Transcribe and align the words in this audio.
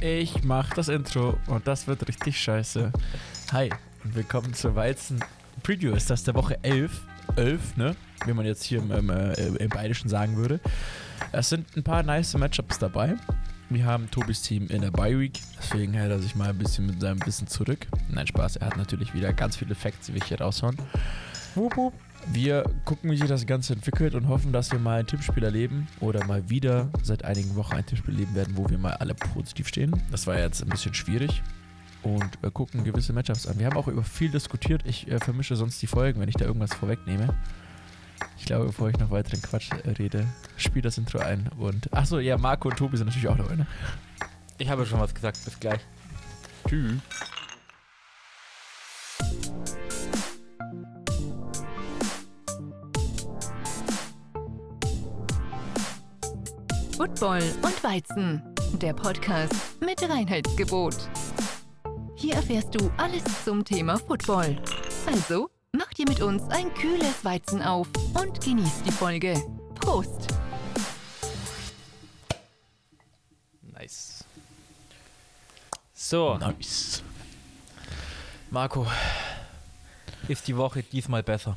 Ich 0.00 0.44
mach 0.44 0.74
das 0.74 0.88
Intro 0.88 1.38
und 1.46 1.66
das 1.66 1.86
wird 1.86 2.06
richtig 2.06 2.38
scheiße. 2.38 2.92
Hi 3.52 3.70
und 4.04 4.14
willkommen 4.14 4.52
zur 4.52 4.74
Weizen 4.74 5.24
Preview. 5.62 5.94
Ist 5.94 6.10
das 6.10 6.22
der 6.22 6.34
Woche 6.34 6.58
11? 6.62 7.02
11, 7.36 7.76
ne? 7.78 7.96
Wie 8.26 8.34
man 8.34 8.44
jetzt 8.44 8.62
hier 8.62 8.78
im, 8.78 8.90
im, 8.90 9.08
äh, 9.08 9.32
im 9.32 9.68
Bayerischen 9.70 10.10
sagen 10.10 10.36
würde. 10.36 10.60
Es 11.32 11.48
sind 11.48 11.74
ein 11.76 11.82
paar 11.82 12.02
nice 12.02 12.36
Matchups 12.36 12.78
dabei. 12.78 13.16
Wir 13.70 13.86
haben 13.86 14.10
Tobis 14.10 14.42
Team 14.42 14.68
in 14.68 14.82
der 14.82 14.90
Bye 14.90 15.18
Week, 15.18 15.40
deswegen 15.58 15.94
hält 15.94 16.10
er 16.10 16.18
sich 16.20 16.36
mal 16.36 16.50
ein 16.50 16.58
bisschen 16.58 16.86
mit 16.86 17.00
seinem 17.00 17.24
Wissen 17.24 17.48
zurück. 17.48 17.86
Nein, 18.10 18.26
Spaß, 18.26 18.56
er 18.56 18.66
hat 18.66 18.76
natürlich 18.76 19.14
wieder 19.14 19.32
ganz 19.32 19.56
viele 19.56 19.74
Facts, 19.74 20.06
die 20.06 20.14
wir 20.14 20.22
hier 20.22 20.40
raushauen. 20.40 20.76
Wup, 21.56 21.76
wup. 21.76 21.94
Wir 22.26 22.64
gucken, 22.84 23.10
wie 23.10 23.16
sich 23.16 23.28
das 23.28 23.46
Ganze 23.46 23.72
entwickelt 23.72 24.14
und 24.14 24.28
hoffen, 24.28 24.52
dass 24.52 24.72
wir 24.72 24.78
mal 24.78 25.00
ein 25.00 25.06
Tippspiel 25.06 25.42
erleben 25.42 25.88
oder 26.00 26.24
mal 26.26 26.50
wieder 26.50 26.90
seit 27.02 27.24
einigen 27.24 27.56
Wochen 27.56 27.74
ein 27.74 27.86
Tippspiel 27.86 28.14
erleben 28.14 28.34
werden, 28.34 28.56
wo 28.56 28.68
wir 28.68 28.76
mal 28.76 28.92
alle 28.94 29.14
positiv 29.14 29.68
stehen. 29.68 29.92
Das 30.10 30.26
war 30.26 30.38
jetzt 30.38 30.62
ein 30.62 30.68
bisschen 30.68 30.92
schwierig 30.92 31.42
und 32.02 32.38
äh, 32.42 32.50
gucken 32.50 32.84
gewisse 32.84 33.14
Matchups 33.14 33.46
an. 33.46 33.58
Wir 33.58 33.66
haben 33.66 33.76
auch 33.76 33.88
über 33.88 34.02
viel 34.04 34.28
diskutiert. 34.28 34.82
Ich 34.84 35.10
äh, 35.10 35.18
vermische 35.18 35.56
sonst 35.56 35.80
die 35.80 35.86
Folgen, 35.86 36.20
wenn 36.20 36.28
ich 36.28 36.34
da 36.34 36.44
irgendwas 36.44 36.74
vorwegnehme. 36.74 37.34
Ich 38.38 38.44
glaube, 38.44 38.66
bevor 38.66 38.90
ich 38.90 38.98
noch 38.98 39.10
weiteren 39.10 39.40
Quatsch 39.40 39.70
äh, 39.72 39.90
rede, 39.90 40.26
spiel 40.58 40.82
das 40.82 40.98
Intro 40.98 41.20
ein. 41.20 41.48
Und 41.58 41.92
achso, 41.92 42.18
ja, 42.18 42.36
Marco 42.36 42.68
und 42.68 42.76
Tobi 42.76 42.98
sind 42.98 43.06
natürlich 43.06 43.28
auch 43.28 43.36
dabei, 43.36 43.56
ne? 43.56 43.66
Ich 44.58 44.68
habe 44.68 44.84
schon 44.84 45.00
was 45.00 45.14
gesagt. 45.14 45.38
Bis 45.44 45.58
gleich. 45.58 45.80
Tschüss. 46.68 47.00
Football 57.16 57.42
und 57.62 57.82
Weizen, 57.82 58.42
der 58.74 58.92
Podcast 58.92 59.80
mit 59.80 60.02
Reinheitsgebot. 60.02 61.08
Hier 62.14 62.34
erfährst 62.34 62.74
du 62.74 62.90
alles 62.98 63.24
zum 63.42 63.64
Thema 63.64 63.96
Football. 63.96 64.60
Also, 65.06 65.48
mach 65.72 65.88
dir 65.94 66.06
mit 66.06 66.20
uns 66.20 66.42
ein 66.50 66.74
kühles 66.74 67.24
Weizen 67.24 67.62
auf 67.62 67.88
und 68.12 68.44
genieß 68.44 68.82
die 68.82 68.92
Folge. 68.92 69.42
Prost! 69.76 70.28
Nice. 73.62 74.22
So, 75.94 76.36
Nice. 76.36 77.02
Marco. 78.50 78.86
Ist 80.28 80.46
die 80.48 80.56
Woche 80.58 80.82
diesmal 80.82 81.22
besser? 81.22 81.56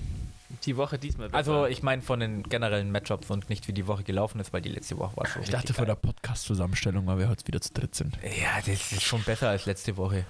Die 0.70 0.78
Woche 0.78 1.00
diesmal. 1.00 1.30
Also, 1.32 1.66
ich 1.66 1.82
meine 1.82 2.04
von 2.04 2.20
den 2.20 2.44
generellen 2.44 2.92
Matchups 2.92 3.32
und 3.32 3.50
nicht 3.50 3.68
wie 3.68 3.74
die 3.74 3.88
Woche 3.88 4.04
gelaufen 4.04 4.40
ist, 4.40 4.54
weil 4.54 4.62
die 4.62 4.70
letzte 4.70 5.00
Woche 5.00 5.18
war 5.18 5.26
schon. 5.26 5.42
Ich 5.42 5.50
dachte 5.50 5.64
richtig 5.70 5.76
von 5.78 5.86
der 5.88 5.96
geil. 5.96 6.04
Podcast-Zusammenstellung, 6.14 7.08
weil 7.08 7.18
wir 7.18 7.28
heute 7.28 7.48
wieder 7.48 7.60
zu 7.60 7.74
dritt 7.74 7.96
sind. 7.96 8.20
Ja, 8.22 8.58
das 8.64 8.92
ist 8.92 9.02
schon 9.02 9.24
besser 9.24 9.50
als 9.50 9.66
letzte 9.66 9.98
Woche. 9.98 10.26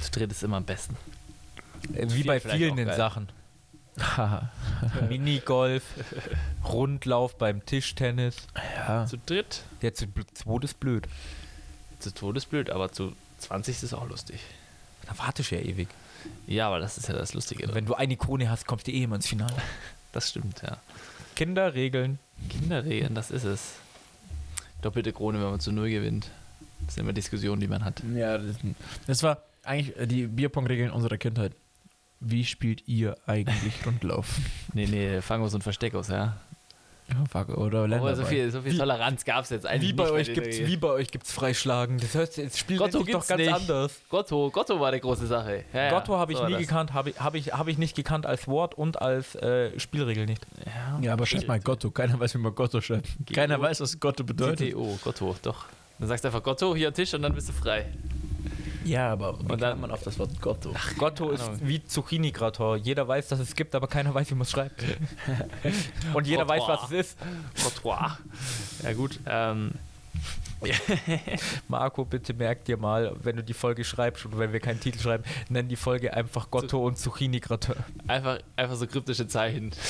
zu 0.00 0.12
dritt 0.12 0.30
ist 0.30 0.44
immer 0.44 0.58
am 0.58 0.64
besten. 0.64 0.96
Äh, 1.92 2.06
Wie 2.10 2.22
bei 2.22 2.38
vielen 2.38 2.76
geil. 2.76 2.94
Sachen. 2.96 3.28
Minigolf, 5.08 5.82
Rundlauf 6.64 7.36
beim 7.36 7.66
Tischtennis. 7.66 8.36
ja. 8.76 9.06
Zu 9.06 9.18
dritt, 9.18 9.64
Der 9.82 9.92
zu 9.94 10.06
zweit 10.34 10.62
ist 10.64 10.78
blöd. 10.78 11.08
zu 11.98 12.14
Todesblöd, 12.14 12.70
aber 12.70 12.92
zu 12.92 13.16
20 13.38 13.82
ist 13.82 13.92
auch 13.92 14.08
lustig. 14.08 14.38
Da 15.06 15.18
wartest 15.18 15.50
du 15.50 15.56
ja 15.56 15.62
ewig. 15.62 15.88
Ja, 16.46 16.68
aber 16.68 16.78
das 16.78 16.98
ist 16.98 17.08
ja 17.08 17.14
das 17.14 17.34
Lustige. 17.34 17.64
dran. 17.64 17.74
Wenn 17.74 17.86
du 17.86 17.94
eine 17.94 18.16
Krone 18.16 18.50
hast, 18.50 18.66
kommst 18.66 18.86
du 18.86 18.92
eh 18.92 19.02
immer 19.02 19.16
ins 19.16 19.26
Finale. 19.26 19.54
Das 20.12 20.30
stimmt, 20.30 20.62
ja. 20.62 20.76
Kinderregeln. 21.34 22.20
Kinderregeln, 22.48 23.16
das 23.16 23.32
ist 23.32 23.42
es. 23.42 23.72
Doppelte 24.80 25.12
Krone, 25.12 25.40
wenn 25.40 25.50
man 25.50 25.58
zu 25.58 25.72
Null 25.72 25.90
gewinnt. 25.90 26.30
Das 26.86 26.94
sind 26.94 27.02
immer 27.02 27.12
Diskussionen, 27.12 27.60
die 27.60 27.66
man 27.66 27.84
hat. 27.84 28.00
Ja, 28.14 28.38
das, 28.38 28.54
das 29.08 29.22
war 29.24 29.42
eigentlich 29.64 29.96
äh, 29.96 30.06
die 30.06 30.28
Bierpong-Regeln 30.28 30.92
unserer 30.92 31.18
Kindheit. 31.18 31.56
Wie 32.20 32.44
spielt 32.44 32.86
ihr 32.86 33.16
eigentlich 33.26 33.84
Rundlauf? 33.84 34.38
Nee, 34.72 34.86
nee, 34.86 35.20
fangen 35.20 35.42
wir 35.42 35.48
so 35.48 35.58
ein 35.58 35.62
Versteck 35.62 35.96
aus, 35.96 36.06
ja. 36.06 36.36
Fuck, 37.30 37.48
oder 37.50 37.78
Aber 37.78 37.88
Länderball. 37.88 38.16
so 38.16 38.24
viel, 38.24 38.50
so 38.50 38.60
viel 38.62 38.76
Toleranz 38.76 39.24
gab 39.24 39.44
es 39.44 39.50
jetzt 39.50 39.66
eigentlich 39.66 39.90
Wie 39.90 39.92
bei, 39.94 40.04
nicht 40.04 40.12
euch 40.12 40.34
gibt's, 40.34 40.58
wie 40.58 40.76
bei 40.76 40.88
euch 40.88 41.10
gibt's 41.10 41.32
Freischlagen. 41.32 41.98
Das 41.98 42.14
heißt, 42.14 42.38
das 42.38 42.58
Spiel 42.58 42.76
Gotto 42.78 42.98
nennt 42.98 43.06
sich 43.06 43.14
doch 43.14 43.26
ganz 43.26 43.40
nicht. 43.40 43.52
anders. 43.52 44.00
Gotto, 44.08 44.50
Gotto 44.50 44.78
war 44.80 44.92
die 44.92 45.00
große 45.00 45.26
Sache. 45.26 45.64
Ja, 45.72 45.90
Gotto 45.90 46.16
habe 46.16 46.32
ich 46.32 46.38
so 46.38 46.46
nie 46.46 46.52
das. 46.52 46.60
gekannt, 46.62 46.92
habe 46.92 47.10
ich, 47.10 47.20
hab 47.20 47.34
ich, 47.34 47.52
hab 47.52 47.68
ich 47.68 47.78
nicht 47.78 47.94
gekannt 47.96 48.26
als 48.26 48.46
Wort 48.48 48.74
und 48.76 49.00
als 49.00 49.34
äh, 49.36 49.78
Spielregel 49.78 50.26
nicht. 50.26 50.44
Ja, 50.66 50.98
Ja, 51.00 51.12
aber 51.12 51.26
schreib 51.26 51.46
mal 51.48 51.60
Gotto. 51.60 51.90
Keiner 51.90 52.18
weiß, 52.18 52.34
wie 52.34 52.38
man 52.38 52.54
Gotto 52.54 52.80
schreibt. 52.80 53.08
Keiner 53.32 53.60
weiß, 53.60 53.80
was 53.80 53.98
Gotto 54.00 54.24
bedeutet. 54.24 54.70
GTO, 54.70 54.98
Gotto, 55.02 55.36
doch. 55.42 55.66
Dann 55.98 56.08
sagst 56.08 56.24
du 56.24 56.28
einfach 56.28 56.42
Gotto, 56.42 56.74
hier 56.74 56.92
Tisch 56.92 57.14
und 57.14 57.22
dann 57.22 57.34
bist 57.34 57.48
du 57.48 57.52
frei. 57.52 57.86
Ja, 58.84 59.12
aber 59.12 59.38
wie 59.40 59.52
Und 59.52 59.60
dann- 59.62 59.70
kommt 59.72 59.80
man 59.82 59.90
auf 59.90 60.02
das 60.02 60.18
Wort 60.18 60.40
Gotto? 60.40 60.74
Gotto 60.98 61.30
ist 61.30 61.42
Ahnung. 61.42 61.60
wie 61.62 61.84
Zucchini-Gratin. 61.84 62.76
Jeder 62.84 63.06
weiß, 63.08 63.28
dass 63.28 63.38
es 63.40 63.54
gibt, 63.54 63.74
aber 63.74 63.86
keiner 63.86 64.14
weiß, 64.14 64.30
wie 64.30 64.34
man 64.34 64.42
es 64.42 64.50
schreibt. 64.50 64.84
und 66.14 66.26
jeder 66.26 66.46
weiß, 66.48 66.62
was 66.66 66.84
es 66.84 66.90
ist. 66.92 67.18
Trottoir. 67.60 68.18
Ja, 68.82 68.92
gut. 68.92 69.18
Ähm, 69.26 69.72
Marco, 71.68 72.04
bitte 72.04 72.32
merk 72.32 72.64
dir 72.64 72.76
mal, 72.78 73.14
wenn 73.22 73.36
du 73.36 73.42
die 73.44 73.52
Folge 73.52 73.84
schreibst 73.84 74.24
und 74.24 74.38
wenn 74.38 74.52
wir 74.52 74.60
keinen 74.60 74.80
Titel 74.80 74.98
schreiben, 74.98 75.24
nenn 75.50 75.68
die 75.68 75.76
Folge 75.76 76.14
einfach 76.14 76.50
Gotto 76.50 76.86
und 76.86 76.98
Zucchini-Gratin. 76.98 77.74
einfach, 78.06 78.38
einfach 78.56 78.76
so 78.76 78.86
kryptische 78.86 79.26
Zeichen. 79.28 79.72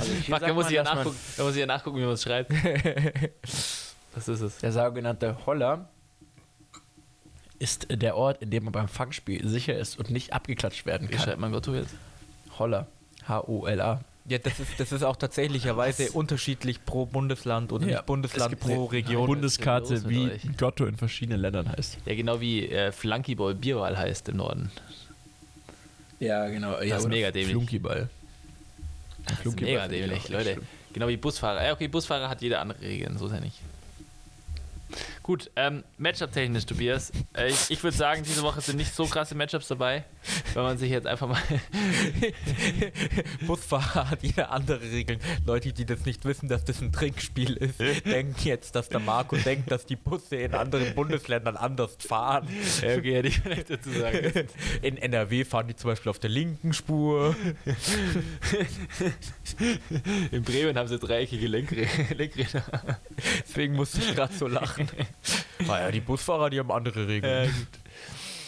Also 0.00 0.12
hier 0.14 0.34
Fuck, 0.34 0.46
da 0.46 0.54
muss, 0.54 0.64
man, 0.64 0.72
ich 0.72 0.76
ja 0.76 0.82
nachgucken, 0.82 1.16
da 1.36 1.42
muss 1.44 1.52
ich 1.52 1.60
ja 1.60 1.66
nachgucken, 1.66 1.98
wie 1.98 2.04
man 2.04 2.12
es 2.14 2.22
schreibt. 2.22 2.50
Das 4.14 4.28
ist 4.28 4.40
es. 4.40 4.56
Der 4.58 4.72
sogenannte 4.72 5.36
Holler 5.44 5.90
ist 7.60 7.86
der 7.90 8.16
Ort, 8.16 8.42
in 8.42 8.50
dem 8.50 8.64
man 8.64 8.72
beim 8.72 8.88
Fangspiel 8.88 9.46
sicher 9.46 9.78
ist 9.78 9.98
und 9.98 10.10
nicht 10.10 10.32
abgeklatscht 10.32 10.86
werden 10.86 11.08
Wie 11.08 11.12
kann. 11.14 11.24
schreibt 11.24 11.38
man 11.38 11.52
Gotto 11.52 11.74
jetzt? 11.74 11.94
Holler. 12.58 12.86
H-O-L-A. 13.28 14.00
Ja, 14.26 14.38
das 14.38 14.60
ist, 14.60 14.78
das 14.78 14.92
ist 14.92 15.02
auch 15.02 15.16
tatsächlicherweise 15.16 16.10
unterschiedlich 16.12 16.84
pro 16.84 17.04
Bundesland 17.06 17.72
oder 17.72 17.86
Ja, 17.86 17.96
nicht 17.96 18.06
Bundesland 18.06 18.58
pro 18.60 18.86
Region. 18.86 19.26
Bundeskarte, 19.26 20.08
wie? 20.08 20.30
Gotto 20.56 20.86
in 20.86 20.96
verschiedenen 20.96 21.40
Ländern 21.40 21.68
heißt. 21.70 21.98
Ja, 22.06 22.14
genau 22.14 22.40
wie 22.40 22.68
äh, 22.68 22.92
Flunkyball 22.92 23.54
Bierball 23.54 23.96
heißt 23.96 24.28
im 24.28 24.36
Norden. 24.38 24.70
Ja, 26.18 26.48
genau. 26.48 26.80
Ja, 26.80 26.98
ist 26.98 27.08
mega 27.08 27.30
dämlich. 27.30 27.52
Flunkyball. 27.52 28.08
Das 29.26 29.44
ist 29.44 29.60
mega 29.60 29.88
dämlich, 29.88 30.28
Leute. 30.28 30.58
Genau 30.92 31.08
wie 31.08 31.16
Busfahrer. 31.16 31.64
Ja, 31.64 31.72
okay, 31.72 31.88
Busfahrer 31.88 32.28
hat 32.28 32.42
jede 32.42 32.58
andere 32.58 32.80
Regeln, 32.80 33.16
so 33.18 33.26
ist 33.26 33.32
ja 33.32 33.40
nicht. 33.40 33.58
Gut, 35.22 35.50
ähm, 35.54 35.84
Matchup-technisch, 35.98 36.64
Tobias. 36.66 37.12
Äh, 37.36 37.48
ich 37.50 37.70
ich 37.70 37.82
würde 37.84 37.96
sagen, 37.96 38.22
diese 38.24 38.42
Woche 38.42 38.60
sind 38.62 38.76
nicht 38.76 38.94
so 38.94 39.04
krasse 39.06 39.34
Matchups 39.34 39.68
dabei, 39.68 40.04
wenn 40.54 40.62
man 40.62 40.78
sich 40.78 40.90
jetzt 40.90 41.06
einfach 41.06 41.28
mal. 41.28 41.40
Busfahrer 43.46 44.10
hat 44.10 44.22
jede 44.22 44.48
andere 44.48 44.80
Regeln. 44.80 45.20
Leute, 45.46 45.72
die 45.72 45.84
das 45.84 46.04
nicht 46.06 46.24
wissen, 46.24 46.48
dass 46.48 46.64
das 46.64 46.80
ein 46.80 46.90
Trinkspiel 46.90 47.52
ist, 47.54 47.78
denken 48.06 48.34
jetzt, 48.44 48.74
dass 48.74 48.88
der 48.88 49.00
Marco 49.00 49.36
denkt, 49.36 49.70
dass 49.70 49.86
die 49.86 49.96
Busse 49.96 50.36
in 50.36 50.54
anderen 50.54 50.94
Bundesländern 50.94 51.56
anders 51.56 51.96
fahren. 52.00 52.48
ja, 52.82 52.96
okay, 52.96 53.16
hätte 53.16 53.28
ich 53.28 53.40
vielleicht 53.40 53.70
dazu 53.70 53.90
sagen. 53.90 54.48
In 54.82 54.96
NRW 54.96 55.44
fahren 55.44 55.68
die 55.68 55.76
zum 55.76 55.90
Beispiel 55.90 56.10
auf 56.10 56.18
der 56.18 56.30
linken 56.30 56.72
Spur. 56.72 57.36
In 60.32 60.42
Bremen 60.42 60.76
haben 60.76 60.88
sie 60.88 60.98
dreieckige 60.98 61.46
Lenkrä- 61.46 62.14
Lenkräder. 62.14 62.64
Deswegen 63.46 63.74
musste 63.74 63.98
ich 63.98 64.14
gerade 64.14 64.32
so 64.32 64.48
lachen. 64.48 64.88
Naja, 65.66 65.90
die 65.90 66.00
Busfahrer, 66.00 66.48
die 66.50 66.58
haben 66.58 66.70
andere 66.70 67.06
Regeln. 67.06 67.54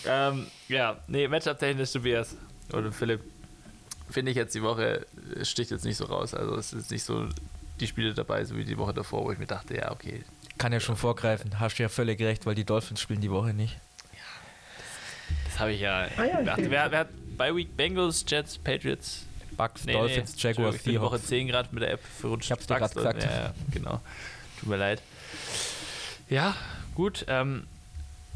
Ähm, 0.06 0.46
ja, 0.68 0.96
nee, 1.06 1.28
Matchup-technisch, 1.28 1.92
Tobias 1.92 2.36
oder 2.72 2.90
Philipp, 2.90 3.20
finde 4.10 4.30
ich 4.30 4.36
jetzt 4.36 4.54
die 4.54 4.62
Woche, 4.62 5.06
sticht 5.42 5.70
jetzt 5.70 5.84
nicht 5.84 5.96
so 5.96 6.06
raus. 6.06 6.34
Also 6.34 6.56
es 6.56 6.72
ist 6.72 6.90
nicht 6.90 7.04
so 7.04 7.28
die 7.78 7.86
Spiele 7.86 8.14
dabei, 8.14 8.44
so 8.44 8.56
wie 8.56 8.64
die 8.64 8.78
Woche 8.78 8.94
davor, 8.94 9.24
wo 9.24 9.32
ich 9.32 9.38
mir 9.38 9.46
dachte, 9.46 9.76
ja, 9.76 9.90
okay. 9.92 10.24
Kann 10.58 10.72
ja 10.72 10.80
schon 10.80 10.96
vorgreifen. 10.96 11.60
Hast 11.60 11.78
du 11.78 11.82
ja 11.82 11.88
völlig 11.88 12.20
recht, 12.20 12.46
weil 12.46 12.54
die 12.54 12.64
Dolphins 12.64 13.00
spielen 13.00 13.20
die 13.20 13.30
Woche 13.30 13.52
nicht. 13.52 13.78
Das 15.44 15.60
habe 15.60 15.72
ich 15.72 15.80
ja 15.80 16.06
gedacht. 16.08 16.60
Wer, 16.62 16.90
wer 16.90 16.98
hat 17.00 17.08
bei 17.36 17.54
Week 17.54 17.76
Bengals, 17.76 18.24
Jets, 18.26 18.58
Patriots? 18.58 19.26
Bucks, 19.56 19.84
Nee, 19.84 19.92
Dolphins, 19.92 20.34
nee, 20.34 20.40
Jaguars, 20.42 20.76
Ich 20.76 20.82
bin 20.82 21.00
Woche 21.00 21.18
Seahawks. 21.18 21.28
10 21.28 21.46
gerade 21.48 21.68
mit 21.72 21.82
der 21.82 21.92
App 21.92 22.00
verrutscht. 22.20 22.46
Ich 22.46 22.52
hab's 22.52 22.66
dir 22.66 22.76
grad 22.76 22.94
gesagt. 22.94 23.22
Ja, 23.22 23.30
ja, 23.30 23.54
genau. 23.70 24.00
Tut 24.58 24.68
mir 24.68 24.76
leid. 24.76 25.02
Ja, 26.32 26.56
gut. 26.94 27.26
Ähm, 27.28 27.64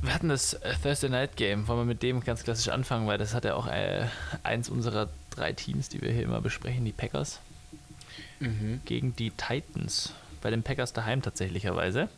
wir 0.02 0.12
hatten 0.12 0.28
das 0.28 0.52
äh, 0.52 0.75
Thursday 0.82 1.08
Night 1.08 1.37
Game. 1.37 1.66
Wollen 1.66 1.81
wir 1.81 1.84
mit 1.87 2.02
dem 2.02 2.20
ganz 2.20 2.44
klassisch 2.44 2.69
anfangen, 2.69 3.06
weil 3.06 3.16
das 3.16 3.32
hat 3.32 3.46
ja 3.46 3.54
auch 3.54 3.66
äh, 3.69 4.06
eins 4.43 4.69
unserer 4.69 5.08
drei 5.31 5.54
Teams, 5.54 5.88
die 5.88 6.02
wir 6.02 6.12
hier 6.12 6.25
immer 6.25 6.43
besprechen, 6.43 6.84
die 6.84 6.93
Packers 6.93 7.40
gegen 8.84 9.16
die 9.16 9.31
Titans. 9.31 10.12
Bei 10.43 10.50
den 10.50 10.62
Packers 10.62 10.93
daheim 10.93 11.22
tatsächlicherweise. 11.22 12.10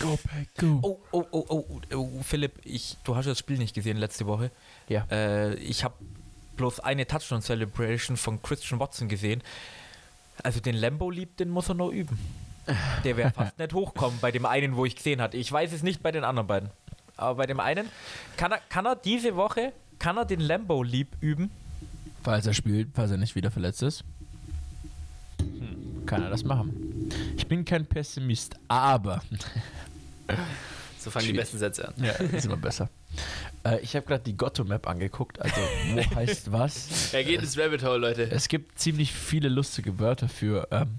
Go, 0.00 0.16
Pack, 0.16 0.48
go. 0.58 0.80
Oh, 0.82 0.98
oh, 1.12 1.24
oh, 1.30 1.46
oh, 1.48 1.78
oh, 1.94 2.22
Philipp, 2.24 2.54
ich, 2.64 2.96
du 3.04 3.14
hast 3.14 3.26
das 3.26 3.38
Spiel 3.38 3.58
nicht 3.58 3.72
gesehen 3.72 3.96
letzte 3.96 4.26
Woche. 4.26 4.50
Ja. 4.88 5.06
Äh, 5.08 5.54
ich 5.54 5.84
habe 5.84 5.94
bloß 6.56 6.80
eine 6.80 7.06
Touchdown-Celebration 7.06 8.16
von 8.16 8.42
Christian 8.42 8.80
Watson 8.80 9.08
gesehen. 9.08 9.40
Also 10.42 10.58
den 10.58 10.74
Lambo 10.74 11.10
liebt, 11.10 11.38
den 11.38 11.50
muss 11.50 11.68
er 11.68 11.74
noch 11.74 11.90
üben. 11.90 12.18
Der 13.04 13.16
wäre 13.16 13.30
fast 13.30 13.58
nicht 13.58 13.72
hochkommen 13.72 14.18
bei 14.20 14.30
dem 14.32 14.46
einen, 14.46 14.76
wo 14.76 14.84
ich 14.84 14.96
gesehen 14.96 15.20
hatte. 15.20 15.36
Ich 15.36 15.50
weiß 15.50 15.72
es 15.72 15.82
nicht 15.82 16.02
bei 16.02 16.10
den 16.12 16.24
anderen 16.24 16.46
beiden. 16.46 16.70
aber 17.16 17.36
bei 17.36 17.46
dem 17.46 17.60
einen, 17.60 17.88
kann 18.36 18.52
er, 18.52 18.58
kann 18.68 18.86
er 18.86 18.96
diese 18.96 19.36
Woche, 19.36 19.72
kann 19.98 20.16
er 20.16 20.24
den 20.24 20.40
Lambo 20.40 20.82
Leap 20.82 21.08
üben? 21.20 21.50
Falls 22.22 22.46
er 22.46 22.54
spielt, 22.54 22.88
falls 22.94 23.10
er 23.10 23.16
nicht 23.18 23.34
wieder 23.36 23.50
verletzt 23.50 23.82
ist, 23.82 24.04
kann 26.06 26.22
er 26.22 26.30
das 26.30 26.44
machen. 26.44 27.10
Ich 27.36 27.46
bin 27.46 27.64
kein 27.64 27.86
Pessimist, 27.86 28.56
aber. 28.68 29.22
So 30.98 31.10
fangen 31.10 31.26
die 31.26 31.32
besten 31.34 31.58
Sätze 31.58 31.86
an. 31.88 31.94
Ja, 31.98 32.12
ist 32.12 32.46
immer 32.46 32.56
besser. 32.56 32.88
Äh, 33.64 33.78
ich 33.80 33.94
habe 33.94 34.04
gerade 34.06 34.24
die 34.24 34.36
Gotto-Map 34.36 34.88
angeguckt, 34.88 35.40
also 35.40 35.54
wo 35.92 36.14
heißt 36.16 36.50
was. 36.50 37.14
Er 37.14 37.22
geht 37.22 37.40
ins 37.40 37.56
Rabbit 37.56 37.84
Hole, 37.84 37.98
Leute. 37.98 38.24
Es 38.30 38.48
gibt 38.48 38.78
ziemlich 38.78 39.12
viele 39.12 39.48
lustige 39.48 39.98
Wörter 40.00 40.28
für 40.28 40.66
ähm, 40.72 40.98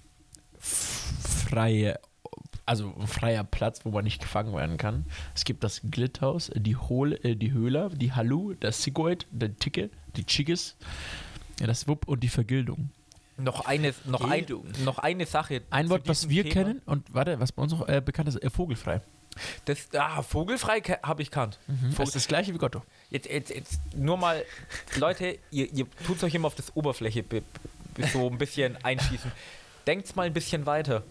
freie, 1.47 1.99
also 2.65 2.93
ein 2.99 3.07
freier 3.07 3.43
Platz, 3.43 3.81
wo 3.83 3.91
man 3.91 4.03
nicht 4.03 4.21
gefangen 4.21 4.55
werden 4.55 4.77
kann. 4.77 5.05
Es 5.35 5.45
gibt 5.45 5.63
das 5.63 5.81
Glithaus, 5.89 6.51
die 6.55 6.75
Hole, 6.75 7.15
äh, 7.23 7.35
die 7.35 7.53
Höhler, 7.53 7.89
die 7.89 8.13
Halu, 8.13 8.53
das 8.59 8.83
Sigoid, 8.83 9.25
der 9.31 9.55
Ticke, 9.55 9.89
die 10.15 10.25
Chiggis, 10.25 10.75
ja, 11.59 11.67
das 11.67 11.87
Wupp 11.87 12.07
und 12.07 12.21
die 12.21 12.29
Vergildung. 12.29 12.91
Noch 13.37 13.65
eine, 13.65 13.93
noch, 14.05 14.21
ein, 14.21 14.45
noch 14.83 14.97
eine 14.97 15.27
Sache. 15.27 15.61
Ein 15.69 15.89
Wort, 15.89 16.07
was 16.07 16.27
wir 16.27 16.43
Thema. 16.43 16.53
kennen 16.53 16.81
und 16.85 17.13
warte, 17.13 17.39
was 17.39 17.51
bei 17.51 17.61
uns 17.61 17.73
auch 17.73 17.87
äh, 17.87 18.01
bekannt 18.03 18.29
ist, 18.29 18.41
äh, 18.41 18.49
vogelfrei. 18.49 19.01
Das, 19.65 19.89
ah, 19.93 20.23
vogelfrei 20.23 20.81
habe 21.03 21.21
ich 21.21 21.29
kannt. 21.29 21.59
Das 21.95 22.07
ist 22.07 22.15
das 22.15 22.27
gleiche 22.27 22.53
wie 22.55 22.57
Gotto. 22.57 22.81
Jetzt, 23.11 23.29
jetzt, 23.29 23.51
jetzt 23.51 23.79
nur 23.95 24.17
mal, 24.17 24.43
Leute, 24.95 25.37
ihr, 25.51 25.71
ihr 25.71 25.85
tut 26.05 26.23
euch 26.23 26.33
immer 26.33 26.47
auf 26.47 26.55
das 26.55 26.75
Oberfläche 26.75 27.21
be, 27.21 27.43
be, 27.93 28.07
so 28.07 28.27
ein 28.27 28.39
bisschen 28.39 28.75
einschießen. 28.83 29.31
Denkt 29.85 30.15
mal 30.15 30.25
ein 30.25 30.33
bisschen 30.33 30.65
weiter. 30.65 31.03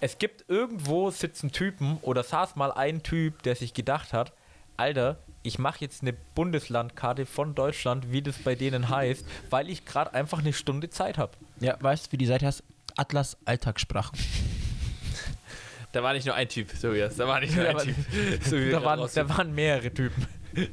Es 0.00 0.18
gibt 0.18 0.44
irgendwo 0.48 1.10
sitzen 1.10 1.52
Typen 1.52 1.98
oder 2.02 2.22
saß 2.22 2.56
mal 2.56 2.72
ein 2.72 3.02
Typ, 3.02 3.42
der 3.42 3.56
sich 3.56 3.74
gedacht 3.74 4.12
hat, 4.12 4.32
Alter, 4.76 5.18
ich 5.42 5.58
mache 5.58 5.78
jetzt 5.80 6.02
eine 6.02 6.12
Bundeslandkarte 6.12 7.24
von 7.26 7.54
Deutschland, 7.54 8.12
wie 8.12 8.20
das 8.22 8.36
bei 8.38 8.54
denen 8.54 8.88
heißt, 8.88 9.24
weil 9.50 9.70
ich 9.70 9.84
gerade 9.84 10.12
einfach 10.12 10.40
eine 10.40 10.52
Stunde 10.52 10.90
Zeit 10.90 11.18
habe. 11.18 11.32
Ja, 11.60 11.76
weißt 11.80 12.06
du, 12.08 12.12
wie 12.12 12.16
die 12.18 12.26
Seite 12.26 12.46
heißt? 12.46 12.62
Atlas 12.96 13.36
Alltagssprachen. 13.44 14.18
Da 15.92 16.02
war 16.02 16.12
nicht 16.12 16.26
nur 16.26 16.34
ein 16.34 16.46
Typ, 16.48 16.78
Tobias. 16.78 17.16
Da 17.16 17.26
war 17.26 17.40
nicht 17.40 17.54
nur 17.56 17.64
Da 17.64 17.70
ein 17.70 17.76
war- 17.76 17.82
Typ. 17.84 17.94
So 18.44 18.56
wie 18.58 18.66
wir 18.66 18.72
Da 18.72 18.84
waren, 18.84 19.08
da 19.14 19.28
waren 19.30 19.54
mehrere 19.54 19.90
Typen. 19.94 20.26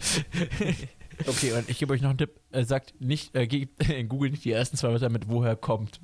Okay, 1.25 1.53
und 1.53 1.69
ich 1.69 1.79
gebe 1.79 1.93
euch 1.93 2.01
noch 2.01 2.09
einen 2.09 2.17
Tipp. 2.17 2.31
Er 2.51 2.65
sagt 2.65 2.99
nicht, 2.99 3.35
äh, 3.35 3.47
gebt 3.47 3.87
in 3.89 4.09
Google 4.09 4.31
nicht 4.31 4.45
die 4.45 4.51
ersten 4.51 4.77
zwei 4.77 4.89
Wörter 4.89 5.09
mit 5.09 5.27
woher 5.29 5.55
kommt. 5.55 5.99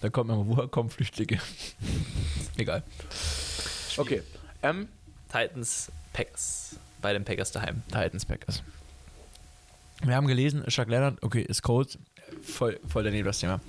Da 0.00 0.10
kommt 0.10 0.30
immer, 0.30 0.46
woher 0.46 0.68
kommen 0.68 0.90
Flüchtlinge. 0.90 1.40
Egal. 2.56 2.82
Okay. 3.96 4.22
Ähm, 4.62 4.88
Titans, 5.30 5.90
Packers. 6.12 6.76
Bei 7.00 7.12
den 7.12 7.24
Packers 7.24 7.52
daheim. 7.52 7.82
Titans 7.88 8.24
Packers. 8.24 8.62
Wir 10.04 10.14
haben 10.16 10.26
gelesen, 10.26 10.64
Chuck 10.66 10.88
Leonard, 10.88 11.22
okay, 11.22 11.42
ist 11.42 11.62
Cold. 11.62 11.98
Voll, 12.42 12.78
voll 12.88 13.04
daneben 13.04 13.24
das 13.24 13.38
Thema. 13.38 13.60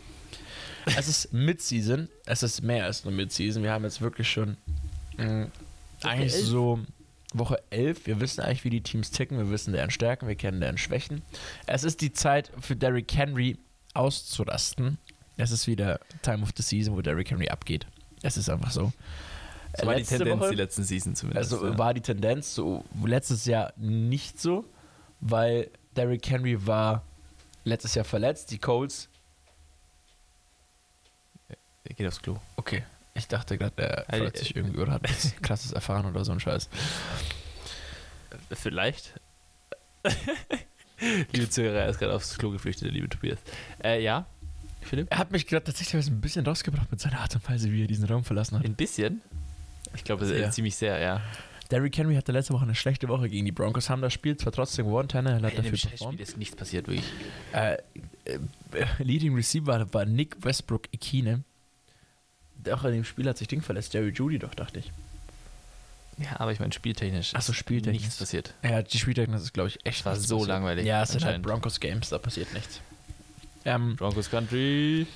Es 0.86 1.08
ist 1.08 1.32
Mid-Season. 1.32 2.10
Es 2.26 2.44
ist 2.44 2.62
mehr 2.62 2.86
als 2.86 3.04
nur 3.06 3.14
Mid-Season. 3.14 3.64
Wir 3.64 3.72
haben 3.72 3.84
jetzt 3.84 4.02
wirklich 4.02 4.30
schon 4.30 4.58
mh, 5.18 5.48
eigentlich 6.04 6.34
elf. 6.34 6.46
so 6.46 6.80
Woche 7.34 7.62
11. 7.72 8.06
Wir 8.06 8.20
wissen 8.20 8.42
eigentlich, 8.42 8.64
wie 8.64 8.70
die 8.70 8.82
Teams 8.82 9.12
ticken. 9.12 9.38
Wir 9.38 9.50
wissen 9.50 9.74
deren 9.74 9.90
Stärken, 9.92 10.28
wir 10.28 10.36
kennen 10.36 10.62
deren 10.62 10.78
Schwächen. 10.78 11.22
Es 11.66 11.84
ist 11.84 12.02
die 12.02 12.14
Zeit 12.14 12.52
für 12.60 12.76
Derrick 12.76 13.14
Henry 13.16 13.58
auszurasten. 13.94 14.98
Es 15.38 15.52
ist 15.52 15.66
wieder 15.68 16.00
Time 16.22 16.44
of 16.44 16.50
the 16.56 16.62
Season, 16.64 16.96
wo 16.96 17.02
Derrick 17.02 17.32
Henry 17.32 17.50
abgeht. 17.50 17.88
Es 18.22 18.38
ist 18.38 18.50
einfach 18.50 18.72
so. 18.72 18.92
So 19.76 19.88
war 19.88 19.96
die 19.96 20.02
Letzte 20.02 20.18
Tendenz 20.20 20.40
Woche- 20.42 20.50
die 20.52 20.56
letzten 20.56 20.84
Season 20.84 21.16
zumindest. 21.16 21.52
also 21.54 21.66
ja. 21.68 21.78
war 21.78 21.94
die 21.96 22.02
Tendenz 22.02 22.54
so 22.54 22.86
letztes 23.04 23.46
Jahr 23.46 23.74
nicht 23.78 24.40
so, 24.40 24.66
weil 25.20 25.72
Derrick 25.96 26.30
Henry 26.30 26.68
war 26.68 27.02
letztes 27.64 27.96
Jahr 27.96 28.06
verletzt. 28.06 28.52
Die 28.52 28.60
Colts, 28.60 29.10
Er 31.86 31.96
geht 31.96 32.08
aufs 32.08 32.22
Klo. 32.22 32.38
okay, 32.56 32.84
ich 33.16 33.28
dachte 33.28 33.58
gerade, 33.58 33.82
er 33.82 33.98
Also, 34.00 34.18
verletzt 34.18 34.40
sich 34.40 34.56
irgendwie 34.56 34.80
oder 34.80 34.94
hat 34.94 35.04
was 35.04 35.36
krasses 35.42 35.72
erfahren 35.72 36.06
oder 36.06 36.26
so 36.26 36.32
ein 36.32 36.40
Scheiß. 36.40 36.70
Vielleicht. 38.52 39.14
liebe 41.32 41.50
Zuhörer, 41.50 41.82
er 41.82 41.90
ist 41.90 42.00
gerade 42.00 42.14
aufs 42.14 42.38
Klo 42.38 42.52
geflüchtet, 42.52 42.86
der 42.86 42.92
liebe 42.92 43.10
Tobias. 43.10 43.40
Äh, 43.84 44.04
ja. 44.04 44.26
Philipp? 44.82 45.08
Er 45.10 45.18
hat 45.18 45.32
mich 45.32 45.48
gerade 45.48 45.64
tatsächlich 45.64 46.08
ein 46.08 46.22
bisschen 46.22 46.46
rausgebracht 46.46 46.92
mit 46.92 47.00
seiner 47.00 47.20
Art 47.20 47.34
und 47.36 47.48
Weise, 47.50 47.72
wie 47.72 47.84
er 47.84 47.88
diesen 47.88 48.06
Raum 48.06 48.24
verlassen 48.24 48.58
hat. 48.58 48.66
Ein 48.66 48.76
bisschen. 48.76 49.22
Ich 49.96 50.04
glaube, 50.04 50.26
äh, 50.26 50.50
ziemlich 50.50 50.76
sehr, 50.76 51.00
ja. 51.00 51.22
Derrick 51.72 51.98
Henry 51.98 52.16
hatte 52.16 52.32
letzte 52.32 52.54
Woche 52.54 52.64
eine 52.64 52.76
schlechte 52.76 53.08
Woche 53.08 53.30
gegen 53.30 53.46
die 53.46 53.52
Broncos, 53.52 53.90
haben 53.90 54.02
das 54.02 54.14
Spiel 54.14 54.36
zwar 54.38 54.52
trotzdem 54.52 54.86
gewonnen, 54.86 55.08
Tannehill 55.08 55.42
hat 55.42 55.58
dafür 55.58 55.72
performt. 55.72 56.20
ist 56.20 56.38
nichts 56.38 56.56
passiert, 56.56 56.88
wirklich. 56.88 57.06
Äh, 57.54 57.78
äh, 58.26 58.40
Leading 59.00 59.34
Receiver 59.34 59.92
war 59.94 60.06
Nick 60.06 60.44
Westbrook 60.44 60.88
Ikine. 60.92 61.44
Auch 62.72 62.84
in 62.84 62.94
dem 62.94 63.04
Spiel 63.04 63.28
hat 63.28 63.38
sich 63.38 63.48
Ding 63.48 63.62
verletzt, 63.62 63.94
Jerry 63.94 64.10
Judy 64.10 64.40
doch, 64.40 64.54
dachte 64.54 64.80
ich. 64.80 64.92
Ja, 66.18 66.40
aber 66.40 66.52
ich 66.52 66.60
meine, 66.60 66.72
spieltechnisch. 66.72 67.32
Ach 67.36 67.42
so, 67.42 67.52
ist 67.52 67.58
spieltechnisch. 67.58 68.02
Nichts 68.04 68.18
passiert. 68.18 68.54
Ja, 68.64 68.82
die 68.84 68.98
Spieltechnik 69.00 69.36
ist, 69.38 69.54
glaube 69.54 69.70
ich, 69.70 69.80
echt 69.84 70.06
war 70.06 70.16
so 70.16 70.36
passiert. 70.38 70.48
langweilig. 70.50 70.86
Ja, 70.86 71.02
es 71.04 71.10
sind 71.12 71.26
halt. 71.26 71.42
Broncos 71.42 71.80
Games, 71.80 72.10
da 72.10 72.20
passiert 72.20 72.54
nichts. 72.54 72.82
Ähm, 73.66 73.96
Broncos 73.96 74.30
Country. 74.30 75.08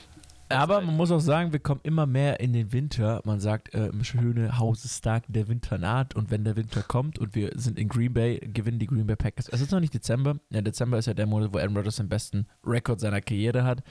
aber 0.50 0.80
man 0.82 0.96
muss 0.96 1.12
auch 1.12 1.20
sagen, 1.20 1.52
wir 1.52 1.60
kommen 1.60 1.82
immer 1.84 2.06
mehr 2.08 2.40
in 2.40 2.54
den 2.54 2.72
Winter. 2.72 3.22
Man 3.26 3.40
sagt, 3.40 3.74
äh, 3.76 3.88
im 3.88 4.04
schöne 4.06 4.58
Haus 4.58 4.86
ist 4.86 4.98
stark, 5.00 5.26
der 5.28 5.48
Winter 5.50 5.78
naht. 5.78 6.16
Und 6.16 6.32
wenn 6.32 6.46
der 6.46 6.56
Winter 6.56 6.82
kommt 6.82 7.20
und 7.20 7.36
wir 7.36 7.52
sind 7.56 7.78
in 7.78 7.90
Green 7.90 8.14
Bay, 8.14 8.40
gewinnen 8.40 8.80
die 8.80 8.88
Green 8.88 9.06
Bay 9.06 9.18
Packers. 9.18 9.50
Es 9.50 9.62
ist 9.62 9.72
noch 9.72 9.82
nicht 9.82 9.94
Dezember. 9.94 10.38
Ja, 10.50 10.62
Dezember 10.62 10.98
ist 10.98 11.06
ja 11.06 11.14
der 11.14 11.26
Monat, 11.28 11.54
wo 11.54 11.58
Aaron 11.60 11.76
Rodgers 11.76 11.98
den 11.98 12.10
besten 12.10 12.48
Rekord 12.66 13.02
seiner 13.02 13.22
Karriere 13.22 13.66
hat. 13.66 13.84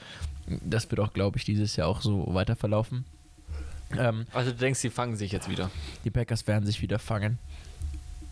Das 0.63 0.89
wird 0.89 0.99
auch, 0.99 1.13
glaube 1.13 1.37
ich, 1.37 1.45
dieses 1.45 1.75
Jahr 1.75 1.87
auch 1.87 2.01
so 2.01 2.33
weiter 2.33 2.55
verlaufen. 2.55 3.05
Ähm, 3.97 4.25
Also 4.33 4.51
du 4.51 4.57
denkst, 4.57 4.79
sie 4.79 4.89
fangen 4.89 5.15
sich 5.15 5.31
jetzt 5.31 5.49
wieder. 5.49 5.69
die 6.03 6.11
Packers 6.11 6.47
werden 6.47 6.65
sich 6.65 6.81
wieder 6.81 6.99
fangen. 6.99 7.39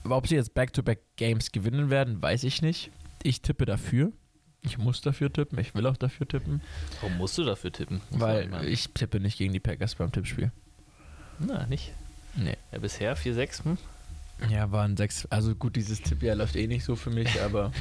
Aber 0.04 0.18
ob 0.18 0.28
sie 0.28 0.36
jetzt 0.36 0.54
Back-to-Back-Games 0.54 1.52
gewinnen 1.52 1.90
werden, 1.90 2.22
weiß 2.22 2.44
ich 2.44 2.62
nicht. 2.62 2.92
Ich 3.24 3.42
tippe 3.42 3.66
dafür. 3.66 4.12
Ich 4.62 4.78
muss 4.78 5.02
dafür 5.02 5.32
tippen. 5.32 5.58
Ich 5.60 5.74
will 5.76 5.86
auch 5.88 5.98
dafür 5.98 6.28
tippen. 6.28 6.62
Warum 7.02 7.18
musst 7.18 7.38
du 7.38 7.44
dafür 7.44 7.72
tippen? 7.72 8.02
Muss 8.12 8.20
Weil 8.20 8.66
ich 8.66 8.90
tippe 8.94 9.20
nicht 9.20 9.38
gegen 9.38 9.54
die 9.54 9.60
Packers 9.60 9.96
beim 9.96 10.12
Tippspiel. 10.12 10.52
Na, 11.40 11.66
nicht. 11.68 11.94
Nee. 12.36 12.58
Ja, 12.72 12.80
bisher 12.80 13.16
4-6. 13.18 13.64
Hm? 13.64 13.78
Ja, 14.50 14.72
waren 14.72 14.98
sechs. 14.98 15.26
Also 15.28 15.56
gut, 15.56 15.76
dieses 15.76 16.02
Tippjahr 16.02 16.36
läuft 16.36 16.56
eh 16.56 16.68
nicht 16.68 16.84
so 16.84 16.96
für 16.96 17.10
mich, 17.10 17.42
aber 17.42 17.72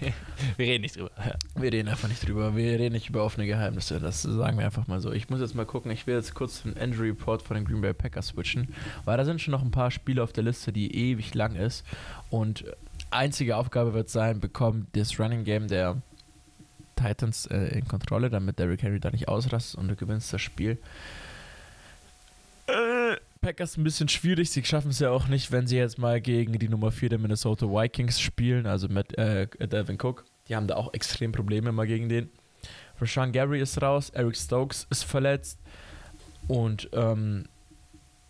Wir 0.56 0.66
reden 0.66 0.82
nicht 0.82 0.96
drüber. 0.96 1.10
Ja. 1.18 1.34
wir 1.60 1.72
reden 1.72 1.88
einfach 1.88 2.08
nicht 2.08 2.26
drüber. 2.26 2.56
Wir 2.56 2.78
reden 2.78 2.94
nicht 2.94 3.08
über 3.08 3.24
offene 3.24 3.46
Geheimnisse. 3.46 4.00
Das 4.00 4.22
sagen 4.22 4.58
wir 4.58 4.64
einfach 4.64 4.86
mal 4.86 5.00
so. 5.00 5.12
Ich 5.12 5.28
muss 5.28 5.40
jetzt 5.40 5.54
mal 5.54 5.66
gucken. 5.66 5.90
Ich 5.90 6.06
will 6.06 6.14
jetzt 6.14 6.34
kurz 6.34 6.62
den 6.62 6.72
Injury 6.74 7.10
Report 7.10 7.42
von 7.42 7.56
den 7.56 7.64
Green 7.64 7.80
Bay 7.80 7.92
Packers 7.92 8.28
switchen, 8.28 8.68
weil 9.04 9.16
da 9.16 9.24
sind 9.24 9.40
schon 9.40 9.52
noch 9.52 9.62
ein 9.62 9.70
paar 9.70 9.90
Spiele 9.90 10.22
auf 10.22 10.32
der 10.32 10.44
Liste, 10.44 10.72
die 10.72 10.94
ewig 10.94 11.34
lang 11.34 11.54
ist. 11.54 11.84
Und 12.30 12.64
einzige 13.10 13.56
Aufgabe 13.56 13.94
wird 13.94 14.08
sein, 14.08 14.40
bekommt 14.40 14.96
das 14.96 15.18
Running 15.18 15.44
Game 15.44 15.68
der 15.68 16.00
Titans 16.96 17.46
äh, 17.46 17.78
in 17.78 17.86
Kontrolle, 17.86 18.30
damit 18.30 18.58
Derrick 18.58 18.82
Henry 18.82 19.00
da 19.00 19.10
nicht 19.10 19.28
ausrastet 19.28 19.78
und 19.78 19.88
du 19.88 19.96
gewinnst 19.96 20.32
das 20.32 20.40
Spiel. 20.40 20.78
Packers 23.40 23.76
ein 23.76 23.84
bisschen 23.84 24.08
schwierig. 24.08 24.50
Sie 24.50 24.64
schaffen 24.64 24.90
es 24.90 24.98
ja 24.98 25.10
auch 25.10 25.28
nicht, 25.28 25.52
wenn 25.52 25.66
sie 25.66 25.76
jetzt 25.76 25.98
mal 25.98 26.20
gegen 26.20 26.58
die 26.58 26.68
Nummer 26.68 26.90
4 26.90 27.10
der 27.10 27.18
Minnesota 27.18 27.66
Vikings 27.66 28.20
spielen, 28.20 28.66
also 28.66 28.88
mit 28.88 29.16
äh, 29.16 29.46
Devin 29.58 29.98
Cook. 30.00 30.24
Die 30.48 30.56
haben 30.56 30.66
da 30.66 30.76
auch 30.76 30.92
extrem 30.94 31.32
Probleme 31.32 31.72
mal 31.72 31.86
gegen 31.86 32.08
den. 32.08 32.30
Rashawn 33.00 33.32
Gary 33.32 33.60
ist 33.60 33.80
raus, 33.80 34.10
Eric 34.10 34.36
Stokes 34.36 34.86
ist 34.90 35.04
verletzt 35.04 35.60
und 36.48 36.88
ähm, 36.92 37.44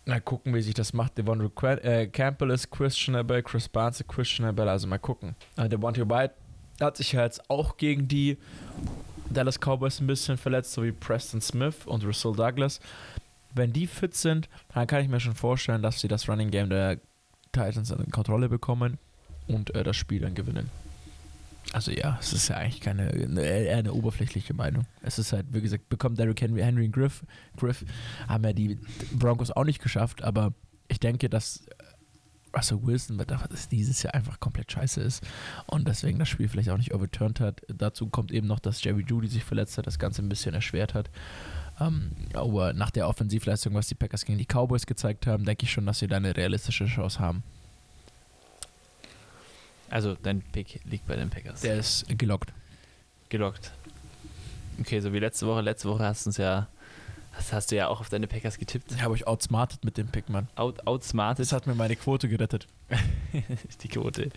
mal 0.05 0.21
gucken, 0.21 0.53
wie 0.53 0.61
sich 0.61 0.73
das 0.73 0.93
macht. 0.93 1.17
Devon 1.17 1.51
äh, 1.63 2.07
Campbell 2.07 2.51
ist 2.51 2.69
questionable, 2.69 3.41
Chris 3.41 3.67
Barnes 3.69 4.01
ist 4.01 4.07
questionable, 4.07 4.69
also 4.69 4.87
mal 4.87 4.99
gucken. 4.99 5.35
Äh, 5.57 5.69
Devontae 5.69 6.07
White 6.07 6.35
hat 6.79 6.97
sich 6.97 7.13
ja 7.13 7.23
jetzt 7.23 7.49
auch 7.49 7.77
gegen 7.77 8.07
die 8.07 8.37
Dallas 9.29 9.59
Cowboys 9.59 9.99
ein 9.99 10.07
bisschen 10.07 10.37
verletzt, 10.37 10.73
so 10.73 10.83
wie 10.83 10.91
Preston 10.91 11.41
Smith 11.41 11.85
und 11.85 12.03
Russell 12.03 12.33
Douglas. 12.33 12.79
Wenn 13.53 13.73
die 13.73 13.87
fit 13.87 14.15
sind, 14.15 14.49
dann 14.73 14.87
kann 14.87 15.01
ich 15.01 15.09
mir 15.09 15.19
schon 15.19 15.35
vorstellen, 15.35 15.81
dass 15.81 15.99
sie 15.99 16.07
das 16.07 16.29
Running 16.29 16.51
Game 16.51 16.69
der 16.69 16.99
Titans 17.51 17.91
in 17.91 18.11
Kontrolle 18.11 18.49
bekommen 18.49 18.97
und 19.47 19.73
äh, 19.75 19.83
das 19.83 19.95
Spiel 19.97 20.21
dann 20.21 20.35
gewinnen. 20.35 20.69
Also 21.71 21.91
ja, 21.91 22.17
es 22.19 22.33
ist 22.33 22.47
ja 22.47 22.57
eigentlich 22.57 22.81
keine, 22.81 23.09
eine, 23.09 23.41
eher 23.41 23.77
eine 23.77 23.93
oberflächliche 23.93 24.53
Meinung. 24.53 24.85
Es 25.01 25.19
ist 25.19 25.33
halt, 25.33 25.47
wie 25.51 25.61
gesagt, 25.61 25.89
bekommt 25.89 26.17
Derrick 26.17 26.41
Henry, 26.41 26.61
Henry 26.61 26.85
und 26.85 26.91
Griff, 26.91 27.23
Griff, 27.57 27.85
haben 28.27 28.43
ja 28.43 28.53
die 28.53 28.79
Broncos 29.11 29.51
auch 29.51 29.65
nicht 29.65 29.81
geschafft, 29.81 30.23
aber 30.23 30.53
ich 30.87 30.99
denke, 30.99 31.29
dass 31.29 31.65
Russell 32.55 32.79
Wilson 32.81 33.17
dass 33.17 33.69
dieses 33.69 34.01
Jahr 34.01 34.15
einfach 34.15 34.39
komplett 34.39 34.71
scheiße 34.71 35.01
ist 35.01 35.23
und 35.67 35.87
deswegen 35.87 36.17
das 36.17 36.29
Spiel 36.29 36.47
vielleicht 36.47 36.69
auch 36.69 36.77
nicht 36.77 36.93
overturned 36.93 37.39
hat. 37.39 37.61
Dazu 37.67 38.07
kommt 38.07 38.31
eben 38.31 38.47
noch, 38.47 38.59
dass 38.59 38.83
Jerry 38.83 39.05
Judy 39.07 39.27
sich 39.27 39.43
verletzt 39.43 39.77
hat, 39.77 39.85
das 39.85 39.99
Ganze 39.99 40.23
ein 40.23 40.29
bisschen 40.29 40.55
erschwert 40.55 40.95
hat. 40.95 41.11
Ähm, 41.79 42.11
aber 42.33 42.73
nach 42.73 42.91
der 42.91 43.07
Offensivleistung, 43.07 43.73
was 43.73 43.87
die 43.87 43.95
Packers 43.95 44.25
gegen 44.25 44.37
die 44.37 44.45
Cowboys 44.45 44.85
gezeigt 44.85 45.27
haben, 45.27 45.45
denke 45.45 45.65
ich 45.65 45.71
schon, 45.71 45.85
dass 45.85 45.99
sie 45.99 46.07
da 46.07 46.17
eine 46.17 46.35
realistische 46.35 46.85
Chance 46.85 47.19
haben. 47.19 47.43
Also 49.89 50.15
dein 50.21 50.41
Pick 50.41 50.81
liegt 50.85 51.07
bei 51.07 51.15
den 51.15 51.29
Packers. 51.29 51.61
Der 51.61 51.77
ist 51.77 52.05
gelockt. 52.17 52.53
gelockt. 53.29 53.71
Okay, 54.79 54.99
so 54.99 55.11
wie 55.13 55.19
letzte 55.19 55.47
Woche. 55.47 55.61
Letzte 55.61 55.89
Woche 55.89 56.03
hast 56.03 56.25
du 56.25 56.29
uns 56.29 56.37
ja, 56.37 56.67
hast, 57.33 57.53
hast 57.53 57.71
du 57.71 57.75
ja 57.75 57.87
auch 57.87 57.99
auf 57.99 58.09
deine 58.09 58.27
Packers 58.27 58.57
getippt. 58.57 58.91
Ich 58.91 59.01
habe 59.01 59.13
euch 59.13 59.25
outsmartet 59.25 59.83
mit 59.83 59.97
dem 59.97 60.07
Pick, 60.07 60.29
Mann. 60.29 60.47
Out, 60.55 60.85
outsmarted 60.85 61.39
Das 61.39 61.53
hat 61.53 61.65
mir 61.65 61.75
meine 61.75 61.95
Quote 61.95 62.29
gerettet. 62.29 62.67
die 63.83 63.87
Quote. 63.87 64.29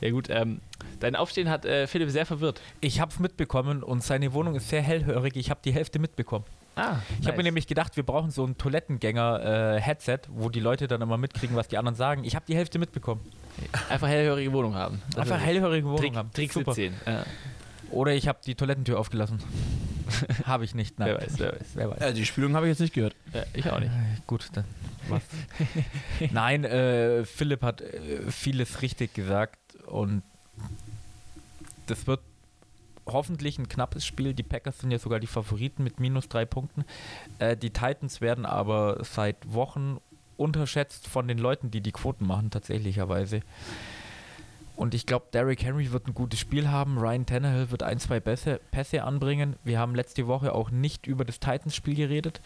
Ja 0.00 0.10
gut, 0.10 0.28
ähm, 0.30 0.60
dein 1.00 1.16
Aufstehen 1.16 1.48
hat 1.48 1.64
äh, 1.64 1.86
Philipp 1.86 2.10
sehr 2.10 2.26
verwirrt. 2.26 2.60
Ich 2.80 3.00
habe 3.00 3.12
es 3.12 3.18
mitbekommen 3.18 3.82
und 3.82 4.04
seine 4.04 4.32
Wohnung 4.32 4.54
ist 4.54 4.68
sehr 4.68 4.82
hellhörig. 4.82 5.36
Ich 5.36 5.50
habe 5.50 5.60
die 5.64 5.72
Hälfte 5.72 5.98
mitbekommen. 5.98 6.44
Ah, 6.74 6.96
Ich 7.20 7.26
habe 7.26 7.36
mir 7.36 7.42
nämlich 7.42 7.66
gedacht, 7.66 7.96
wir 7.96 8.02
brauchen 8.02 8.30
so 8.30 8.44
ein 8.46 8.56
Toilettengänger-Headset, 8.56 10.20
wo 10.30 10.48
die 10.48 10.60
Leute 10.60 10.88
dann 10.88 11.02
immer 11.02 11.18
mitkriegen, 11.18 11.54
was 11.54 11.68
die 11.68 11.76
anderen 11.78 11.96
sagen. 11.96 12.24
Ich 12.24 12.34
habe 12.34 12.44
die 12.46 12.56
Hälfte 12.56 12.78
mitbekommen. 12.78 13.20
einfach 13.90 14.08
hellhörige 14.08 14.52
Wohnung 14.52 14.74
haben. 14.74 15.02
Das 15.10 15.30
Einfach 15.30 15.40
hellhörige 15.44 15.86
Wohnung 15.86 15.98
Trick, 16.00 16.16
haben. 16.16 16.30
Tricks 16.32 16.54
Super. 16.54 16.70
mit 16.70 16.76
10. 16.76 16.94
Ja, 17.06 17.24
Oder 17.90 18.14
ich 18.14 18.26
habe 18.28 18.38
die 18.46 18.54
Toilettentür 18.54 18.98
aufgelassen. 18.98 19.38
habe 20.46 20.64
ich 20.64 20.74
nicht, 20.74 20.98
nein. 20.98 21.08
wer 21.08 21.20
weiß, 21.22 21.38
wer 21.38 21.52
weiß. 21.52 21.66
Wer 21.74 21.90
weiß. 21.90 22.00
Äh, 22.00 22.12
die 22.14 22.24
Spielung 22.26 22.54
habe 22.54 22.66
ich 22.66 22.70
jetzt 22.70 22.80
nicht 22.80 22.94
gehört. 22.94 23.14
Ja, 23.34 23.42
ich 23.52 23.70
auch 23.70 23.78
nicht. 23.80 23.90
Äh, 23.92 24.20
Gut, 24.26 24.48
dann 24.54 24.64
was. 25.08 25.22
Nein, 26.32 26.64
äh, 26.64 27.24
Philipp 27.24 27.62
hat 27.62 27.80
äh, 27.80 28.30
vieles 28.30 28.82
richtig 28.82 29.14
gesagt 29.14 29.58
und 29.86 30.22
das 31.86 32.06
wird 32.06 32.20
hoffentlich 33.06 33.58
ein 33.58 33.68
knappes 33.68 34.04
Spiel. 34.04 34.34
Die 34.34 34.42
Packers 34.42 34.78
sind 34.78 34.90
ja 34.90 34.98
sogar 34.98 35.20
die 35.20 35.26
Favoriten 35.26 35.84
mit 35.84 36.00
minus 36.00 36.28
drei 36.28 36.44
Punkten. 36.44 36.84
Äh, 37.38 37.56
die 37.56 37.70
Titans 37.70 38.20
werden 38.20 38.46
aber 38.46 38.98
seit 39.02 39.52
Wochen 39.52 39.98
unterschätzt 40.36 41.08
von 41.08 41.28
den 41.28 41.38
Leuten, 41.38 41.70
die 41.70 41.80
die 41.80 41.92
Quoten 41.92 42.26
machen, 42.26 42.50
tatsächlicherweise. 42.50 43.40
Und 44.74 44.94
ich 44.94 45.06
glaube, 45.06 45.26
Derrick 45.32 45.62
Henry 45.62 45.92
wird 45.92 46.08
ein 46.08 46.14
gutes 46.14 46.40
Spiel 46.40 46.68
haben. 46.70 46.98
Ryan 46.98 47.26
Tannehill 47.26 47.70
wird 47.70 47.82
ein, 47.82 47.98
zwei 47.98 48.20
Pässe, 48.20 48.60
Pässe 48.70 49.04
anbringen. 49.04 49.56
Wir 49.64 49.78
haben 49.78 49.94
letzte 49.94 50.26
Woche 50.26 50.54
auch 50.54 50.70
nicht 50.70 51.06
über 51.06 51.24
das 51.24 51.40
Titans-Spiel 51.40 51.94
geredet. 51.94 52.40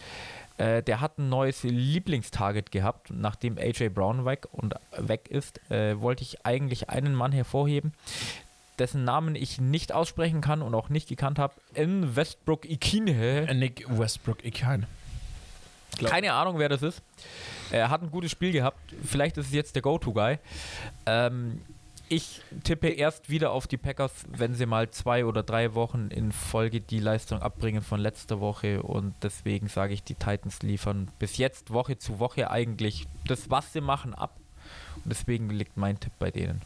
Äh, 0.59 0.83
der 0.83 1.01
hat 1.01 1.19
ein 1.19 1.29
neues 1.29 1.63
Lieblingstarget 1.63 2.73
gehabt, 2.73 3.11
nachdem 3.11 3.59
AJ 3.59 3.91
Brown 3.91 4.25
weg 4.25 4.49
und 4.51 4.75
weg 4.97 5.29
ist, 5.29 5.61
äh, 5.71 6.01
wollte 6.01 6.23
ich 6.23 6.45
eigentlich 6.45 6.91
einen 6.91 7.15
Mann 7.15 7.33
hervorheben, 7.33 7.93
dessen 8.79 9.05
Namen 9.05 9.35
ich 9.35 9.61
nicht 9.61 9.93
aussprechen 9.93 10.41
kann 10.41 10.63
und 10.63 10.75
auch 10.75 10.89
nicht 10.89 11.09
gekannt 11.09 11.39
habe. 11.39 11.55
In 11.75 12.17
Westbrook 12.17 12.65
Ikine. 12.69 13.53
Nick 13.55 13.85
Westbrook, 13.89 14.39
kein. 14.55 14.87
Glaub- 15.99 16.11
Keine 16.11 16.33
Ahnung, 16.35 16.59
wer 16.59 16.69
das 16.69 16.83
ist. 16.83 17.01
Er 17.71 17.89
hat 17.89 18.03
ein 18.03 18.11
gutes 18.11 18.31
Spiel 18.31 18.53
gehabt. 18.53 18.79
Vielleicht 19.05 19.39
ist 19.39 19.47
es 19.47 19.53
jetzt 19.53 19.75
der 19.77 19.83
Go-To-Guy. 19.83 20.39
Ähm, 21.07 21.63
ich 22.09 22.43
tippe 22.65 22.89
erst 22.89 23.31
wieder 23.31 23.51
auf 23.51 23.67
die 23.67 23.79
Packers, 23.79 24.13
wenn 24.29 24.55
sie 24.55 24.67
mal 24.67 24.91
zwei 24.91 25.25
oder 25.25 25.43
drei 25.43 25.75
Wochen 25.75 26.09
in 26.11 26.33
Folge 26.33 26.81
die 26.81 27.01
Leistung 27.01 27.41
abbringen 27.41 27.83
von 27.83 27.99
letzter 27.99 28.41
Woche. 28.41 28.83
Und 28.83 29.15
deswegen 29.23 29.69
sage 29.69 29.95
ich, 29.95 30.03
die 30.03 30.15
Titans 30.15 30.63
liefern 30.63 31.09
bis 31.19 31.39
jetzt 31.39 31.73
Woche 31.73 31.99
zu 31.99 32.19
Woche 32.19 32.51
eigentlich 32.51 33.07
das, 33.27 33.49
was 33.51 33.73
sie 33.73 33.81
machen, 33.81 34.15
ab. 34.15 34.37
Und 34.97 35.07
deswegen 35.07 35.49
liegt 35.51 35.77
mein 35.77 35.99
Tipp 35.99 36.13
bei 36.19 36.31
denen. 36.31 36.61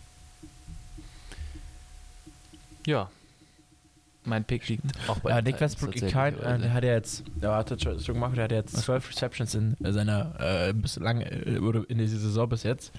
Ja. 2.86 3.10
Mein 4.24 4.44
Pick 4.44 4.68
liegt 4.68 4.84
auch 5.08 5.18
bei 5.20 5.30
Ja, 5.30 5.40
Nick 5.40 5.60
Westbrook, 5.60 5.94
kein, 6.10 6.38
äh, 6.40 6.58
der 6.58 6.72
hat 6.74 6.84
ja 6.84 6.92
jetzt, 6.92 7.24
der 7.40 7.52
hat 7.54 7.70
jetzt 7.70 7.82
schon 7.84 7.96
gemacht, 8.14 8.36
der 8.36 8.44
hat 8.44 8.52
jetzt 8.52 8.76
zwölf 8.76 9.08
Receptions 9.08 9.54
in 9.54 9.76
seiner 9.80 10.34
äh, 10.38 10.72
bislang 10.74 11.22
äh, 11.22 11.58
oder 11.58 11.88
in 11.88 11.96
dieser 11.98 12.18
Saison 12.18 12.48
bis 12.48 12.62
jetzt. 12.62 12.92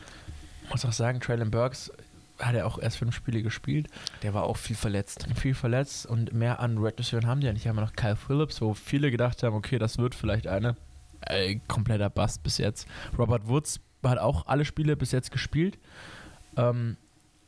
Muss 0.72 0.84
auch 0.84 0.92
sagen, 0.92 1.20
Traylon 1.20 1.52
Burks 1.52 1.92
hat 2.40 2.56
ja 2.56 2.66
auch 2.66 2.80
erst 2.80 2.98
fünf 2.98 3.16
Spiele 3.16 3.44
gespielt, 3.44 3.88
Der 4.24 4.34
war 4.34 4.44
auch 4.44 4.58
viel 4.58 4.76
verletzt. 4.76 5.28
viel 5.36 5.54
verletzt 5.54 6.08
und 6.08 6.34
mehr 6.34 6.60
an 6.60 6.80
Red 6.80 6.98
Receiver 7.00 7.28
haben 7.28 7.40
die 7.42 7.46
ja 7.48 7.54
nicht. 7.54 7.68
Haben 7.68 7.76
ja 7.78 7.84
noch 7.84 7.94
Kyle 7.94 8.16
Phillips, 8.16 8.60
wo 8.62 8.74
viele 8.74 9.12
gedacht 9.12 9.44
haben, 9.44 9.56
okay, 9.56 9.78
das 9.78 10.00
wird 10.00 10.16
vielleicht 10.16 10.48
eine. 10.48 10.76
Äh, 11.22 11.60
kompletter 11.68 12.10
Bust 12.10 12.42
bis 12.42 12.58
jetzt. 12.58 12.88
Robert 13.16 13.48
Woods 13.48 13.80
hat 14.04 14.18
auch 14.18 14.48
alle 14.48 14.66
Spiele 14.66 14.96
bis 14.98 15.12
jetzt 15.12 15.32
gespielt. 15.32 15.78
Ähm, 16.58 16.98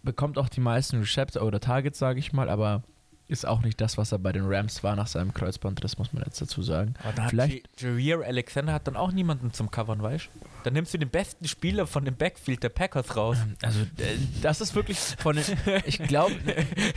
bekommt 0.03 0.37
auch 0.37 0.49
die 0.49 0.59
meisten 0.61 0.99
Recepts 0.99 1.37
oder 1.37 1.59
Targets, 1.59 1.97
sage 1.99 2.19
ich 2.19 2.33
mal, 2.33 2.49
aber 2.49 2.83
ist 3.29 3.47
auch 3.47 3.61
nicht 3.61 3.79
das, 3.79 3.97
was 3.97 4.11
er 4.11 4.19
bei 4.19 4.33
den 4.33 4.43
Rams 4.45 4.83
war 4.83 4.97
nach 4.97 5.07
seinem 5.07 5.33
Kreuzband, 5.33 5.81
das 5.83 5.97
muss 5.97 6.11
man 6.11 6.23
jetzt 6.25 6.41
dazu 6.41 6.61
sagen. 6.61 6.93
Vielleicht- 7.29 7.29
Vielleicht. 7.77 7.81
Jareer 7.81 8.27
Alexander 8.27 8.73
hat 8.73 8.85
dann 8.85 8.97
auch 8.97 9.13
niemanden 9.13 9.53
zum 9.53 9.71
Covern, 9.71 10.03
weißt 10.03 10.25
du? 10.25 10.39
Dann 10.65 10.73
nimmst 10.73 10.93
du 10.93 10.97
den 10.97 11.09
besten 11.09 11.47
Spieler 11.47 11.87
von 11.87 12.03
dem 12.03 12.15
Backfield 12.15 12.61
der 12.63 12.69
Packers 12.69 13.15
raus. 13.15 13.37
Also, 13.61 13.79
äh, 13.79 14.17
das 14.41 14.59
ist 14.59 14.75
wirklich 14.75 14.99
von 14.99 15.37
den, 15.37 15.45
ich 15.85 15.97
glaube, 15.99 16.35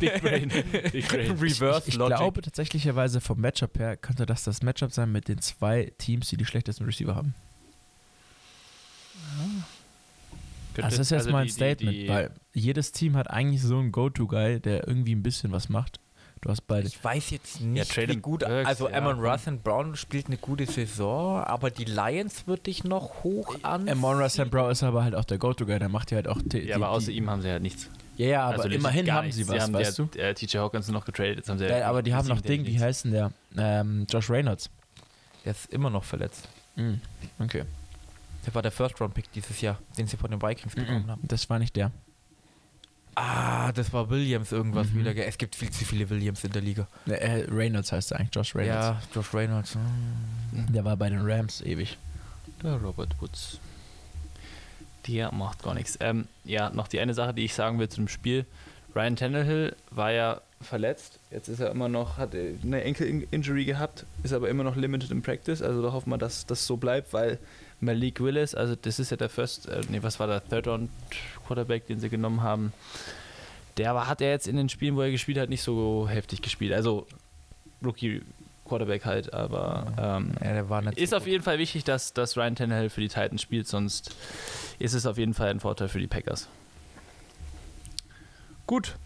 Big 0.00 0.20
Brain. 0.20 0.50
Big 0.92 1.08
Brain. 1.08 1.30
Reverse 1.38 1.82
ich, 1.82 1.94
ich 1.94 1.94
Logic. 1.94 2.16
glaube 2.16 2.42
tatsächlicherweise 2.42 3.20
vom 3.20 3.40
Matchup 3.40 3.78
her 3.78 3.96
könnte 3.96 4.26
das 4.26 4.42
das 4.42 4.62
Matchup 4.62 4.92
sein 4.92 5.12
mit 5.12 5.28
den 5.28 5.38
zwei 5.40 5.92
Teams, 5.96 6.28
die 6.28 6.36
die 6.36 6.44
schlechtesten 6.44 6.84
Receiver 6.84 7.14
haben. 7.14 7.34
Das 10.82 10.98
ist 10.98 11.10
jetzt 11.10 11.20
Also 11.20 11.30
mal 11.32 11.38
ein 11.40 11.46
die- 11.46 11.52
die- 11.52 11.54
Statement, 11.54 11.96
die- 11.96 12.08
weil 12.08 12.30
jedes 12.54 12.92
Team 12.92 13.16
hat 13.16 13.30
eigentlich 13.30 13.62
so 13.62 13.78
einen 13.78 13.92
Go-To-Guy, 13.92 14.60
der 14.60 14.86
irgendwie 14.86 15.14
ein 15.14 15.22
bisschen 15.22 15.52
was 15.52 15.68
macht. 15.68 16.00
Du 16.42 16.50
hast 16.50 16.66
beide. 16.66 16.86
Ich 16.86 17.02
weiß 17.02 17.30
jetzt 17.30 17.60
nicht, 17.62 17.90
Traylon 17.90 18.16
wie 18.16 18.20
gut. 18.20 18.40
Burks, 18.40 18.68
also, 18.68 18.88
ja, 18.88 18.96
Amon. 18.96 19.18
Ross 19.18 19.46
und 19.46 19.64
Brown 19.64 19.96
spielt 19.96 20.26
eine 20.26 20.36
gute 20.36 20.66
Saison, 20.66 21.42
aber 21.42 21.70
die 21.70 21.86
Lions 21.86 22.46
würde 22.46 22.70
ich 22.70 22.84
noch 22.84 23.24
hoch 23.24 23.56
an. 23.62 23.88
Amon 23.88 24.28
St. 24.28 24.50
Brown 24.50 24.70
ist 24.70 24.82
aber 24.82 25.02
halt 25.02 25.14
auch 25.14 25.24
der 25.24 25.38
Go-To-Guy, 25.38 25.78
der 25.78 25.88
macht 25.88 26.10
ja 26.10 26.16
halt 26.16 26.28
auch 26.28 26.40
die, 26.44 26.58
Ja, 26.60 26.76
aber 26.76 26.90
außer 26.90 27.10
die, 27.10 27.16
ihm 27.16 27.30
haben 27.30 27.40
sie 27.42 27.50
halt 27.50 27.62
nichts. 27.62 27.88
Ja, 28.18 28.26
ja, 28.26 28.44
aber 28.44 28.64
Also 28.64 28.68
immerhin 28.68 29.10
haben 29.12 29.32
sie 29.32 29.48
was, 29.48 29.62
haben 29.62 29.72
weißt 29.74 29.98
du? 29.98 30.04
der, 30.06 30.30
Äh, 30.30 30.34
TJ 30.34 30.58
Hawkins 30.58 30.88
noch 30.88 31.04
getradet, 31.04 31.36
jetzt 31.38 31.48
haben 31.48 31.58
sie 31.58 31.66
Ja, 31.66 31.88
aber 31.88 32.02
die 32.02 32.14
haben 32.14 32.28
noch 32.28 32.40
Ding, 32.42 32.64
Ding, 32.64 32.74
wie 32.74 32.80
heißt 32.80 33.04
denn 33.06 33.12
der? 33.12 33.32
Ähm, 33.56 34.06
Josh 34.08 34.30
Reynolds. 34.30 34.70
Der 35.44 35.52
ist 35.52 35.72
immer 35.72 35.90
noch 35.90 36.04
verletzt. 36.04 36.48
Mhm. 36.76 37.00
Okay. 37.38 37.64
Der 38.46 38.54
war 38.54 38.62
der 38.62 38.70
First-Round-Pick 38.70 39.32
dieses 39.32 39.60
Jahr, 39.60 39.78
den 39.98 40.06
sie 40.06 40.16
von 40.16 40.30
den 40.30 40.40
Vikings 40.40 40.74
bekommen 40.74 41.10
haben. 41.10 41.20
Das 41.26 41.50
war 41.50 41.58
nicht 41.58 41.74
der. 41.76 41.90
Ah, 43.14 43.72
das 43.72 43.92
war 43.92 44.10
Williams 44.10 44.52
irgendwas 44.52 44.90
Mhm. 44.90 44.98
wieder. 45.00 45.16
Es 45.26 45.38
gibt 45.38 45.56
viel 45.56 45.70
zu 45.70 45.84
viele 45.84 46.08
Williams 46.10 46.44
in 46.44 46.52
der 46.52 46.60
Liga. 46.62 46.86
Äh, 47.06 47.46
Reynolds 47.50 47.90
heißt 47.90 48.12
er 48.12 48.20
eigentlich, 48.20 48.34
Josh 48.34 48.54
Reynolds. 48.54 48.86
Ja, 48.86 49.00
Josh 49.14 49.32
Reynolds. 49.34 49.74
hm. 49.74 50.72
Der 50.72 50.84
war 50.84 50.96
bei 50.96 51.08
den 51.08 51.20
Rams 51.28 51.62
ewig. 51.62 51.96
Der 52.62 52.74
Robert 52.76 53.20
Woods. 53.20 53.58
Der 55.06 55.32
macht 55.32 55.62
gar 55.62 55.74
nichts. 55.74 55.96
Ähm, 56.00 56.26
ja, 56.44 56.68
noch 56.70 56.88
die 56.88 57.00
eine 57.00 57.14
Sache, 57.14 57.32
die 57.32 57.44
ich 57.44 57.54
sagen 57.54 57.78
will 57.78 57.88
zu 57.88 57.96
dem 57.96 58.08
Spiel. 58.08 58.44
Ryan 58.94 59.16
Tannehill 59.16 59.74
war 59.90 60.10
ja 60.12 60.40
verletzt. 60.60 61.18
Jetzt 61.30 61.48
ist 61.48 61.60
er 61.60 61.70
immer 61.70 61.88
noch, 61.88 62.18
hat 62.18 62.34
eine 62.34 62.82
Enkel-Injury 62.82 63.64
gehabt, 63.64 64.04
ist 64.22 64.32
aber 64.32 64.48
immer 64.48 64.64
noch 64.64 64.76
limited 64.76 65.10
in 65.10 65.22
Practice. 65.22 65.62
Also 65.62 65.82
da 65.82 65.92
hoffen 65.92 66.10
wir, 66.10 66.18
dass 66.18 66.44
das 66.46 66.66
so 66.66 66.76
bleibt, 66.76 67.12
weil 67.12 67.38
Malik 67.80 68.20
Willis, 68.20 68.54
also 68.54 68.74
das 68.74 68.98
ist 68.98 69.10
ja 69.10 69.16
der 69.16 69.28
First, 69.28 69.68
äh, 69.68 69.82
nee, 69.90 69.98
was 70.02 70.18
war 70.18 70.26
der 70.26 70.42
Third 70.46 70.66
Round 70.66 70.90
Quarterback, 71.46 71.86
den 71.86 72.00
sie 72.00 72.08
genommen 72.08 72.42
haben. 72.42 72.72
Der 73.76 73.94
war, 73.94 74.06
hat 74.08 74.20
er 74.22 74.30
jetzt 74.30 74.48
in 74.48 74.56
den 74.56 74.68
Spielen, 74.70 74.96
wo 74.96 75.02
er 75.02 75.10
gespielt 75.10 75.38
hat, 75.38 75.50
nicht 75.50 75.62
so 75.62 76.08
heftig 76.08 76.40
gespielt. 76.40 76.72
Also 76.72 77.06
Rookie 77.84 78.22
Quarterback 78.64 79.04
halt, 79.04 79.34
aber 79.34 79.92
ähm, 79.98 80.32
Ja, 80.42 80.54
der 80.54 80.68
war 80.70 80.80
nicht 80.82 80.98
ist 80.98 81.10
so 81.10 81.16
auf 81.18 81.24
gut. 81.24 81.32
jeden 81.32 81.44
Fall 81.44 81.58
wichtig, 81.58 81.84
dass, 81.84 82.14
dass 82.14 82.36
Ryan 82.36 82.56
Tannehill 82.56 82.88
für 82.88 83.02
die 83.02 83.08
Titans 83.08 83.42
spielt, 83.42 83.68
sonst 83.68 84.16
ist 84.78 84.94
es 84.94 85.04
auf 85.06 85.18
jeden 85.18 85.34
Fall 85.34 85.50
ein 85.50 85.60
Vorteil 85.60 85.88
für 85.88 85.98
die 86.00 86.06
Packers. 86.06 86.48
Gut. 88.66 88.96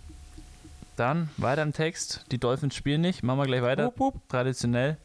Dann 0.97 1.31
weiter 1.37 1.63
im 1.63 1.73
Text. 1.73 2.25
Die 2.31 2.39
Dolphins 2.39 2.75
spielen 2.75 3.01
nicht. 3.01 3.23
Machen 3.23 3.39
wir 3.39 3.47
gleich 3.47 3.63
weiter. 3.63 3.87
Wupp, 3.87 3.99
wupp. 3.99 4.29
Traditionell. 4.29 4.97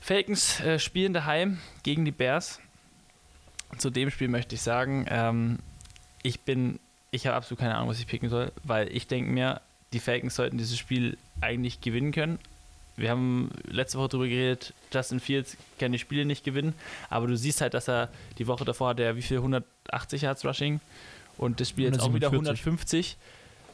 Falcons 0.00 0.60
äh, 0.60 0.78
spielen 0.78 1.12
daheim 1.12 1.58
gegen 1.82 2.04
die 2.04 2.12
Bears. 2.12 2.60
Zu 3.76 3.90
dem 3.90 4.10
Spiel 4.10 4.28
möchte 4.28 4.54
ich 4.54 4.62
sagen, 4.62 5.06
ähm, 5.10 5.58
ich 6.22 6.40
bin, 6.40 6.78
ich 7.10 7.26
habe 7.26 7.36
absolut 7.36 7.60
keine 7.60 7.74
Ahnung, 7.74 7.88
was 7.88 7.98
ich 7.98 8.06
picken 8.06 8.28
soll, 8.28 8.52
weil 8.64 8.94
ich 8.94 9.06
denke 9.06 9.30
mir, 9.30 9.60
die 9.92 10.00
Falcons 10.00 10.34
sollten 10.34 10.58
dieses 10.58 10.78
Spiel 10.78 11.18
eigentlich 11.40 11.80
gewinnen 11.80 12.12
können. 12.12 12.38
Wir 12.96 13.10
haben 13.10 13.50
letzte 13.64 13.98
Woche 13.98 14.08
darüber 14.08 14.26
geredet, 14.26 14.74
Justin 14.92 15.20
Fields 15.20 15.56
kann 15.78 15.92
die 15.92 15.98
Spiele 15.98 16.24
nicht 16.24 16.42
gewinnen, 16.44 16.74
aber 17.10 17.28
du 17.28 17.36
siehst 17.36 17.60
halt, 17.60 17.74
dass 17.74 17.88
er 17.88 18.08
die 18.38 18.48
Woche 18.48 18.64
davor 18.64 18.88
hatte 18.88 19.04
er 19.04 19.14
wie 19.14 19.22
viel 19.22 19.36
180 19.36 20.22
Yards 20.22 20.44
Rushing 20.44 20.80
und 21.36 21.60
das 21.60 21.68
Spiel 21.68 21.84
jetzt 21.84 22.00
auch 22.00 22.12
wieder 22.12 22.28
147. 22.28 22.66
150. 22.66 23.16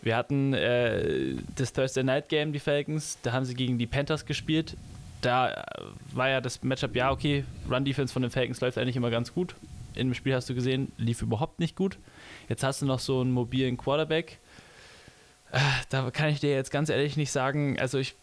Wir 0.02 0.16
hatten 0.16 0.52
äh, 0.52 1.36
das 1.56 1.72
Thursday 1.72 2.04
Night 2.04 2.28
Game, 2.28 2.52
die 2.52 2.58
Falcons, 2.58 3.16
da 3.22 3.32
haben 3.32 3.46
sie 3.46 3.54
gegen 3.54 3.78
die 3.78 3.86
Panthers 3.86 4.26
gespielt. 4.26 4.76
Da 5.24 5.50
äh, 5.50 5.64
war 6.12 6.28
ja 6.28 6.40
das 6.40 6.62
Matchup, 6.62 6.94
ja, 6.94 7.10
okay, 7.10 7.44
Run-Defense 7.70 8.12
von 8.12 8.22
den 8.22 8.30
Falcons 8.30 8.60
läuft 8.60 8.78
eigentlich 8.78 8.96
immer 8.96 9.10
ganz 9.10 9.32
gut. 9.32 9.54
In 9.94 10.08
dem 10.08 10.14
Spiel 10.14 10.34
hast 10.34 10.48
du 10.50 10.54
gesehen, 10.54 10.92
lief 10.96 11.22
überhaupt 11.22 11.60
nicht 11.60 11.76
gut. 11.76 11.98
Jetzt 12.48 12.62
hast 12.62 12.82
du 12.82 12.86
noch 12.86 12.98
so 12.98 13.20
einen 13.20 13.32
mobilen 13.32 13.76
Quarterback. 13.76 14.38
Äh, 15.52 15.60
Da 15.88 16.10
kann 16.10 16.28
ich 16.30 16.40
dir 16.40 16.52
jetzt 16.52 16.70
ganz 16.70 16.88
ehrlich 16.88 17.16
nicht 17.16 17.30
sagen, 17.30 17.78
also 17.78 17.98
ich 17.98 18.14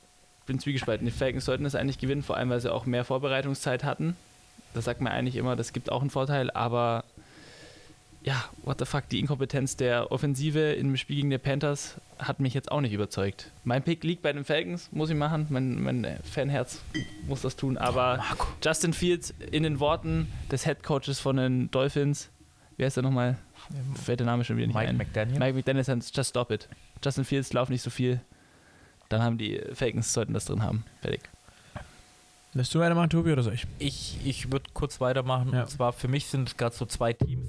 bin 0.46 0.60
zwiegespalten. 0.60 1.06
Die 1.06 1.12
Falcons 1.12 1.46
sollten 1.46 1.64
das 1.64 1.76
eigentlich 1.76 1.98
gewinnen, 1.98 2.24
vor 2.24 2.38
allem 2.38 2.50
weil 2.50 2.60
sie 2.60 2.72
auch 2.72 2.86
mehr 2.86 3.06
Vorbereitungszeit 3.06 3.84
hatten. 3.84 4.16
Das 4.74 4.86
sagt 4.86 5.02
man 5.02 5.12
eigentlich 5.12 5.36
immer, 5.36 5.56
das 5.56 5.74
gibt 5.74 5.92
auch 5.92 6.02
einen 6.02 6.10
Vorteil, 6.10 6.52
aber 6.52 7.04
ja, 8.24 8.44
what 8.64 8.80
the 8.80 8.86
fuck, 8.86 9.10
die 9.10 9.20
Inkompetenz 9.20 9.78
der 9.78 10.12
Offensive 10.12 10.74
im 10.74 10.96
Spiel 10.96 11.18
gegen 11.18 11.30
die 11.32 11.38
Panthers 11.38 11.96
hat 12.20 12.40
mich 12.40 12.54
jetzt 12.54 12.72
auch 12.72 12.82
nicht 12.82 12.94
überzeugt. 12.94 13.52
Mein 13.64 13.82
Pick 13.82 14.04
liegt 14.04 14.22
bei 14.22 14.32
den 14.32 14.44
Falcons, 14.44 14.90
muss 14.92 15.10
ich 15.10 15.16
machen. 15.16 15.48
Mein, 15.50 15.82
mein 15.82 16.20
Fanherz 16.24 16.82
muss 17.28 17.42
das 17.42 17.56
tun. 17.56 17.78
Aber 17.78 18.24
Justin 18.64 18.94
Fields 18.94 19.34
in 19.52 19.64
den 19.64 19.80
Worten 19.80 20.32
des 20.52 20.66
Head 20.66 20.84
Coaches 20.84 21.20
von 21.20 21.38
den 21.38 21.72
Dolphins, 21.72 22.30
wie 22.78 22.86
heißt 22.86 22.98
er 22.98 23.04
nochmal? 23.04 23.38
Fällt 23.96 24.20
der 24.20 24.28
Name 24.28 24.44
schon 24.44 24.58
wieder 24.58 24.68
nicht 24.68 24.76
Mike 24.76 24.90
ein. 24.90 24.98
McDaniel. 24.98 25.40
Mike 25.40 25.54
McDaniel 25.54 25.84
sagt, 25.84 26.16
just 26.16 26.30
stop 26.30 26.52
it. 26.52 26.68
Justin 27.04 27.26
Fields 27.26 27.54
lauf 27.54 27.70
nicht 27.70 27.82
so 27.82 27.90
viel. 27.90 28.22
Dann 29.10 29.24
haben 29.24 29.38
die 29.38 29.62
Falcons 29.74 30.14
sollten 30.14 30.34
das 30.34 30.46
drin 30.46 30.62
haben. 30.62 30.84
Fertig. 31.02 31.22
Lässt 32.54 32.76
du 32.76 32.80
weitermachen, 32.80 33.10
Tobi, 33.10 33.32
oder 33.32 33.44
soll 33.44 33.54
ich? 33.54 33.66
Ich, 33.80 34.18
ich 34.26 34.52
würde 34.52 34.70
kurz 34.74 35.00
weitermachen. 35.00 35.52
Ja. 35.54 35.64
Und 35.64 35.70
zwar 35.70 35.94
für 35.94 36.08
mich 36.08 36.28
sind 36.28 36.50
es 36.50 36.58
gerade 36.58 36.76
so 36.76 36.86
zwei 36.86 37.14
Teams, 37.14 37.48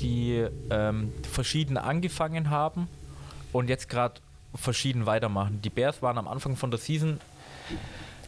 die 0.00 0.46
ähm, 0.70 1.12
verschieden 1.30 1.76
angefangen 1.76 2.50
haben 2.50 2.88
und 3.52 3.68
jetzt 3.68 3.88
gerade 3.88 4.20
verschieden 4.54 5.06
weitermachen. 5.06 5.60
Die 5.62 5.70
Bears 5.70 6.02
waren 6.02 6.18
am 6.18 6.28
Anfang 6.28 6.56
von 6.56 6.70
der 6.70 6.78
Season 6.78 7.20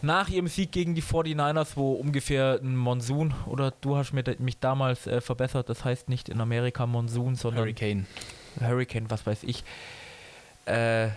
nach 0.02 0.28
ihrem 0.28 0.48
Sieg 0.48 0.70
gegen 0.70 0.94
die 0.94 1.02
49ers, 1.02 1.76
wo 1.76 1.92
ungefähr 1.92 2.60
ein 2.62 2.76
Monsun, 2.76 3.34
oder 3.46 3.72
du 3.80 3.96
hast 3.96 4.12
mir, 4.12 4.22
mich 4.38 4.58
damals 4.58 5.06
äh, 5.06 5.20
verbessert, 5.20 5.68
das 5.68 5.84
heißt 5.84 6.08
nicht 6.08 6.28
in 6.28 6.40
Amerika 6.40 6.86
Monsun, 6.86 7.36
sondern 7.36 7.64
Hurricane. 7.64 8.06
Hurricane, 8.60 9.10
was 9.10 9.26
weiß 9.26 9.44
ich, 9.44 9.64
äh, 10.66 11.08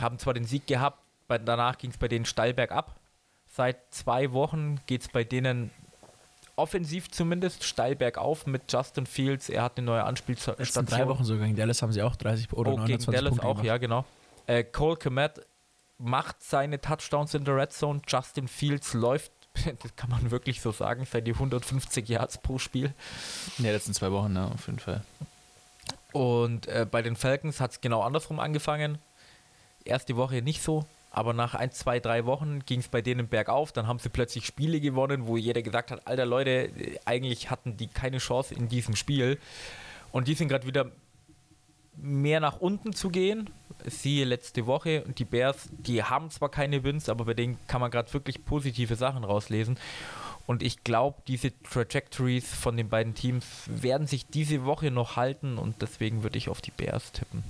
haben 0.00 0.18
zwar 0.18 0.34
den 0.34 0.44
Sieg 0.44 0.66
gehabt, 0.66 0.98
bei, 1.28 1.38
danach 1.38 1.78
ging 1.78 1.90
es 1.90 1.98
bei 1.98 2.08
denen 2.08 2.24
steil 2.24 2.54
bergab. 2.54 2.96
Seit 3.48 3.76
zwei 3.90 4.32
Wochen 4.32 4.80
geht 4.86 5.02
es 5.02 5.08
bei 5.08 5.24
denen 5.24 5.70
offensiv 6.62 7.10
zumindest 7.10 7.64
steil 7.64 7.96
bergauf 7.96 8.46
mit 8.46 8.72
Justin 8.72 9.06
Fields. 9.06 9.48
Er 9.48 9.64
hat 9.64 9.76
eine 9.76 9.86
neue 9.86 10.04
Anspielstation. 10.04 10.86
Drei 10.86 11.08
Wochen 11.08 11.24
sogar 11.24 11.46
gegen 11.46 11.56
Dallas 11.56 11.82
haben 11.82 11.92
sie 11.92 12.02
auch 12.02 12.14
30 12.14 12.52
oder 12.52 12.72
oh, 12.72 12.76
29 12.76 13.06
gegen 13.06 13.12
Dallas 13.16 13.30
Punkte 13.30 13.46
auch, 13.46 13.52
gemacht. 13.54 13.66
ja 13.66 13.76
genau. 13.78 14.04
Äh, 14.46 14.62
Cole 14.62 14.96
Komet 14.96 15.44
macht 15.98 16.42
seine 16.42 16.80
Touchdowns 16.80 17.34
in 17.34 17.44
der 17.44 17.56
Red 17.56 17.72
Zone. 17.72 18.00
Justin 18.06 18.46
Fields 18.46 18.94
läuft, 18.94 19.32
das 19.82 19.96
kann 19.96 20.10
man 20.10 20.30
wirklich 20.30 20.60
so 20.60 20.70
sagen, 20.70 21.04
seit 21.10 21.26
die 21.26 21.34
150 21.34 22.08
Yards 22.08 22.38
pro 22.38 22.58
Spiel. 22.58 22.94
In 23.58 23.64
den 23.64 23.72
letzten 23.72 23.92
zwei 23.92 24.12
Wochen, 24.12 24.34
ja, 24.36 24.46
auf 24.46 24.66
jeden 24.66 24.78
Fall. 24.78 25.02
Und 26.12 26.66
äh, 26.68 26.86
bei 26.88 27.02
den 27.02 27.16
Falcons 27.16 27.60
hat 27.60 27.72
es 27.72 27.80
genau 27.80 28.02
andersrum 28.02 28.38
angefangen. 28.38 28.98
Erste 29.84 30.16
Woche 30.16 30.42
nicht 30.42 30.62
so, 30.62 30.84
aber 31.12 31.34
nach 31.34 31.54
ein, 31.54 31.70
zwei, 31.72 32.00
drei 32.00 32.24
Wochen 32.24 32.60
ging 32.64 32.80
es 32.80 32.88
bei 32.88 33.02
denen 33.02 33.28
bergauf. 33.28 33.72
Dann 33.72 33.86
haben 33.86 33.98
sie 33.98 34.08
plötzlich 34.08 34.46
Spiele 34.46 34.80
gewonnen, 34.80 35.26
wo 35.26 35.36
jeder 35.36 35.62
gesagt 35.62 35.90
hat, 35.90 36.06
alter 36.06 36.26
Leute, 36.26 36.70
eigentlich 37.04 37.50
hatten 37.50 37.76
die 37.76 37.86
keine 37.86 38.18
Chance 38.18 38.54
in 38.54 38.68
diesem 38.68 38.96
Spiel. 38.96 39.38
Und 40.10 40.26
die 40.28 40.34
sind 40.34 40.48
gerade 40.48 40.66
wieder 40.66 40.90
mehr 41.96 42.40
nach 42.40 42.60
unten 42.60 42.94
zu 42.94 43.10
gehen. 43.10 43.50
Siehe 43.84 44.24
letzte 44.24 44.66
Woche. 44.66 45.04
Und 45.04 45.18
die 45.18 45.24
Bears, 45.24 45.68
die 45.70 46.02
haben 46.02 46.30
zwar 46.30 46.50
keine 46.50 46.82
Wins, 46.82 47.08
aber 47.08 47.26
bei 47.26 47.34
denen 47.34 47.58
kann 47.66 47.80
man 47.80 47.90
gerade 47.90 48.12
wirklich 48.14 48.44
positive 48.44 48.96
Sachen 48.96 49.24
rauslesen. 49.24 49.78
Und 50.46 50.62
ich 50.62 50.82
glaube, 50.82 51.18
diese 51.28 51.52
Trajectories 51.62 52.52
von 52.54 52.76
den 52.76 52.88
beiden 52.88 53.14
Teams 53.14 53.46
werden 53.66 54.06
sich 54.06 54.26
diese 54.26 54.64
Woche 54.64 54.90
noch 54.90 55.16
halten 55.16 55.58
und 55.58 55.82
deswegen 55.82 56.22
würde 56.22 56.38
ich 56.38 56.48
auf 56.48 56.60
die 56.60 56.72
Bears 56.72 57.12
tippen. 57.12 57.44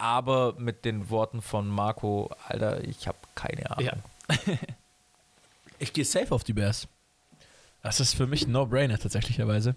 Aber 0.00 0.54
mit 0.58 0.84
den 0.84 1.10
Worten 1.10 1.42
von 1.42 1.68
Marco, 1.68 2.30
Alter, 2.48 2.82
ich 2.84 3.06
habe 3.06 3.18
keine 3.34 3.70
Ahnung. 3.70 4.02
Ja. 4.28 4.36
Ich 5.82 5.94
gehe 5.94 6.04
safe 6.04 6.34
auf 6.34 6.44
die 6.44 6.52
Bears. 6.52 6.88
Das 7.82 8.00
ist 8.00 8.12
für 8.12 8.26
mich 8.26 8.46
ein 8.46 8.52
No-Brainer 8.52 8.98
tatsächlicherweise. 8.98 9.74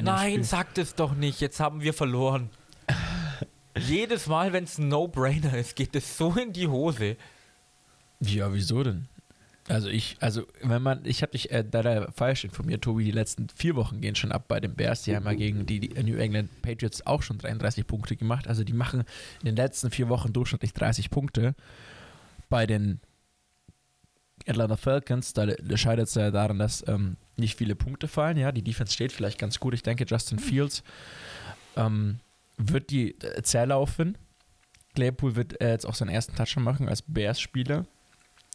Nein, 0.00 0.44
sagt 0.44 0.78
es 0.78 0.94
doch 0.94 1.12
nicht. 1.12 1.40
Jetzt 1.40 1.58
haben 1.58 1.80
wir 1.80 1.92
verloren. 1.92 2.50
Jedes 3.76 4.28
Mal, 4.28 4.52
wenn 4.52 4.62
es 4.62 4.78
ein 4.78 4.86
No-Brainer 4.86 5.58
ist, 5.58 5.74
geht 5.74 5.96
es 5.96 6.16
so 6.16 6.32
in 6.34 6.52
die 6.52 6.68
Hose. 6.68 7.16
Ja, 8.20 8.52
wieso 8.52 8.84
denn? 8.84 9.08
Also 9.68 9.88
ich, 9.88 10.16
also 10.20 10.46
wenn 10.62 10.82
man, 10.82 11.00
ich 11.04 11.22
habe 11.22 11.32
dich 11.32 11.50
äh, 11.50 11.64
leider 11.72 12.12
falsch 12.12 12.44
informiert, 12.44 12.82
Tobi, 12.82 13.04
die 13.04 13.12
letzten 13.12 13.48
vier 13.48 13.76
Wochen 13.76 14.00
gehen 14.00 14.14
schon 14.14 14.30
ab 14.30 14.44
bei 14.46 14.60
den 14.60 14.74
Bears. 14.74 15.02
Die 15.02 15.16
haben 15.16 15.24
ja 15.24 15.32
gegen 15.32 15.64
die, 15.64 15.80
die 15.80 16.02
New 16.02 16.16
England 16.16 16.50
Patriots 16.60 17.06
auch 17.06 17.22
schon 17.22 17.38
33 17.38 17.86
Punkte 17.86 18.16
gemacht. 18.16 18.46
Also 18.46 18.62
die 18.62 18.74
machen 18.74 19.04
in 19.40 19.46
den 19.46 19.56
letzten 19.56 19.90
vier 19.90 20.08
Wochen 20.10 20.32
durchschnittlich 20.32 20.74
30 20.74 21.10
Punkte. 21.10 21.54
Bei 22.50 22.66
den 22.66 23.00
Atlanta 24.46 24.76
Falcons, 24.76 25.32
da 25.32 25.46
scheitert 25.76 26.08
es 26.08 26.14
ja 26.14 26.30
daran, 26.30 26.58
dass 26.58 26.86
ähm, 26.86 27.16
nicht 27.36 27.56
viele 27.56 27.74
Punkte 27.74 28.06
fallen. 28.06 28.36
Ja, 28.36 28.52
die 28.52 28.62
Defense 28.62 28.92
steht 28.92 29.12
vielleicht 29.12 29.38
ganz 29.38 29.58
gut. 29.58 29.72
Ich 29.72 29.82
denke, 29.82 30.04
Justin 30.06 30.38
Fields 30.38 30.82
ähm, 31.76 32.20
wird 32.58 32.90
die 32.90 33.18
äh, 33.22 33.42
Zähler. 33.42 33.82
Claypool 34.94 35.36
wird 35.36 35.60
äh, 35.62 35.70
jetzt 35.70 35.86
auch 35.86 35.94
seinen 35.94 36.10
ersten 36.10 36.36
Touchdown 36.36 36.64
machen 36.64 36.88
als 36.88 37.00
Bears-Spieler. 37.00 37.86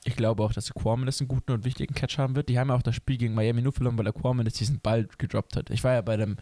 Ich 0.06 0.16
glaube 0.16 0.44
auch, 0.44 0.54
dass 0.54 0.72
Aquaman 0.72 1.06
das 1.06 1.20
einen 1.20 1.28
guten 1.28 1.52
und 1.52 1.66
wichtigen 1.66 1.94
Catch 1.94 2.18
haben 2.18 2.36
wird. 2.36 2.48
Die 2.50 2.58
haben 2.58 2.70
ja 2.70 2.76
auch 2.76 2.82
das 2.82 2.96
Spiel 2.96 3.18
gegen 3.18 3.34
Miami 3.34 3.62
nur 3.62 3.74
verloren, 3.74 3.98
weil 3.98 4.08
Aquaman 4.08 4.46
jetzt 4.46 4.60
diesen 4.60 4.80
Ball 4.80 5.08
gedroppt 5.18 5.58
hat. 5.58 5.70
Ich 5.70 5.84
war 5.84 5.94
ja 5.94 6.02
bei 6.02 6.16
dem, 6.16 6.38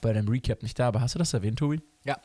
bei 0.00 0.12
dem 0.12 0.28
Recap 0.28 0.62
nicht 0.62 0.78
da, 0.78 0.88
aber 0.88 1.00
hast 1.00 1.14
du 1.16 1.18
das 1.18 1.34
erwähnt, 1.34 1.58
Tobi? 1.58 1.80
Ja. 2.04 2.18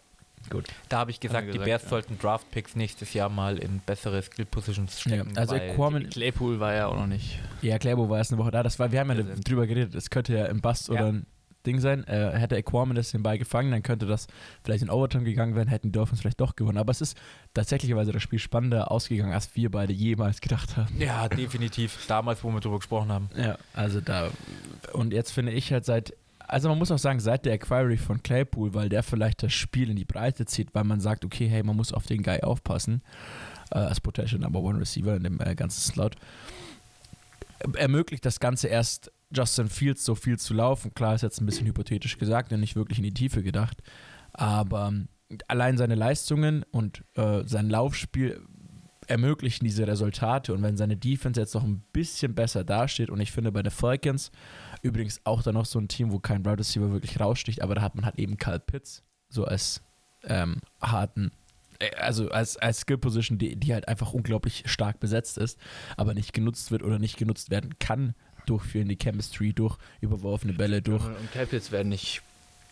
Gut. 0.49 0.67
Da 0.89 0.99
habe 0.99 1.09
ich 1.09 1.19
gesagt, 1.19 1.47
er 1.47 1.53
die 1.53 1.57
gesagt, 1.57 1.65
Bears 1.65 1.83
ja. 1.83 1.89
sollten 1.89 2.19
Draft-Picks 2.19 2.75
nächstes 2.75 3.15
Jahr 3.15 3.29
mal 3.29 3.57
in 3.57 3.79
bessere 3.79 4.21
Skill-Positions 4.21 5.01
stecken. 5.01 5.31
Ja, 5.33 5.41
also 5.41 5.55
weil 5.55 5.71
Aquaman, 5.71 6.07
Claypool 6.09 6.59
war 6.59 6.73
ja 6.75 6.85
auch 6.85 6.95
noch 6.97 7.07
nicht. 7.07 7.39
ja, 7.63 7.79
Claybo 7.79 8.07
war 8.09 8.19
erst 8.19 8.31
eine 8.31 8.39
Woche 8.39 8.51
da. 8.51 8.61
Das 8.61 8.77
war, 8.77 8.91
wir 8.91 8.99
haben 8.99 9.09
ja 9.09 9.23
drüber 9.43 9.65
geredet, 9.65 9.95
es 9.95 10.11
könnte 10.11 10.35
ja 10.37 10.45
im 10.45 10.61
Bust 10.61 10.89
Ja. 10.89 10.93
oder 10.93 11.05
ein 11.07 11.25
Ding 11.65 11.79
sein. 11.79 12.03
Äh, 12.05 12.31
hätte 12.37 12.55
Aquaman 12.55 12.95
das 12.95 13.11
den 13.11 13.23
Ball 13.23 13.37
gefangen, 13.37 13.71
dann 13.71 13.83
könnte 13.83 14.05
das 14.05 14.27
vielleicht 14.63 14.83
in 14.83 14.89
Overtime 14.89 15.23
gegangen 15.23 15.55
werden, 15.55 15.69
hätten 15.69 15.87
die 15.87 15.91
Dolphins 15.91 16.21
vielleicht 16.21 16.41
doch 16.41 16.55
gewonnen. 16.55 16.77
Aber 16.77 16.91
es 16.91 17.01
ist 17.01 17.17
tatsächlicherweise 17.53 18.11
das 18.11 18.21
Spiel 18.21 18.39
spannender 18.39 18.91
ausgegangen, 18.91 19.33
als 19.33 19.55
wir 19.55 19.69
beide 19.71 19.93
jemals 19.93 20.41
gedacht 20.41 20.77
haben. 20.77 20.99
Ja, 20.99 21.27
definitiv. 21.27 22.05
Damals, 22.07 22.43
wo 22.43 22.51
wir 22.51 22.59
drüber 22.59 22.77
gesprochen 22.77 23.11
haben. 23.11 23.29
Ja, 23.35 23.57
also 23.73 24.01
da. 24.01 24.29
Und 24.93 25.13
jetzt 25.13 25.31
finde 25.31 25.51
ich 25.51 25.71
halt 25.71 25.85
seit. 25.85 26.13
Also 26.47 26.69
man 26.69 26.77
muss 26.77 26.91
auch 26.91 26.99
sagen, 26.99 27.19
seit 27.19 27.43
der 27.45 27.53
Acquiry 27.53 27.97
von 27.97 28.21
Claypool, 28.21 28.75
weil 28.75 28.87
der 28.87 29.01
vielleicht 29.01 29.41
das 29.41 29.51
Spiel 29.51 29.89
in 29.89 29.95
die 29.95 30.05
Breite 30.05 30.45
zieht, 30.45 30.75
weil 30.75 30.83
man 30.83 30.99
sagt, 30.99 31.25
okay, 31.25 31.47
hey, 31.47 31.63
man 31.63 31.75
muss 31.75 31.91
auf 31.91 32.05
den 32.05 32.21
Guy 32.21 32.41
aufpassen, 32.41 33.01
äh, 33.71 33.79
als 33.79 33.99
Potential 33.99 34.39
Number 34.39 34.59
One 34.59 34.79
Receiver 34.79 35.15
in 35.15 35.23
dem 35.23 35.39
äh, 35.41 35.55
ganzen 35.55 35.81
Slot, 35.81 36.15
ermöglicht 37.73 38.25
das 38.25 38.39
Ganze 38.39 38.67
erst 38.67 39.11
Justin 39.33 39.69
Fields 39.69 40.05
so 40.05 40.15
viel 40.15 40.37
zu 40.37 40.53
laufen. 40.53 40.93
Klar 40.93 41.15
ist 41.15 41.21
jetzt 41.21 41.41
ein 41.41 41.45
bisschen 41.45 41.67
hypothetisch 41.67 42.17
gesagt 42.17 42.51
und 42.53 42.59
nicht 42.59 42.75
wirklich 42.75 42.99
in 42.99 43.03
die 43.03 43.13
Tiefe 43.13 43.43
gedacht, 43.43 43.81
aber 44.33 44.87
ähm, 44.87 45.07
allein 45.47 45.77
seine 45.77 45.95
Leistungen 45.95 46.63
und 46.71 47.03
äh, 47.15 47.43
sein 47.45 47.69
Laufspiel 47.69 48.41
ermöglichen 49.07 49.65
diese 49.65 49.87
Resultate 49.87 50.53
und 50.53 50.63
wenn 50.63 50.77
seine 50.77 50.97
Defense 50.97 51.39
jetzt 51.39 51.53
noch 51.53 51.63
ein 51.63 51.83
bisschen 51.93 52.33
besser 52.33 52.63
dasteht 52.63 53.09
und 53.09 53.19
ich 53.19 53.31
finde 53.31 53.51
bei 53.51 53.61
den 53.61 53.71
Falcons 53.71 54.31
übrigens 54.81 55.21
auch 55.25 55.43
da 55.43 55.51
noch 55.51 55.65
so 55.65 55.79
ein 55.79 55.87
Team, 55.87 56.11
wo 56.11 56.19
kein 56.19 56.43
Wide 56.43 56.57
Receiver 56.57 56.91
wirklich 56.91 57.19
raussticht, 57.19 57.61
aber 57.61 57.75
da 57.75 57.81
hat 57.81 57.95
man 57.95 58.05
halt 58.05 58.17
eben 58.17 58.37
Kyle 58.37 58.59
Pitts 58.59 59.03
so 59.29 59.45
als 59.45 59.83
ähm, 60.23 60.57
harten 60.81 61.31
äh, 61.79 61.95
also 61.97 62.29
als, 62.29 62.57
als 62.57 62.79
Skill 62.79 62.97
Position, 62.97 63.37
die, 63.37 63.55
die 63.55 63.73
halt 63.73 63.87
einfach 63.87 64.13
unglaublich 64.13 64.63
stark 64.65 64.99
besetzt 64.99 65.37
ist, 65.37 65.59
aber 65.97 66.13
nicht 66.13 66.33
genutzt 66.33 66.71
wird 66.71 66.81
oder 66.81 66.97
nicht 66.97 67.17
genutzt 67.17 67.51
werden 67.51 67.77
kann 67.79 68.15
durch 68.45 68.63
fehlende 68.63 68.95
Chemistry, 69.01 69.53
durch 69.53 69.77
überworfene 70.01 70.53
Bälle, 70.53 70.81
durch 70.81 71.03
Und 71.05 71.31
Claypools 71.31 71.71
werden 71.71 71.89
nicht 71.89 72.21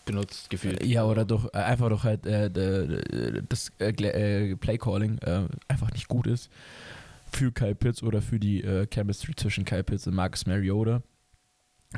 benutzt, 0.05 0.49
gefühlt. 0.49 0.83
ja, 0.85 1.05
oder 1.05 1.25
durch, 1.25 1.45
äh, 1.53 1.57
einfach 1.59 1.89
durch 1.89 2.03
halt 2.03 2.25
äh, 2.25 2.49
d- 2.49 3.41
das 3.47 3.71
äh, 3.79 3.89
äh, 3.91 4.55
Playcalling 4.55 5.17
äh, 5.19 5.47
einfach 5.67 5.91
nicht 5.91 6.07
gut 6.07 6.27
ist 6.27 6.49
für 7.31 7.51
Kyle 7.51 7.73
Pitts 7.75 8.03
oder 8.03 8.21
für 8.21 8.39
die 8.39 8.63
äh, 8.63 8.85
Chemistry 8.91 9.33
zwischen 9.35 9.65
Kyle 9.65 9.83
Pitts 9.83 10.05
und 10.07 10.13
Marcus 10.15 10.45
Mariota. 10.45 11.01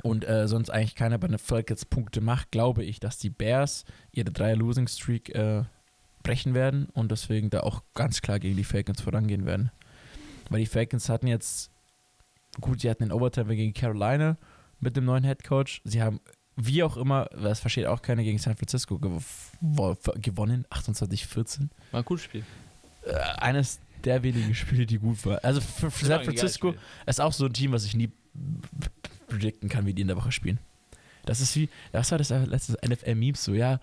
Und 0.04 0.28
äh, 0.28 0.48
sonst 0.48 0.70
eigentlich 0.70 0.96
keiner 0.96 1.18
bei 1.18 1.28
den 1.28 1.38
Falcons 1.38 1.86
Punkte 1.86 2.20
macht, 2.22 2.52
glaube 2.52 2.84
ich, 2.84 3.00
dass 3.00 3.18
die 3.18 3.30
Bears 3.30 3.86
ihre 4.12 4.30
Dreier-Losing-Streak 4.32 5.34
äh, 5.34 5.64
brechen 6.22 6.54
werden 6.54 6.88
und 6.94 7.12
deswegen 7.12 7.50
da 7.50 7.62
auch 7.62 7.82
ganz 7.94 8.22
klar 8.22 8.40
gegen 8.40 8.58
die 8.58 8.64
Falcons 8.66 9.00
vorangehen 9.02 9.46
werden. 9.46 9.72
Weil 10.50 10.60
die 10.60 10.66
Falcons 10.66 11.08
hatten 11.08 11.28
jetzt, 11.28 11.72
gut, 12.62 12.82
sie 12.82 12.90
hatten 12.90 13.04
den 13.04 13.12
Overtime 13.12 13.56
gegen 13.56 13.74
Carolina 13.74 14.38
mit 14.80 14.96
dem 14.96 15.06
neuen 15.06 15.24
Head 15.24 15.44
Coach. 15.44 15.82
Sie 15.84 16.02
haben 16.02 16.20
wie 16.58 16.84
auch 16.84 16.96
immer, 16.96 17.26
das 17.26 17.60
versteht 17.60 17.86
auch 17.86 18.02
keiner, 18.02 18.24
gegen 18.24 18.38
San 18.38 18.56
Francisco 18.56 18.98
gew 18.98 19.20
wo- 19.60 19.96
gewonnen, 20.16 20.66
28-14. 20.70 21.70
War 21.92 22.00
ein 22.02 22.06
cooles 22.06 22.24
Spiel. 22.24 22.44
Äh, 23.06 23.14
eines 23.42 23.80
der 24.06 24.24
wenigen 24.24 24.56
Spiele, 24.56 24.86
die 24.86 24.98
gut 25.00 25.26
waren. 25.26 25.40
Also 25.40 25.60
für, 25.60 25.92
für 25.92 26.08
war 26.10 26.18
San 26.18 26.26
Francisco 26.26 26.74
ist 27.06 27.20
auch 27.20 27.34
so 27.34 27.46
ein 27.46 27.54
Team, 27.54 27.72
was 27.74 27.84
ich 27.86 27.96
nie 27.96 28.10
predikten 29.28 29.68
kann, 29.70 29.86
wie 29.86 29.94
die 29.94 30.02
in 30.04 30.08
der 30.08 30.18
Woche 30.18 30.32
spielen. 30.32 30.60
Das 31.26 31.42
ist 31.42 31.56
wie, 31.56 31.70
das 31.92 32.12
war 32.12 32.20
das 32.20 32.30
letzte 32.30 32.78
NFL-Memes 32.88 33.44
so, 33.44 33.54
ja, 33.54 33.80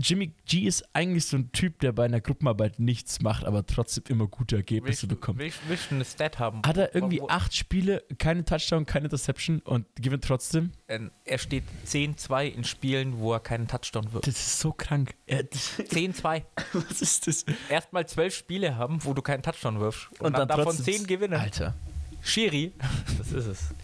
Jimmy 0.00 0.32
G 0.46 0.60
ist 0.60 0.84
eigentlich 0.92 1.26
so 1.26 1.36
ein 1.36 1.50
Typ, 1.50 1.80
der 1.80 1.90
bei 1.92 2.04
einer 2.04 2.20
Gruppenarbeit 2.20 2.78
nichts 2.78 3.20
macht, 3.20 3.44
aber 3.44 3.66
trotzdem 3.66 4.04
immer 4.08 4.28
gute 4.28 4.54
Ergebnisse 4.56 4.88
Willst 4.88 5.02
du, 5.02 5.08
bekommt. 5.08 5.38
willst 5.40 5.90
du 5.90 5.96
eine 5.96 6.04
Stat 6.04 6.38
haben? 6.38 6.62
Hat 6.64 6.76
er 6.76 6.94
irgendwie 6.94 7.20
Wo- 7.20 7.28
acht 7.28 7.54
Spiele, 7.54 8.04
keine 8.18 8.44
Touchdown, 8.44 8.86
keine 8.86 9.06
Interception 9.06 9.58
und 9.60 9.86
gewinnt 9.96 10.22
trotzdem? 10.24 10.70
Ähm, 10.86 11.10
Er 11.24 11.38
steht 11.38 11.64
10-2 11.86 12.46
in 12.46 12.62
Spielen, 12.64 13.18
wo 13.18 13.32
er 13.32 13.40
keinen 13.40 13.66
Touchdown 13.66 14.12
wirft. 14.12 14.26
Das 14.28 14.36
ist 14.36 14.60
so 14.60 14.72
krank. 14.72 15.14
Er, 15.26 15.42
10-2. 15.44 16.42
was 16.74 17.02
ist 17.02 17.26
das? 17.26 17.44
Erstmal 17.68 18.06
zwölf 18.06 18.34
Spiele 18.34 18.76
haben, 18.76 19.04
wo 19.04 19.14
du 19.14 19.20
keinen 19.22 19.42
Touchdown 19.42 19.80
wirfst. 19.80 20.08
Und, 20.12 20.26
Und 20.28 20.32
dann, 20.38 20.46
dann 20.48 20.58
davon 20.58 20.76
10 20.76 21.06
gewinnen. 21.08 21.34
Alter. 21.40 21.74
Schiri. 22.22 22.72
Das 23.18 23.32
ist 23.32 23.46
es. 23.46 23.74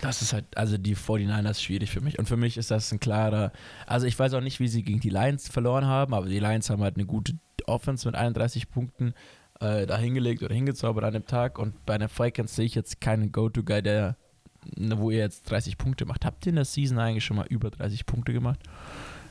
Das 0.00 0.22
ist 0.22 0.32
halt, 0.32 0.44
also 0.56 0.78
die 0.78 0.96
49ers 0.96 1.60
schwierig 1.60 1.90
für 1.90 2.00
mich. 2.00 2.18
Und 2.18 2.26
für 2.26 2.36
mich 2.36 2.56
ist 2.56 2.70
das 2.70 2.92
ein 2.92 3.00
klarer, 3.00 3.52
also 3.86 4.06
ich 4.06 4.18
weiß 4.18 4.34
auch 4.34 4.40
nicht, 4.40 4.60
wie 4.60 4.68
sie 4.68 4.82
gegen 4.82 5.00
die 5.00 5.10
Lions 5.10 5.48
verloren 5.48 5.86
haben, 5.86 6.14
aber 6.14 6.26
die 6.26 6.38
Lions 6.38 6.70
haben 6.70 6.82
halt 6.82 6.96
eine 6.96 7.06
gute 7.06 7.34
Offense 7.66 8.06
mit 8.06 8.14
31 8.14 8.70
Punkten 8.70 9.14
äh, 9.60 9.86
da 9.86 9.98
hingelegt 9.98 10.42
oder 10.42 10.54
hingezaubert 10.54 11.04
an 11.04 11.14
dem 11.14 11.26
Tag. 11.26 11.58
Und 11.58 11.84
bei 11.84 11.98
den 11.98 12.08
Falcons 12.08 12.54
sehe 12.54 12.66
ich 12.66 12.74
jetzt 12.74 13.00
keinen 13.00 13.32
Go-To-Guy, 13.32 13.82
der, 13.82 14.16
wo 14.76 15.10
ihr 15.10 15.18
jetzt 15.18 15.50
30 15.50 15.78
Punkte 15.78 16.06
macht. 16.06 16.24
Habt 16.24 16.46
ihr 16.46 16.50
in 16.50 16.56
der 16.56 16.64
Season 16.64 16.98
eigentlich 16.98 17.24
schon 17.24 17.36
mal 17.36 17.46
über 17.46 17.70
30 17.70 18.06
Punkte 18.06 18.32
gemacht? 18.32 18.60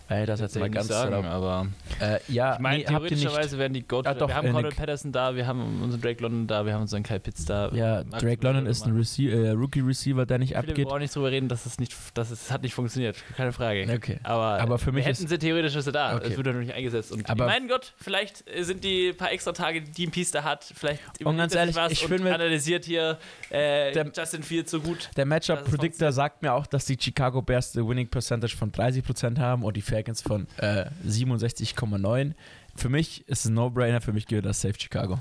Ey, 0.10 0.26
das 0.26 0.40
jetzt 0.40 0.58
mal 0.58 0.70
ganz 0.70 0.88
sagen, 0.88 1.12
salopp. 1.12 1.26
aber 1.26 1.68
Äh, 2.00 2.20
ja, 2.30 2.54
ich 2.56 2.60
meine, 2.60 2.78
nee, 2.80 2.84
theoretischerweise 2.86 3.58
werden 3.58 3.74
die 3.74 3.86
Goat. 3.88 4.08
Ah, 4.08 4.14
doch, 4.14 4.28
wir 4.30 4.36
haben 4.36 4.48
äh, 4.48 4.52
Cordell. 4.52 4.72
Patterson 4.72 5.12
da, 5.12 5.36
wir 5.36 5.46
haben 5.48 5.82
unseren 5.84 6.02
Drake 6.02 6.22
London 6.24 6.48
da, 6.48 6.66
wir 6.66 6.74
haben 6.74 6.82
unseren 6.82 7.04
Kyle 7.04 7.20
Pitts 7.20 7.46
da. 7.46 7.70
Ja, 7.74 8.04
Marcus 8.06 8.22
Drake 8.22 8.44
London 8.46 8.66
ist 8.68 8.86
ein. 8.86 8.96
Rece 8.98 9.20
äh, 9.20 9.50
Rookie-Receiver, 9.52 10.26
der 10.26 10.38
nicht 10.38 10.56
abgeht. 10.56 10.88
auch 10.88 11.00
nicht 11.00 11.14
drüber 11.16 11.32
reden, 11.32 11.50
dass 11.50 11.66
es 11.66 11.78
nicht, 11.80 11.94
dass 12.14 12.32
es 12.32 12.52
hat 12.52 12.62
nicht 12.64 12.74
funktioniert. 12.74 13.18
Keine 13.36 13.52
Frage. 13.52 13.86
Okay. 13.94 14.20
Aber, 14.24 14.60
Aber 14.62 14.78
für 14.78 14.92
mich 14.92 15.06
wir 15.06 15.12
hätten 15.14 15.24
ist- 15.24 15.30
sie 15.30 15.38
theoretisch 15.38 15.76
ist 15.76 15.88
er 15.88 15.92
da. 15.94 16.16
Okay. 16.16 16.28
Es 16.32 16.38
wird 16.38 16.48
noch 16.48 16.54
nicht 16.54 16.74
eingesetzt. 16.74 17.12
Und 17.12 17.30
Aber- 17.30 17.46
mein 17.46 17.68
Gott, 17.68 17.94
vielleicht 17.98 18.44
sind 18.62 18.84
die 18.84 19.14
paar 19.14 19.32
extra 19.32 19.52
Tage, 19.52 19.82
die 19.82 20.08
ein 20.08 20.12
Piece 20.12 20.32
da 20.32 20.44
hat, 20.44 20.64
vielleicht 20.76 21.02
Und 21.26 21.38
ganz 21.38 21.54
ehrlich, 21.54 21.76
was 21.76 21.92
ich 21.92 22.10
und 22.10 22.26
analysiert 22.26 22.86
hier 22.86 23.18
äh, 23.50 23.92
Der- 23.92 24.12
Justin 24.16 24.44
Fields 24.44 24.72
so 24.72 24.80
gut. 24.80 25.10
Der 25.18 25.26
Matchup 25.26 25.66
Predictor 25.66 26.12
sagt 26.12 26.42
mir 26.42 26.54
auch, 26.54 26.66
dass 26.68 26.86
die 26.86 26.98
Chicago 27.00 27.42
Bears 27.42 27.76
eine 27.76 27.88
Winning 27.88 28.08
Percentage 28.08 28.56
von 28.56 28.72
30% 28.72 29.38
haben 29.40 29.64
und 29.64 29.76
die 29.76 29.82
Falcons 29.98 30.22
von 30.22 30.46
äh, 30.58 30.86
67,9. 31.08 32.34
Für 32.76 32.90
mich 32.90 33.28
ist 33.28 33.40
es 33.40 33.46
ein 33.46 33.56
No-Brainer, 33.56 34.00
für 34.00 34.14
mich 34.14 34.28
gehört 34.28 34.46
das 34.46 34.62
Safe 34.62 34.76
Chicago. 34.78 35.20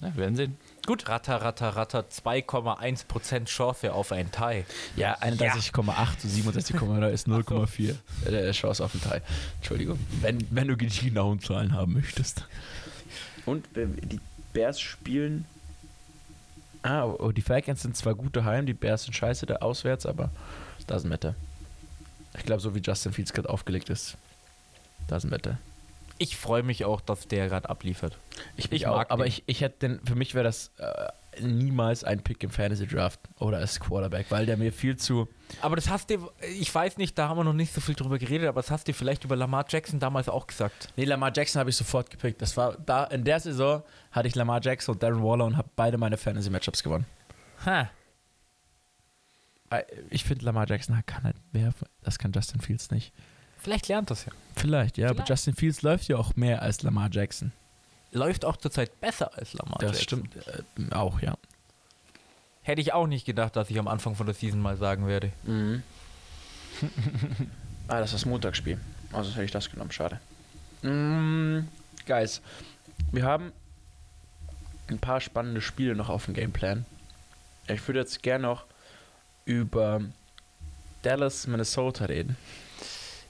Ja, 0.00 0.14
wir 0.14 0.16
werden 0.16 0.36
sehen. 0.36 0.56
Gut. 0.86 1.08
Ratter, 1.08 1.42
ratter, 1.42 1.70
ratter. 1.70 2.04
2,1% 2.08 3.46
Chance 3.46 3.92
auf 3.92 4.12
ein 4.12 4.30
Tie. 4.30 4.64
Ja, 4.94 5.18
31,8 5.18 6.18
zu 6.18 6.28
67,9 6.28 7.08
ist 7.08 7.26
0,4 7.26 7.96
äh, 8.30 8.52
Chance 8.52 8.84
auf 8.84 8.92
den 8.92 9.00
Teil. 9.00 9.22
Entschuldigung. 9.56 9.98
Wenn, 10.20 10.46
wenn 10.50 10.68
du 10.68 10.76
die 10.76 10.86
genauen 10.86 11.40
Zahlen 11.40 11.72
haben 11.74 11.94
möchtest. 11.94 12.46
Und 13.44 13.76
äh, 13.76 13.88
die 13.88 14.20
Bears 14.52 14.80
spielen. 14.80 15.46
Ah, 16.82 17.06
oh, 17.06 17.32
die 17.32 17.42
Falcons 17.42 17.82
sind 17.82 17.96
zwar 17.96 18.14
gute 18.14 18.44
Heim, 18.44 18.66
die 18.66 18.72
Bears 18.72 19.02
sind 19.02 19.14
scheiße 19.14 19.46
da 19.46 19.56
auswärts, 19.56 20.06
aber 20.06 20.30
doesn't 20.88 21.08
matter. 21.08 21.34
Ich 22.36 22.44
glaube, 22.44 22.60
so 22.60 22.74
wie 22.74 22.80
Justin 22.80 23.12
Fields 23.12 23.32
gerade 23.32 23.48
aufgelegt 23.48 23.90
ist, 23.90 24.16
doesn't 25.08 25.30
matter. 25.30 25.58
Ich 26.18 26.36
freue 26.36 26.62
mich 26.62 26.84
auch, 26.84 27.00
dass 27.00 27.26
der 27.28 27.48
gerade 27.48 27.68
abliefert. 27.70 28.16
Ich, 28.56 28.70
Ich 28.70 28.86
auch, 28.86 28.96
mag 28.96 29.10
aber 29.10 29.24
den. 29.24 29.28
ich, 29.28 29.42
ich 29.46 29.62
hätte 29.62 29.88
den, 29.88 30.06
für 30.06 30.14
mich 30.14 30.34
wäre 30.34 30.44
das 30.44 30.70
äh, 30.76 31.08
niemals 31.40 32.04
ein 32.04 32.22
Pick 32.22 32.42
im 32.44 32.50
Fantasy 32.50 32.86
Draft 32.86 33.18
oder 33.38 33.56
als 33.56 33.80
Quarterback, 33.80 34.26
weil 34.28 34.44
der 34.44 34.58
mir 34.58 34.70
viel 34.70 34.96
zu. 34.96 35.28
Aber 35.62 35.76
das 35.76 35.88
hast 35.88 36.10
du, 36.10 36.30
ich 36.58 36.72
weiß 36.74 36.98
nicht, 36.98 37.16
da 37.16 37.28
haben 37.30 37.38
wir 37.38 37.44
noch 37.44 37.54
nicht 37.54 37.72
so 37.72 37.80
viel 37.80 37.94
drüber 37.94 38.18
geredet, 38.18 38.48
aber 38.48 38.60
das 38.60 38.70
hast 38.70 38.86
du 38.86 38.92
vielleicht 38.92 39.24
über 39.24 39.34
Lamar 39.34 39.64
Jackson 39.66 39.98
damals 39.98 40.28
auch 40.28 40.46
gesagt. 40.46 40.88
Nee, 40.96 41.04
Lamar 41.04 41.32
Jackson 41.34 41.58
habe 41.58 41.70
ich 41.70 41.76
sofort 41.76 42.10
gepickt. 42.10 42.42
Das 42.42 42.54
war 42.56 42.76
da 42.84 43.04
in 43.04 43.24
der 43.24 43.40
Saison 43.40 43.82
hatte 44.12 44.28
ich 44.28 44.34
Lamar 44.34 44.60
Jackson 44.62 44.94
und 44.94 45.02
Darren 45.02 45.22
Waller 45.22 45.46
und 45.46 45.56
habe 45.56 45.70
beide 45.74 45.96
meine 45.96 46.18
Fantasy 46.18 46.50
Matchups 46.50 46.82
gewonnen. 46.82 47.06
Ha. 47.64 47.88
Äh, 49.70 49.82
Ich 50.10 50.24
finde 50.24 50.44
Lamar 50.44 50.68
Jackson 50.68 51.00
kann 51.06 51.24
halt 51.24 51.36
werfen. 51.52 51.88
Das 52.02 52.18
kann 52.18 52.32
Justin 52.32 52.60
Fields 52.60 52.90
nicht. 52.90 53.12
Vielleicht 53.58 53.88
lernt 53.88 54.10
das 54.10 54.24
ja. 54.24 54.32
Vielleicht, 54.56 54.96
ja, 54.98 55.06
aber 55.06 55.16
Vielleicht. 55.16 55.28
Justin 55.30 55.54
Fields 55.54 55.82
läuft 55.82 56.08
ja 56.08 56.16
auch 56.16 56.34
mehr 56.36 56.62
als 56.62 56.82
Lamar 56.82 57.08
Jackson. 57.12 57.52
Läuft 58.12 58.44
auch 58.44 58.56
zurzeit 58.56 59.00
besser 59.00 59.36
als 59.36 59.52
Lamar 59.52 59.78
das 59.80 60.00
Jackson. 60.00 60.28
stimmt 60.32 60.90
äh, 60.90 60.94
auch, 60.94 61.20
ja. 61.20 61.36
Hätte 62.62 62.80
ich 62.80 62.92
auch 62.92 63.06
nicht 63.06 63.24
gedacht, 63.26 63.56
dass 63.56 63.70
ich 63.70 63.78
am 63.78 63.88
Anfang 63.88 64.14
von 64.14 64.26
der 64.26 64.34
Season 64.34 64.60
mal 64.60 64.76
sagen 64.76 65.06
werde. 65.06 65.32
ah, 67.88 68.00
das 68.00 68.06
ist 68.10 68.14
das 68.14 68.26
Montagsspiel. 68.26 68.78
Also 69.12 69.30
hätte 69.32 69.44
ich 69.44 69.50
das 69.50 69.70
genommen, 69.70 69.92
schade. 69.92 70.20
Mm, 70.82 71.68
guys, 72.06 72.40
wir 73.12 73.24
haben 73.24 73.52
ein 74.88 74.98
paar 74.98 75.20
spannende 75.20 75.60
Spiele 75.60 75.94
noch 75.94 76.08
auf 76.08 76.24
dem 76.26 76.34
Gameplan. 76.34 76.84
Ich 77.68 77.86
würde 77.86 78.00
jetzt 78.00 78.22
gerne 78.22 78.42
noch 78.46 78.64
über 79.50 80.00
Dallas, 81.02 81.46
Minnesota 81.46 82.04
reden. 82.04 82.36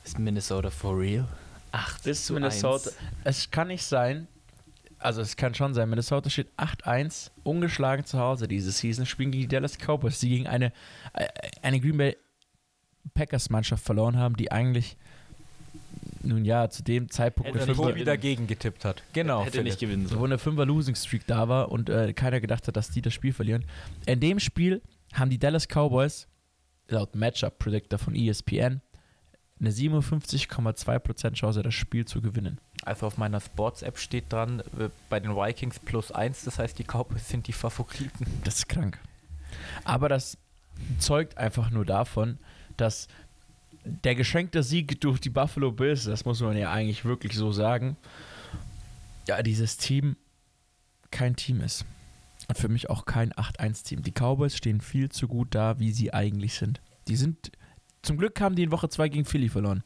Ist 0.04 0.18
Minnesota 0.18 0.70
for 0.70 0.98
real? 0.98 1.26
8 1.72 2.06
Ist 2.06 2.26
zu 2.26 2.34
Minnesota. 2.34 2.90
1. 2.90 2.98
Es 3.24 3.50
kann 3.50 3.68
nicht 3.68 3.84
sein, 3.84 4.26
also 4.98 5.22
es 5.22 5.36
kann 5.36 5.54
schon 5.54 5.72
sein, 5.72 5.88
Minnesota 5.88 6.28
steht 6.28 6.48
8-1, 6.58 7.30
ungeschlagen 7.42 8.04
zu 8.04 8.18
Hause 8.18 8.48
diese 8.48 8.70
Season, 8.70 9.06
spielen 9.06 9.30
gegen 9.30 9.42
die 9.42 9.48
Dallas 9.48 9.78
Cowboys, 9.78 10.18
die 10.20 10.28
gegen 10.28 10.46
eine, 10.46 10.72
äh, 11.14 11.26
eine 11.62 11.80
Green 11.80 11.96
Bay 11.96 12.16
Packers 13.14 13.48
Mannschaft 13.48 13.82
verloren 13.84 14.18
haben, 14.18 14.36
die 14.36 14.52
eigentlich, 14.52 14.96
nun 16.22 16.44
ja, 16.44 16.68
zu 16.68 16.82
dem 16.82 17.08
Zeitpunkt 17.08 17.48
Hätte 17.48 17.66
nicht 17.66 17.76
Fünfer, 17.76 17.92
Tobi 17.92 18.04
dagegen 18.04 18.46
getippt 18.46 18.84
hat. 18.84 19.02
Genau. 19.14 19.42
Hätte 19.42 19.62
nicht 19.62 19.78
Philipp. 19.78 19.90
gewinnen 19.90 20.10
wo 20.10 20.14
sollen. 20.16 20.32
eine 20.32 20.38
Fünfer 20.38 20.66
Losing 20.66 20.94
Streak 20.94 21.26
da 21.26 21.48
war 21.48 21.72
und 21.72 21.88
äh, 21.88 22.12
keiner 22.12 22.40
gedacht 22.40 22.68
hat, 22.68 22.76
dass 22.76 22.90
die 22.90 23.00
das 23.00 23.14
Spiel 23.14 23.32
verlieren. 23.32 23.64
In 24.04 24.20
dem 24.20 24.38
Spiel 24.38 24.82
haben 25.12 25.30
die 25.30 25.38
Dallas 25.38 25.66
Cowboys, 25.66 26.28
laut 26.88 27.14
Matchup 27.14 27.58
Predictor 27.58 27.98
von 27.98 28.14
ESPN, 28.14 28.80
eine 29.60 29.70
57,2% 29.70 31.34
Chance, 31.34 31.62
das 31.62 31.74
Spiel 31.74 32.06
zu 32.06 32.22
gewinnen. 32.22 32.58
Also 32.82 33.06
auf 33.06 33.18
meiner 33.18 33.40
Sports-App 33.40 33.98
steht 33.98 34.32
dran, 34.32 34.60
äh, 34.78 34.88
bei 35.10 35.20
den 35.20 35.36
Vikings 35.36 35.78
plus 35.78 36.10
1, 36.10 36.44
das 36.44 36.58
heißt, 36.58 36.78
die 36.78 36.84
Cowboys 36.84 37.28
sind 37.28 37.46
die 37.46 37.52
Favoriten. 37.52 38.26
Das 38.44 38.56
ist 38.56 38.68
krank. 38.68 38.98
Aber 39.84 40.08
das 40.08 40.38
zeugt 40.98 41.36
einfach 41.36 41.70
nur 41.70 41.84
davon, 41.84 42.38
dass 42.76 43.08
der 43.84 44.14
geschenkte 44.14 44.62
Sieg 44.62 45.00
durch 45.00 45.20
die 45.20 45.30
Buffalo 45.30 45.72
Bills, 45.72 46.04
das 46.04 46.24
muss 46.24 46.40
man 46.40 46.56
ja 46.56 46.70
eigentlich 46.70 47.04
wirklich 47.04 47.34
so 47.34 47.52
sagen, 47.52 47.96
ja, 49.26 49.42
dieses 49.42 49.76
Team 49.76 50.16
kein 51.10 51.36
Team 51.36 51.60
ist. 51.60 51.84
Und 52.50 52.58
für 52.58 52.68
mich 52.68 52.90
auch 52.90 53.04
kein 53.04 53.32
8-1-Team. 53.32 54.02
Die 54.02 54.10
Cowboys 54.10 54.56
stehen 54.56 54.80
viel 54.80 55.08
zu 55.08 55.28
gut 55.28 55.54
da, 55.54 55.78
wie 55.78 55.92
sie 55.92 56.12
eigentlich 56.12 56.54
sind. 56.54 56.80
Die 57.06 57.14
sind, 57.14 57.52
zum 58.02 58.18
Glück 58.18 58.40
haben 58.40 58.56
die 58.56 58.64
in 58.64 58.72
Woche 58.72 58.88
2 58.88 59.08
gegen 59.08 59.24
Philly 59.24 59.48
verloren. 59.48 59.84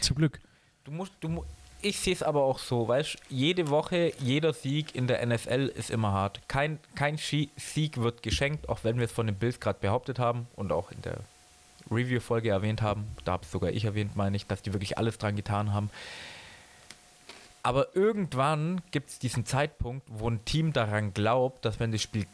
Zum 0.00 0.16
Glück. 0.16 0.40
Du 0.82 0.90
musst, 0.90 1.12
du, 1.20 1.44
ich 1.80 2.00
sehe 2.00 2.12
es 2.12 2.24
aber 2.24 2.42
auch 2.42 2.58
so, 2.58 2.88
weißt 2.88 3.18
jede 3.28 3.70
Woche, 3.70 4.12
jeder 4.18 4.52
Sieg 4.52 4.96
in 4.96 5.06
der 5.06 5.24
NFL 5.24 5.70
ist 5.76 5.90
immer 5.90 6.10
hart. 6.10 6.40
Kein, 6.48 6.80
kein 6.96 7.18
Sieg 7.18 7.96
wird 7.96 8.24
geschenkt, 8.24 8.68
auch 8.68 8.82
wenn 8.82 8.96
wir 8.96 9.04
es 9.04 9.12
von 9.12 9.28
den 9.28 9.36
Bills 9.36 9.60
gerade 9.60 9.78
behauptet 9.78 10.18
haben 10.18 10.48
und 10.56 10.72
auch 10.72 10.90
in 10.90 11.02
der 11.02 11.18
Review-Folge 11.88 12.50
erwähnt 12.50 12.82
haben. 12.82 13.04
Da 13.24 13.30
habe 13.30 13.46
sogar 13.46 13.70
ich 13.70 13.84
erwähnt, 13.84 14.16
meine 14.16 14.36
ich, 14.36 14.48
dass 14.48 14.60
die 14.60 14.72
wirklich 14.72 14.98
alles 14.98 15.18
dran 15.18 15.36
getan 15.36 15.72
haben. 15.72 15.88
Aber 17.62 17.94
irgendwann 17.94 18.80
gibt 18.90 19.10
es 19.10 19.18
diesen 19.18 19.46
Zeitpunkt, 19.46 20.06
wo 20.10 20.28
ein 20.28 20.44
Team 20.44 20.72
daran 20.72 21.14
glaubt, 21.14 21.64
dass 21.64 21.78
wenn 21.78 21.92
das 21.92 22.02
Spiel 22.02 22.26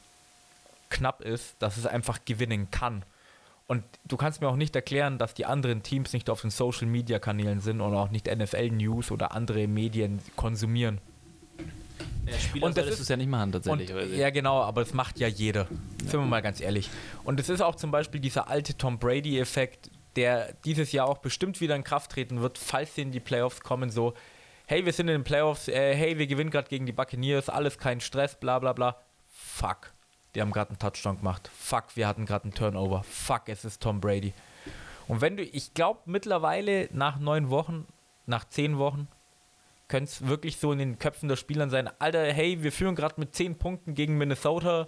knapp 0.91 1.21
ist, 1.21 1.57
dass 1.59 1.77
es 1.77 1.87
einfach 1.87 2.21
gewinnen 2.25 2.71
kann. 2.71 3.05
Und 3.67 3.85
du 4.07 4.17
kannst 4.17 4.41
mir 4.41 4.49
auch 4.49 4.57
nicht 4.57 4.75
erklären, 4.75 5.19
dass 5.19 5.35
die 5.35 5.45
anderen 5.45 5.83
Teams 5.83 6.15
nicht 6.15 6.31
auf 6.31 6.41
den 6.41 6.49
Social 6.51 6.87
Media 6.87 7.19
Kanälen 7.19 7.61
sind 7.61 7.83
und 7.83 7.95
auch 7.95 8.11
nicht 8.11 8.27
NFL 8.27 8.71
News 8.71 9.11
oder 9.11 9.33
andere 9.33 9.67
Medien 9.67 10.21
konsumieren. 10.37 10.99
Ja, 12.25 12.39
Spieler 12.39 12.67
Und 12.67 12.79
das 12.79 12.87
ist- 12.89 13.01
es 13.01 13.09
ja 13.09 13.17
nicht 13.19 13.29
machen, 13.29 13.45
Und, 13.45 13.53
tatsächlich. 13.53 13.95
weil- 13.95 14.15
ja, 14.15 14.31
genau, 14.31 14.63
aber 14.63 14.83
das 14.83 14.95
macht 14.95 15.19
ja 15.19 15.29
jeder. 15.29 15.67
Sind 16.01 16.13
wir 16.15 16.21
mal 16.21 16.41
ganz 16.41 16.61
ehrlich. 16.63 16.89
Und 17.25 17.39
es 17.41 17.51
ist 17.51 17.61
auch 17.61 17.75
zum 17.75 17.91
Beispiel 17.91 18.21
dieser 18.23 18.49
alte 18.49 18.77
Tom 18.77 18.99
Brady-Effekt, 18.99 19.91
der 20.17 20.55
dieses 20.65 20.93
Jahr 20.93 21.07
auch 21.07 21.19
bestimmt 21.19 21.61
wieder 21.61 21.77
in 21.77 21.85
Kraft 21.85 22.13
treten 22.13 22.41
wird, 22.41 22.57
falls 22.57 22.95
sie 22.95 23.03
in 23.03 23.13
die 23.13 23.21
Playoffs 23.21 23.61
kommen, 23.61 23.91
so, 23.91 24.15
hey, 24.69 24.85
wir 24.85 24.93
sind 24.93 25.09
in 25.09 25.15
den 25.15 25.25
Playoffs, 25.25 25.67
äh, 25.69 25.95
hey, 25.95 26.19
wir 26.19 26.27
gewinnen 26.27 26.51
gerade 26.51 26.69
gegen 26.69 26.87
die 26.87 26.93
Buccaneers, 26.93 27.49
alles 27.49 27.79
kein 27.79 28.01
Stress, 28.01 28.37
bla 28.37 28.59
bla 28.59 28.73
bla. 28.75 28.97
Fuck, 29.31 29.93
die 30.35 30.41
haben 30.43 30.53
gerade 30.53 30.71
einen 30.71 30.79
Touchdown 30.79 31.17
gemacht. 31.19 31.51
Fuck, 31.59 31.97
wir 31.97 32.07
hatten 32.07 32.27
gerade 32.27 32.45
einen 32.45 32.55
Turnover. 32.55 33.03
Fuck, 33.03 33.43
es 33.49 33.65
ist 33.65 33.83
Tom 33.83 34.01
Brady. 34.01 34.33
Und 35.09 35.21
wenn 35.23 35.37
du, 35.39 35.43
ich 35.43 35.73
glaube 35.75 36.01
mittlerweile 36.05 36.89
nach 36.93 37.19
neun 37.19 37.49
Wochen, 37.51 37.87
nach 38.27 38.45
zehn 38.49 38.77
Wochen, 38.79 39.09
könnte 39.89 40.11
es 40.11 40.27
wirklich 40.27 40.59
so 40.59 40.71
in 40.71 40.79
den 40.79 40.99
Köpfen 40.99 41.31
der 41.31 41.37
Spielern 41.37 41.71
sein, 41.71 41.89
Alter, 41.99 42.31
hey, 42.31 42.63
wir 42.63 42.73
führen 42.73 42.95
gerade 42.95 43.15
mit 43.17 43.35
10 43.35 43.57
Punkten 43.57 43.95
gegen 43.95 44.19
Minnesota. 44.19 44.87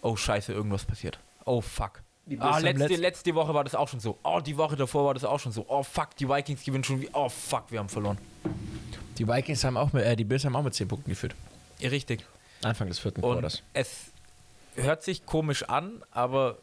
Oh 0.00 0.16
scheiße, 0.16 0.54
irgendwas 0.54 0.86
passiert. 0.86 1.18
Oh 1.44 1.60
fuck. 1.60 2.02
Ah, 2.38 2.58
letzte, 2.58 2.86
letzt- 2.88 2.98
letzte 3.00 3.34
Woche 3.34 3.52
war 3.52 3.62
das 3.62 3.74
auch 3.74 3.88
schon 3.88 4.00
so. 4.00 4.18
Oh, 4.24 4.40
die 4.40 4.56
Woche 4.56 4.74
davor 4.74 5.04
war 5.04 5.12
das 5.14 5.24
auch 5.24 5.38
schon 5.38 5.52
so. 5.52 5.66
Oh, 5.68 5.82
fuck, 5.82 6.16
die 6.16 6.28
Vikings 6.28 6.64
gewinnen 6.64 6.82
schon 6.82 7.00
wie. 7.02 7.10
Oh, 7.12 7.28
fuck, 7.28 7.64
wir 7.70 7.78
haben 7.78 7.88
verloren. 7.90 8.16
Die 9.18 9.26
Vikings 9.26 9.64
haben 9.64 9.76
auch 9.76 9.92
mit, 9.92 10.04
äh, 10.04 10.16
die 10.16 10.24
Bills 10.24 10.44
haben 10.44 10.56
auch 10.56 10.62
mit 10.62 10.74
10 10.74 10.88
Punkten 10.88 11.10
geführt. 11.10 11.34
Ja, 11.78 11.90
richtig. 11.90 12.24
Anfang 12.62 12.88
des 12.88 12.98
vierten 12.98 13.20
Quarters. 13.20 13.62
es 13.74 14.12
hört 14.76 15.02
sich 15.02 15.24
komisch 15.26 15.62
an, 15.64 16.02
aber 16.10 16.58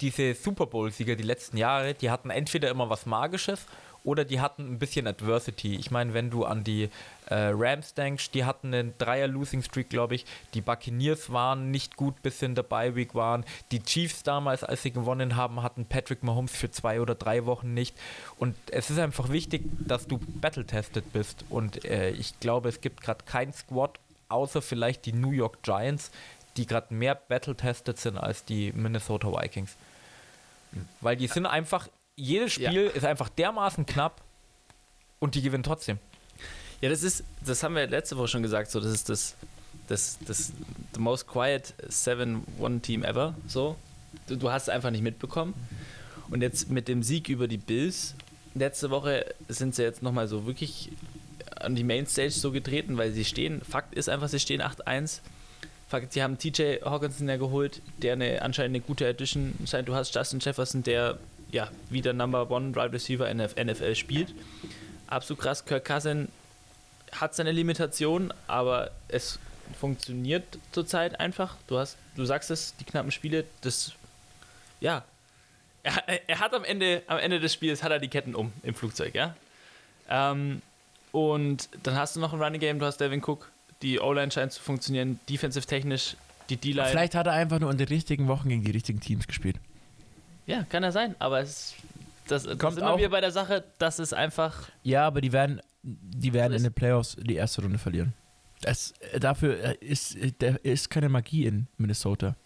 diese 0.00 0.34
Super 0.34 0.66
Bowl-Sieger 0.66 1.16
die 1.16 1.22
letzten 1.22 1.56
Jahre, 1.56 1.94
die 1.94 2.10
hatten 2.10 2.30
entweder 2.30 2.70
immer 2.70 2.90
was 2.90 3.06
Magisches 3.06 3.66
oder 4.04 4.24
die 4.24 4.40
hatten 4.40 4.72
ein 4.72 4.78
bisschen 4.78 5.06
Adversity. 5.06 5.76
Ich 5.76 5.90
meine, 5.90 6.14
wenn 6.14 6.30
du 6.30 6.44
an 6.44 6.64
die 6.64 6.90
äh, 7.26 7.50
Rams 7.54 7.94
denkst, 7.94 8.30
die 8.32 8.44
hatten 8.44 8.74
einen 8.74 8.98
Dreier-Losing-Streak, 8.98 9.88
glaube 9.88 10.14
ich. 10.14 10.26
Die 10.54 10.60
Buccaneers 10.60 11.32
waren 11.32 11.70
nicht 11.70 11.96
gut, 11.96 12.20
bis 12.22 12.42
in 12.42 12.54
der 12.54 12.64
Bye-Week 12.64 13.14
waren. 13.14 13.44
Die 13.70 13.82
Chiefs 13.82 14.22
damals, 14.22 14.64
als 14.64 14.82
sie 14.82 14.92
gewonnen 14.92 15.36
haben, 15.36 15.62
hatten 15.62 15.86
Patrick 15.86 16.22
Mahomes 16.22 16.52
für 16.52 16.70
zwei 16.70 17.00
oder 17.00 17.14
drei 17.14 17.46
Wochen 17.46 17.74
nicht. 17.74 17.96
Und 18.38 18.56
es 18.70 18.90
ist 18.90 18.98
einfach 18.98 19.28
wichtig, 19.28 19.62
dass 19.86 20.06
du 20.06 20.18
battle-tested 20.18 21.12
bist. 21.12 21.44
Und 21.48 21.84
äh, 21.84 22.10
ich 22.10 22.40
glaube, 22.40 22.68
es 22.68 22.80
gibt 22.80 23.02
gerade 23.02 23.24
kein 23.24 23.52
Squad, 23.52 24.00
außer 24.28 24.62
vielleicht 24.62 25.06
die 25.06 25.12
New 25.12 25.30
York 25.30 25.62
Giants, 25.62 26.10
die 26.56 26.66
gerade 26.66 26.92
mehr 26.92 27.14
battle-tested 27.14 27.98
sind 27.98 28.18
als 28.18 28.44
die 28.44 28.72
Minnesota 28.72 29.28
Vikings. 29.28 29.76
Weil 31.00 31.16
die 31.16 31.26
sind 31.26 31.46
einfach, 31.46 31.88
jedes 32.16 32.56
Ja. 32.56 32.70
Spiel 32.70 32.86
ist 32.86 33.04
einfach 33.04 33.28
dermaßen 33.28 33.86
knapp 33.86 34.22
und 35.18 35.34
die 35.34 35.42
gewinnen 35.42 35.62
trotzdem. 35.62 35.98
Ja, 36.80 36.88
das 36.88 37.02
ist, 37.02 37.24
das 37.44 37.62
haben 37.62 37.74
wir 37.76 37.86
letzte 37.86 38.16
Woche 38.16 38.28
schon 38.28 38.42
gesagt, 38.42 38.70
so, 38.70 38.80
das 38.80 38.92
ist 38.92 39.08
das, 39.08 39.36
das, 39.88 40.18
das 40.26 40.52
the 40.94 41.00
most 41.00 41.26
quiet 41.26 41.74
7-1-Team 41.88 43.04
ever, 43.04 43.34
so. 43.46 43.76
Du, 44.26 44.36
du 44.36 44.50
hast 44.50 44.64
es 44.64 44.68
einfach 44.68 44.90
nicht 44.90 45.02
mitbekommen. 45.02 45.54
Und 46.28 46.42
jetzt 46.42 46.70
mit 46.70 46.88
dem 46.88 47.02
Sieg 47.02 47.28
über 47.28 47.46
die 47.46 47.58
Bills, 47.58 48.14
letzte 48.54 48.90
Woche 48.90 49.26
sind 49.48 49.74
sie 49.74 49.82
jetzt 49.82 50.02
nochmal 50.02 50.28
so 50.28 50.46
wirklich 50.46 50.90
an 51.56 51.74
die 51.76 51.84
Mainstage 51.84 52.30
so 52.30 52.50
getreten, 52.50 52.96
weil 52.96 53.12
sie 53.12 53.24
stehen, 53.24 53.60
Fakt 53.62 53.94
ist 53.94 54.08
einfach, 54.08 54.28
sie 54.28 54.40
stehen 54.40 54.60
8-1. 54.60 55.20
Fakt, 55.88 56.12
sie 56.12 56.22
haben 56.22 56.38
TJ 56.38 56.80
Hawkinson 56.84 57.28
ja 57.28 57.36
geholt, 57.36 57.82
der 57.98 58.14
eine 58.14 58.42
anscheinend 58.42 58.76
eine 58.76 58.84
gute 58.84 59.06
Addition 59.06 59.54
scheint. 59.66 59.88
Du 59.88 59.94
hast 59.94 60.14
Justin 60.14 60.40
Jefferson, 60.40 60.82
der 60.82 61.18
ja 61.52 61.70
wieder 61.90 62.12
Number 62.12 62.50
One 62.50 62.74
Wide 62.74 62.92
Receiver 62.92 63.28
in 63.30 63.38
der 63.38 63.64
NFL 63.64 63.94
spielt. 63.94 64.34
Absolut 65.06 65.42
krass. 65.42 65.64
Kirk 65.64 65.84
Cousin 65.84 66.28
hat 67.12 67.34
seine 67.34 67.52
Limitationen, 67.52 68.32
aber 68.46 68.90
es 69.08 69.38
funktioniert 69.78 70.44
zurzeit 70.72 71.20
einfach. 71.20 71.56
Du 71.66 71.78
hast, 71.78 71.96
du 72.16 72.24
sagst 72.24 72.50
es, 72.50 72.74
die 72.76 72.84
knappen 72.84 73.10
Spiele, 73.10 73.44
das 73.60 73.92
ja. 74.80 75.04
Er, 75.84 76.28
er 76.28 76.40
hat 76.40 76.54
am 76.54 76.64
Ende, 76.64 77.02
am 77.06 77.18
Ende 77.18 77.40
des 77.40 77.52
Spiels 77.52 77.82
hat 77.82 77.92
er 77.92 77.98
die 77.98 78.08
Ketten 78.08 78.34
um 78.34 78.52
im 78.62 78.74
Flugzeug, 78.74 79.14
ja. 79.14 79.36
Ähm, 80.08 80.62
und 81.12 81.68
dann 81.82 81.96
hast 81.96 82.16
du 82.16 82.20
noch 82.20 82.32
ein 82.32 82.40
Running 82.40 82.60
Game, 82.60 82.78
du 82.78 82.86
hast 82.86 82.98
Devin 82.98 83.22
Cook, 83.22 83.50
die 83.82 84.00
O-Line 84.00 84.30
scheint 84.30 84.52
zu 84.52 84.62
funktionieren, 84.62 85.20
defensive 85.28 85.66
technisch, 85.66 86.16
die 86.48 86.56
D-Line. 86.56 86.88
Vielleicht 86.88 87.14
hat 87.14 87.26
er 87.26 87.34
einfach 87.34 87.58
nur 87.58 87.70
in 87.70 87.78
den 87.78 87.88
richtigen 87.88 88.28
Wochen 88.28 88.48
gegen 88.48 88.64
die 88.64 88.70
richtigen 88.70 89.00
Teams 89.00 89.26
gespielt. 89.26 89.56
Ja, 90.46 90.64
kann 90.64 90.82
er 90.82 90.92
sein, 90.92 91.14
aber 91.18 91.40
es 91.40 91.74
das, 92.28 92.44
das 92.44 92.58
Kommt 92.58 92.80
auch- 92.82 92.98
wieder 92.98 93.08
bei 93.08 93.20
der 93.20 93.32
Sache, 93.32 93.64
dass 93.78 93.98
es 93.98 94.12
einfach 94.12 94.68
Ja, 94.82 95.06
aber 95.06 95.20
die 95.20 95.32
werden, 95.32 95.60
die 95.82 96.32
werden 96.32 96.52
in 96.52 96.56
ist- 96.58 96.62
den 96.64 96.72
Playoffs 96.72 97.16
die 97.20 97.34
erste 97.34 97.62
Runde 97.62 97.78
verlieren. 97.78 98.12
Das, 98.60 98.94
äh, 99.12 99.18
dafür 99.18 99.58
äh, 99.62 99.76
ist, 99.80 100.14
äh, 100.16 100.30
der 100.32 100.64
ist 100.64 100.88
keine 100.88 101.08
Magie 101.08 101.46
in 101.46 101.66
Minnesota. 101.78 102.36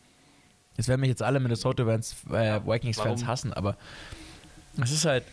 Jetzt 0.76 0.88
werden 0.88 1.00
mich 1.02 1.08
jetzt 1.10 1.22
alle 1.22 1.40
Minnesota-Fans, 1.40 2.16
äh, 2.30 2.60
Vikings-Fans 2.66 3.20
warum? 3.22 3.26
hassen, 3.26 3.52
aber 3.52 3.76
es 4.82 4.90
ist 4.92 5.04
halt. 5.04 5.24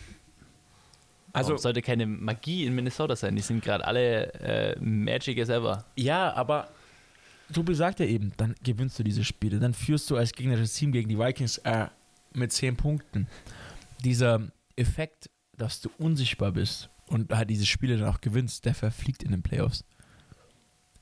Also 1.32 1.52
Also, 1.54 1.62
sollte 1.64 1.82
keine 1.82 2.06
Magie 2.06 2.64
in 2.64 2.74
Minnesota 2.74 3.16
sein. 3.16 3.34
Die 3.34 3.42
sind 3.42 3.62
gerade 3.64 3.84
alle 3.84 4.32
äh, 4.34 4.78
Magic 4.78 5.38
as 5.40 5.48
ever. 5.48 5.84
ja, 5.96 6.32
aber 6.34 6.68
Tobi 7.52 7.74
sagt 7.74 8.00
ja 8.00 8.06
eben, 8.06 8.32
dann 8.36 8.54
gewinnst 8.62 8.98
du 8.98 9.02
diese 9.02 9.24
Spiele. 9.24 9.58
Dann 9.58 9.74
führst 9.74 10.08
du 10.10 10.16
als 10.16 10.32
gegnerisches 10.32 10.74
Team 10.74 10.92
gegen 10.92 11.08
die 11.08 11.18
Vikings 11.18 11.58
äh, 11.58 11.86
mit 12.36 12.52
10 12.52 12.76
Punkten. 12.76 13.28
Dieser 14.04 14.48
Effekt, 14.76 15.30
dass 15.56 15.80
du 15.80 15.90
unsichtbar 15.98 16.52
bist 16.52 16.90
und 17.06 17.32
halt 17.32 17.50
diese 17.50 17.66
Spiele 17.66 17.96
dann 17.96 18.08
auch 18.08 18.20
gewinnst, 18.20 18.64
der 18.64 18.74
verfliegt 18.74 19.22
in 19.22 19.30
den 19.30 19.42
Playoffs. 19.42 19.84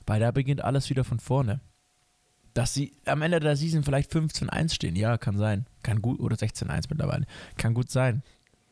Weil 0.06 0.20
da 0.20 0.30
beginnt 0.30 0.62
alles 0.62 0.90
wieder 0.90 1.04
von 1.04 1.20
vorne. 1.20 1.60
Dass 2.54 2.74
sie 2.74 2.92
am 3.06 3.22
Ende 3.22 3.40
der 3.40 3.56
Season 3.56 3.82
vielleicht 3.82 4.12
15-1 4.12 4.74
stehen, 4.74 4.96
ja, 4.96 5.16
kann 5.16 5.38
sein. 5.38 5.66
Kann 5.82 6.02
gut, 6.02 6.20
oder 6.20 6.36
16-1 6.36 6.86
mittlerweile. 6.90 7.26
Kann 7.56 7.72
gut 7.72 7.90
sein. 7.90 8.22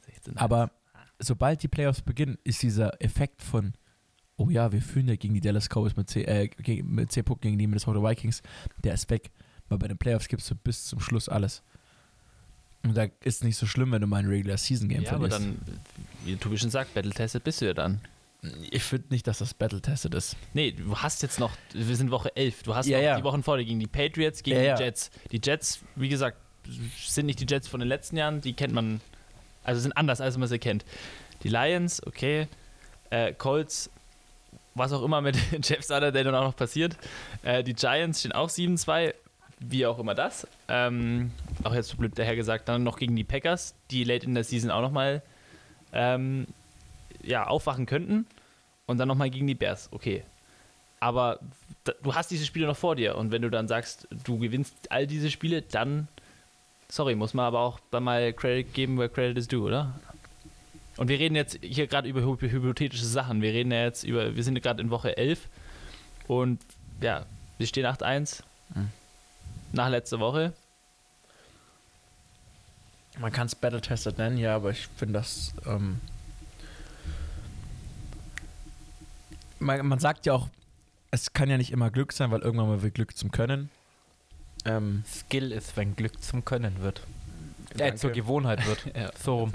16. 0.05 0.37
Aber 0.37 0.70
sobald 1.18 1.62
die 1.62 1.68
Playoffs 1.68 2.03
beginnen, 2.03 2.37
ist 2.44 2.62
dieser 2.62 3.01
Effekt 3.03 3.42
von, 3.42 3.73
oh 4.37 4.51
ja, 4.51 4.73
wir 4.73 4.83
führen 4.83 5.09
ja 5.09 5.16
gegen 5.16 5.35
die 5.35 5.40
Dallas 5.40 5.68
Cowboys 5.68 5.96
mit 5.96 6.11
10, 6.11 6.25
äh, 6.27 6.49
gegen, 6.49 6.94
mit 6.94 7.11
10 7.11 7.25
Punkten 7.25 7.49
gegen 7.49 7.59
die 7.59 7.66
Minnesota 7.66 8.03
Vikings, 8.03 8.42
der 8.85 8.94
ist 8.94 9.09
weg. 9.09 9.31
Weil 9.68 9.79
bei 9.79 9.88
den 9.88 9.99
Playoffs 9.99 10.29
gibst 10.29 10.51
du 10.51 10.57
bis 10.57 10.87
zum 10.87 11.01
Schluss 11.01 11.29
alles. 11.29 11.62
Und 12.83 12.97
da 12.97 13.07
ist 13.23 13.45
nicht 13.45 13.57
so 13.57 13.66
schlimm, 13.66 13.93
wenn 13.93 14.01
du 14.01 14.07
mal 14.07 14.19
ein 14.19 14.27
Regular 14.27 14.57
Season 14.57 14.88
Game 14.88 15.03
ja, 15.03 15.12
aber 15.12 15.29
verlierst. 15.29 15.59
dann, 15.59 15.81
wie 16.25 16.37
Tobi 16.37 16.59
schon 16.59 16.71
sagt, 16.71 16.95
Battle-Tested 16.95 17.45
bist 17.45 17.61
du 17.61 17.66
ja 17.66 17.75
dann. 17.75 18.01
ich 18.71 18.83
finde 18.83 19.09
nicht, 19.11 19.27
dass 19.27 19.38
das 19.38 19.53
Battle-Tested 19.53 20.14
ist. 20.14 20.37
Nee, 20.55 20.73
du 20.73 20.97
hast 20.97 21.23
jetzt 21.23 21.38
noch, 21.38 21.53
wir 21.75 21.97
sind 21.97 22.11
Woche 22.11 22.35
11, 22.35 22.62
du 22.62 22.75
hast 22.75 22.87
Ja, 22.87 22.99
noch 22.99 23.05
ja. 23.05 23.16
die 23.19 23.25
Wochen 23.25 23.43
vor 23.43 23.59
dir 23.59 23.64
gegen 23.64 23.81
die 23.81 23.87
Patriots, 23.87 24.43
gegen 24.43 24.62
ja. 24.62 24.77
die 24.77 24.83
Jets. 24.83 25.11
Die 25.31 25.40
Jets, 25.43 25.81
wie 25.97 26.09
gesagt, 26.09 26.38
sind 26.99 27.27
nicht 27.27 27.40
die 27.40 27.47
Jets 27.47 27.69
von 27.69 27.81
den 27.81 27.88
letzten 27.88 28.16
Jahren, 28.16 28.40
die 28.40 28.55
kennt 28.55 28.73
man, 28.73 29.01
also 29.62 29.81
sind 29.81 29.93
anders, 29.93 30.21
als 30.23 30.38
man 30.38 30.49
sie 30.49 30.59
kennt. 30.59 30.85
Die 31.43 31.49
Lions, 31.49 32.07
okay, 32.07 32.49
äh, 33.11 33.35
Colts, 33.35 33.90
was 34.75 34.93
auch 34.93 35.03
immer 35.03 35.21
mit 35.21 35.37
Jeff 35.62 35.85
Saturday 35.85 36.25
dann 36.25 36.35
auch 36.35 36.45
noch 36.45 36.57
passiert. 36.57 36.97
Äh, 37.43 37.62
die 37.62 37.75
Giants 37.75 38.21
stehen 38.21 38.33
auch 38.33 38.49
7-2, 38.49 39.14
wie 39.59 39.85
auch 39.87 39.99
immer 39.99 40.14
das. 40.14 40.47
Ähm, 40.72 41.33
auch 41.64 41.74
jetzt 41.74 41.88
so 41.88 41.96
blöd 41.96 42.16
daher 42.18 42.37
gesagt, 42.37 42.68
dann 42.68 42.85
noch 42.85 42.96
gegen 42.98 43.16
die 43.16 43.24
Packers, 43.24 43.74
die 43.90 44.04
late 44.04 44.24
in 44.26 44.35
der 44.35 44.44
Season 44.44 44.70
auch 44.70 44.80
nochmal 44.83 45.20
ähm, 45.92 46.46
ja, 47.22 47.46
aufwachen 47.46 47.87
könnten. 47.87 48.26
Und 48.87 48.98
dann 48.98 49.09
nochmal 49.09 49.30
gegen 49.30 49.46
die 49.46 49.54
Bears, 49.54 49.88
okay. 49.92 50.22
Aber 51.00 51.40
du 52.02 52.14
hast 52.14 52.30
diese 52.30 52.44
Spiele 52.44 52.66
noch 52.66 52.76
vor 52.76 52.96
dir. 52.96 53.16
Und 53.16 53.30
wenn 53.33 53.42
du 53.42 53.50
dann 53.50 53.68
sagst, 53.68 54.06
du 54.24 54.38
gewinnst 54.38 54.74
all 54.90 55.06
diese 55.06 55.30
Spiele, 55.30 55.62
dann, 55.62 56.09
sorry, 56.88 57.14
muss 57.14 57.35
man 57.35 57.46
aber 57.46 57.61
auch 57.61 57.80
dann 57.90 58.04
mal 58.04 58.33
Credit 58.33 58.72
geben, 58.74 58.98
where 58.98 59.09
Credit 59.09 59.38
is 59.38 59.48
due, 59.48 59.62
oder? 59.66 59.98
Und 60.96 61.09
wir 61.09 61.18
reden 61.18 61.35
jetzt 61.37 61.59
hier 61.62 61.87
gerade 61.87 62.09
über 62.09 62.20
hy- 62.20 62.50
hypothetische 62.50 63.06
Sachen. 63.06 63.40
Wir 63.42 63.52
reden 63.52 63.70
ja 63.72 63.85
jetzt 63.85 64.04
über, 64.04 64.37
wir 64.37 64.42
sind 64.44 64.61
gerade 64.61 64.83
in 64.83 64.90
Woche 64.90 65.16
11 65.16 65.48
und 66.26 66.61
ja, 67.00 67.24
wir 67.59 67.66
stehen 67.66 67.87
8-1 67.87 68.42
Mhm. 68.74 68.88
Nach 69.72 69.88
letzter 69.88 70.20
Woche. 70.20 70.52
Man 73.18 73.33
kann 73.33 73.46
es 73.46 73.54
Battle-Tested 73.54 74.18
nennen, 74.18 74.38
ja, 74.38 74.56
aber 74.56 74.70
ich 74.70 74.87
finde 74.96 75.14
das. 75.14 75.52
Ähm 75.66 76.00
man, 79.59 79.87
man 79.87 79.98
sagt 79.98 80.26
ja 80.26 80.33
auch, 80.35 80.48
es 81.11 81.33
kann 81.33 81.50
ja 81.50 81.59
nicht 81.59 81.72
immer 81.72 81.90
Glück 81.90 82.12
sein, 82.12 82.30
weil 82.30 82.40
irgendwann 82.40 82.68
mal 82.68 82.83
wird 82.83 82.94
Glück 82.94 83.16
zum 83.16 83.30
Können. 83.30 83.70
Ähm, 84.64 85.04
Skill 85.06 85.52
ist, 85.52 85.76
wenn 85.76 85.96
Glück 85.96 86.22
zum 86.22 86.44
Können 86.44 86.80
wird. 86.80 87.02
Äh, 87.78 87.94
zur 87.94 88.11
Gewohnheit 88.11 88.66
wird. 88.66 88.85
Ja, 88.96 89.11
So 89.16 89.38
rum. 89.40 89.52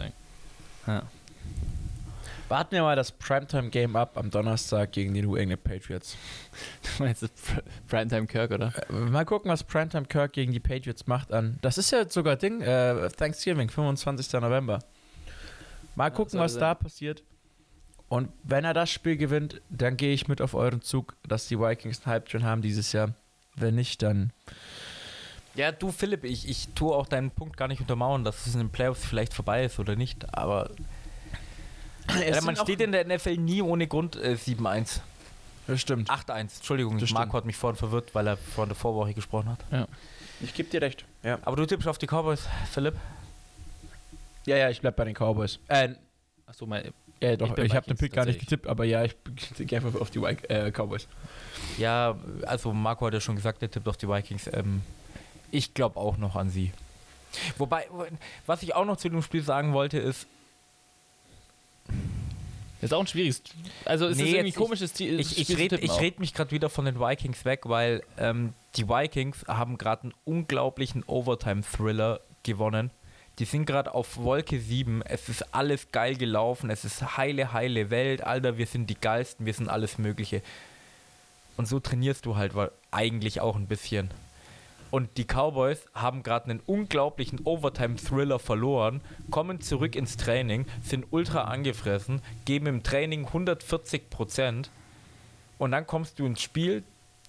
Ja. 0.87 1.03
Warten 2.49 2.71
wir 2.71 2.83
mal 2.83 2.95
das 2.95 3.11
Primetime-Game 3.11 3.95
ab 3.95 4.17
am 4.17 4.29
Donnerstag 4.29 4.91
gegen 4.91 5.13
die 5.13 5.21
New 5.21 5.35
England 5.35 5.63
Patriots. 5.63 6.15
Du 6.97 7.03
meinst 7.03 7.23
das 7.23 7.31
Pr- 7.31 7.63
Primetime 7.87 8.27
Kirk, 8.27 8.51
oder? 8.51 8.71
Äh, 8.89 8.93
mal 8.93 9.25
gucken, 9.25 9.49
was 9.51 9.63
Primetime 9.63 10.05
Kirk 10.05 10.33
gegen 10.33 10.51
die 10.51 10.59
Patriots 10.59 11.07
macht 11.07 11.31
an. 11.33 11.57
Das 11.61 11.77
ist 11.77 11.91
ja 11.91 12.07
sogar 12.07 12.35
Ding, 12.35 12.61
äh, 12.61 13.09
Thanksgiving, 13.09 13.69
25. 13.69 14.33
November. 14.41 14.79
Mal 15.95 16.09
gucken, 16.11 16.39
was 16.39 16.53
sein. 16.53 16.61
da 16.61 16.75
passiert. 16.75 17.23
Und 18.07 18.29
wenn 18.43 18.63
er 18.65 18.73
das 18.73 18.91
Spiel 18.91 19.17
gewinnt, 19.17 19.61
dann 19.69 19.97
gehe 19.97 20.13
ich 20.13 20.27
mit 20.27 20.41
auf 20.41 20.53
euren 20.53 20.81
Zug, 20.81 21.15
dass 21.27 21.47
die 21.47 21.59
Vikings 21.59 22.01
einen 22.05 22.13
Hype-Train 22.13 22.43
haben 22.43 22.61
dieses 22.61 22.91
Jahr. 22.91 23.13
Wenn 23.55 23.75
nicht, 23.75 24.03
dann. 24.03 24.31
Ja, 25.55 25.71
du 25.71 25.91
Philipp, 25.91 26.25
ich, 26.25 26.47
ich 26.49 26.67
tue 26.75 26.93
auch 26.93 27.07
deinen 27.07 27.31
Punkt 27.31 27.55
gar 27.57 27.67
nicht 27.69 27.79
untermauern, 27.79 28.23
dass 28.25 28.45
es 28.45 28.53
in 28.53 28.59
den 28.59 28.69
Playoffs 28.69 29.05
vielleicht 29.05 29.33
vorbei 29.33 29.63
ist 29.63 29.79
oder 29.79 29.95
nicht, 29.95 30.35
aber 30.37 30.69
ja, 32.19 32.41
man 32.41 32.55
steht 32.55 32.81
in 32.81 32.91
der 32.91 33.05
NFL 33.05 33.37
nie 33.37 33.61
ohne 33.61 33.87
Grund 33.87 34.15
äh, 34.15 34.33
7-1. 34.35 34.99
Das 35.67 35.81
stimmt. 35.81 36.09
8-1, 36.11 36.57
Entschuldigung, 36.57 36.99
Das 36.99 37.09
Marco 37.11 37.23
stimmt. 37.29 37.33
hat 37.33 37.45
mich 37.45 37.57
vorhin 37.57 37.75
verwirrt, 37.77 38.13
weil 38.13 38.27
er 38.27 38.37
vor 38.37 38.67
der 38.67 38.75
Vorwoche 38.75 39.13
gesprochen 39.13 39.49
hat. 39.49 39.87
Ich 40.41 40.53
gebe 40.53 40.69
dir 40.69 40.81
recht. 40.81 41.05
Ja. 41.23 41.39
Aber 41.41 41.55
du 41.55 41.65
tippst 41.65 41.87
auf 41.87 41.97
die 41.97 42.05
Cowboys, 42.07 42.47
Philipp? 42.71 42.93
ja, 44.45 44.57
ja, 44.57 44.69
ich 44.69 44.79
bleib 44.81 44.95
bei 44.95 45.05
den 45.05 45.15
Cowboys. 45.15 45.59
Äh, 45.67 45.95
Achso, 46.45 46.67
mein. 46.67 46.91
ja, 47.19 47.35
doch, 47.35 47.57
Ich 47.57 47.63
ich, 47.65 47.75
habe 47.75 47.87
den 47.87 47.97
Pick 47.97 48.13
gar 48.13 48.25
nicht 48.25 48.39
getippt, 48.39 48.67
aber 48.67 48.85
ja, 48.85 49.03
ich 49.03 49.15
gehe 49.57 49.79
einfach 49.79 49.99
auf 49.99 50.11
die 50.11 50.19
äh, 50.19 50.69
Cowboys. 50.71 51.07
Ja, 51.79 52.15
also 52.45 52.71
Marco 52.71 53.07
hat 53.07 53.15
ja 53.15 53.19
schon 53.19 53.35
gesagt, 53.35 53.63
er 53.63 53.71
tippt 53.71 53.87
auf 53.87 53.97
die 53.97 54.07
Vikings. 54.07 54.47
Ähm, 54.53 54.83
ich 55.49 55.73
glaube 55.73 55.99
auch 55.99 56.17
noch 56.17 56.35
an 56.35 56.49
sie. 56.51 56.71
Wobei, 57.57 57.87
was 58.45 58.61
ich 58.61 58.75
auch 58.75 58.85
noch 58.85 58.97
zu 58.97 59.09
dem 59.09 59.23
Spiel 59.23 59.41
sagen 59.41 59.73
wollte, 59.73 59.97
ist, 59.97 60.27
Ist 62.85 62.93
auch 62.93 63.01
ein 63.01 63.07
schwieriges. 63.07 63.41
Also 63.85 64.07
es 64.07 64.17
Nee, 64.17 64.23
ist 64.23 64.29
irgendwie 64.29 64.47
jetzt- 64.49 64.57
komisches 64.57 64.93
Ziel. 64.93 65.19
ich, 65.19 65.37
ich 65.37 65.57
rede 65.57 65.77
ich 65.77 65.99
red 65.99 66.19
mich 66.19 66.33
gerade 66.33 66.51
wieder 66.51 66.69
von 66.69 66.85
den 66.85 66.99
Vikings 66.99 67.43
weg, 67.45 67.61
weil 67.65 68.03
ähm, 68.17 68.53
die 68.75 68.87
Vikings 68.87 69.45
haben 69.47 69.77
gerade 69.77 70.03
einen 70.03 70.13
unglaublichen 70.25 71.03
Overtime-Thriller 71.05 72.19
gewonnen. 72.43 72.91
Die 73.39 73.45
sind 73.45 73.65
gerade 73.65 73.93
auf 73.93 74.15
Wolke 74.17 74.59
7. 74.59 75.01
Es 75.01 75.27
ist 75.27 75.53
alles 75.53 75.91
geil 75.91 76.15
gelaufen. 76.15 76.69
Es 76.69 76.85
ist 76.85 77.17
heile, 77.17 77.51
heile 77.51 77.89
Welt. 77.89 78.21
Alter, 78.21 78.57
wir 78.57 78.65
sind 78.65 78.89
die 78.89 78.95
geilsten. 78.95 79.45
Wir 79.45 79.53
sind 79.53 79.67
alles 79.67 79.97
Mögliche. 79.97 80.41
Und 81.57 81.67
so 81.67 81.79
trainierst 81.79 82.25
du 82.25 82.35
halt 82.37 82.53
eigentlich 82.91 83.41
auch 83.41 83.55
ein 83.57 83.67
bisschen. 83.67 84.09
Und 84.91 85.17
die 85.17 85.25
Cowboys 85.25 85.85
haben 85.93 86.23
gerade 86.23 86.49
einen 86.49 86.61
unglaublichen 86.65 87.41
Overtime-Thriller 87.43 88.39
verloren, 88.39 89.01
kommen 89.29 89.59
zurück 89.61 89.95
ins 89.95 90.15
Training, 90.15 90.65
sind 90.81 91.07
ultra 91.11 91.45
angefressen, 91.45 92.21
geben 92.45 92.67
im 92.67 92.83
Training 92.83 93.25
140 93.25 94.09
Prozent 94.09 94.69
und 95.57 95.71
dann 95.71 95.87
kommst 95.87 96.19
du 96.19 96.25
ins 96.25 96.41
Spiel, 96.41 96.83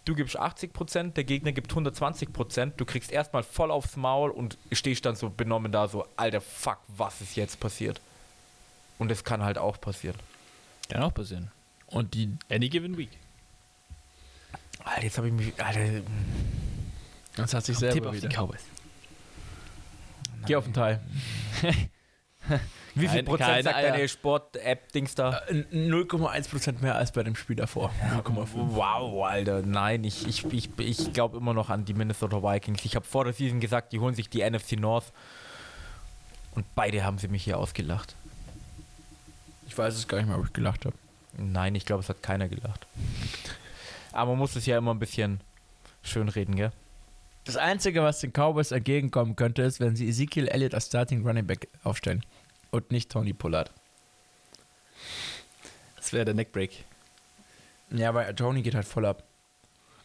du 0.04 0.14
gibst 0.14 0.38
80 0.38 0.72
Prozent, 0.72 1.16
der 1.16 1.24
Gegner 1.24 1.52
gibt 1.52 1.70
120 1.70 2.32
Prozent, 2.32 2.74
du 2.80 2.84
kriegst 2.84 3.10
erstmal 3.10 3.42
voll 3.42 3.70
aufs 3.70 3.96
Maul 3.96 4.30
und 4.30 4.58
stehst 4.72 5.04
dann 5.04 5.16
so 5.16 5.30
benommen 5.30 5.72
da, 5.72 5.88
so, 5.88 6.06
alter 6.16 6.40
Fuck, 6.40 6.78
was 6.88 7.20
ist 7.20 7.36
jetzt 7.36 7.60
passiert? 7.60 8.00
Und 8.98 9.10
es 9.10 9.24
kann 9.24 9.42
halt 9.42 9.58
auch 9.58 9.80
passieren. 9.80 10.16
Kann 10.88 11.02
auch 11.02 11.12
passieren. 11.12 11.50
Und 11.86 12.14
die, 12.14 12.36
Any 12.50 12.68
given 12.68 12.96
week. 12.96 13.10
Alter, 14.84 15.02
jetzt 15.02 15.18
habe 15.18 15.28
ich 15.28 15.34
mich. 15.34 15.62
Alter, 15.62 16.02
das 17.36 17.54
hat 17.54 17.64
sich 17.64 17.78
Tipp 17.78 17.92
selber 17.92 18.10
auf 18.10 18.16
die 18.16 18.22
wieder. 18.22 18.34
Cowboys. 18.34 18.64
Geh 20.46 20.56
auf 20.56 20.64
den 20.64 20.74
Teil. 20.74 21.00
wie 22.94 23.08
viel 23.08 23.22
Prozent 23.24 23.48
keine 23.48 23.62
sagt 23.62 23.76
deine 23.82 24.08
Sport-App-Dings 24.08 25.14
da? 25.14 25.40
Äh, 25.48 25.64
0,1% 25.72 26.80
mehr 26.80 26.94
als 26.94 27.12
bei 27.12 27.22
dem 27.22 27.34
Spiel 27.34 27.56
davor. 27.56 27.90
0,5. 28.24 28.46
Wow, 28.54 29.24
Alter, 29.26 29.62
nein, 29.62 30.04
ich, 30.04 30.26
ich, 30.26 30.44
ich, 30.52 30.70
ich 30.78 31.12
glaube 31.12 31.36
immer 31.36 31.52
noch 31.52 31.68
an 31.68 31.84
die 31.84 31.94
Minnesota 31.94 32.42
Vikings. 32.42 32.84
Ich 32.84 32.96
habe 32.96 33.04
vor 33.04 33.24
der 33.24 33.32
Season 33.32 33.60
gesagt, 33.60 33.92
die 33.92 33.98
holen 33.98 34.14
sich 34.14 34.30
die 34.30 34.48
NFC 34.48 34.72
North. 34.72 35.12
Und 36.54 36.64
beide 36.74 37.04
haben 37.04 37.18
sie 37.18 37.28
mich 37.28 37.44
hier 37.44 37.58
ausgelacht. 37.58 38.14
Ich 39.66 39.76
weiß 39.76 39.94
es 39.94 40.08
gar 40.08 40.18
nicht 40.18 40.28
mehr, 40.28 40.38
ob 40.38 40.46
ich 40.46 40.52
gelacht 40.52 40.86
habe. 40.86 40.96
Nein, 41.36 41.74
ich 41.74 41.84
glaube, 41.84 42.02
es 42.02 42.08
hat 42.08 42.22
keiner 42.22 42.48
gelacht. 42.48 42.86
Aber 44.12 44.30
man 44.30 44.38
muss 44.38 44.56
es 44.56 44.64
ja 44.64 44.78
immer 44.78 44.94
ein 44.94 44.98
bisschen 44.98 45.40
schönreden, 46.02 46.56
gell? 46.56 46.72
Das 47.46 47.56
Einzige, 47.56 48.02
was 48.02 48.20
den 48.20 48.32
Cowboys 48.32 48.72
entgegenkommen 48.72 49.36
könnte, 49.36 49.62
ist, 49.62 49.78
wenn 49.78 49.94
sie 49.94 50.08
Ezekiel 50.08 50.48
Elliott 50.48 50.74
als 50.74 50.86
Starting 50.86 51.24
Running 51.24 51.46
Back 51.46 51.68
aufstellen. 51.84 52.24
Und 52.72 52.90
nicht 52.90 53.10
Tony 53.10 53.32
Pollard. 53.32 53.70
Das 55.96 56.12
wäre 56.12 56.24
der 56.24 56.34
Neckbreak. 56.34 56.84
Ja, 57.90 58.08
aber 58.08 58.34
Tony 58.34 58.62
geht 58.62 58.74
halt 58.74 58.86
voll 58.86 59.06
ab. 59.06 59.22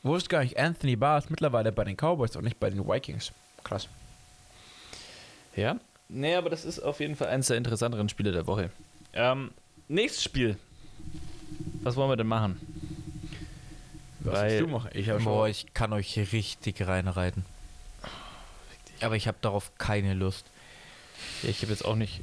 Wusste 0.03 0.29
gar 0.29 0.43
nicht, 0.43 0.57
Anthony 0.59 0.95
Barr 0.95 1.17
ist 1.17 1.31
mittlerweile 1.31 1.71
bei 1.71 1.83
den 1.83 1.97
Cowboys 1.97 2.35
und 2.35 2.43
nicht 2.43 2.59
bei 2.59 2.69
den 2.69 2.87
Vikings. 2.87 3.31
Krass. 3.63 3.89
Ja. 5.55 5.79
Nee, 6.09 6.35
aber 6.35 6.51
das 6.51 6.63
ist 6.63 6.79
auf 6.79 6.99
jeden 6.99 7.15
Fall 7.15 7.29
eines 7.29 7.47
der 7.47 7.57
interessanteren 7.57 8.07
Spiele 8.07 8.31
der 8.31 8.45
Woche. 8.45 8.69
Ähm, 9.13 9.51
nächstes 9.87 10.23
Spiel. 10.23 10.57
Was 11.81 11.95
wollen 11.95 12.09
wir 12.09 12.17
denn 12.17 12.27
machen? 12.27 12.59
Was 14.23 14.33
Weil- 14.33 14.49
willst 14.51 14.61
du 14.61 14.67
machen? 14.67 14.89
Ich 14.93 15.09
habe 15.09 15.23
Boah, 15.23 15.47
ich 15.47 15.73
kann 15.73 15.93
euch 15.93 16.07
hier 16.07 16.31
richtig 16.31 16.85
reinreiten. 16.87 17.45
Aber 19.01 19.15
ich 19.15 19.27
habe 19.27 19.37
darauf 19.41 19.71
keine 19.77 20.13
Lust. 20.13 20.45
Ja, 21.41 21.49
ich 21.49 21.61
habe 21.63 21.71
jetzt 21.71 21.85
auch 21.85 21.95
nicht 21.95 22.21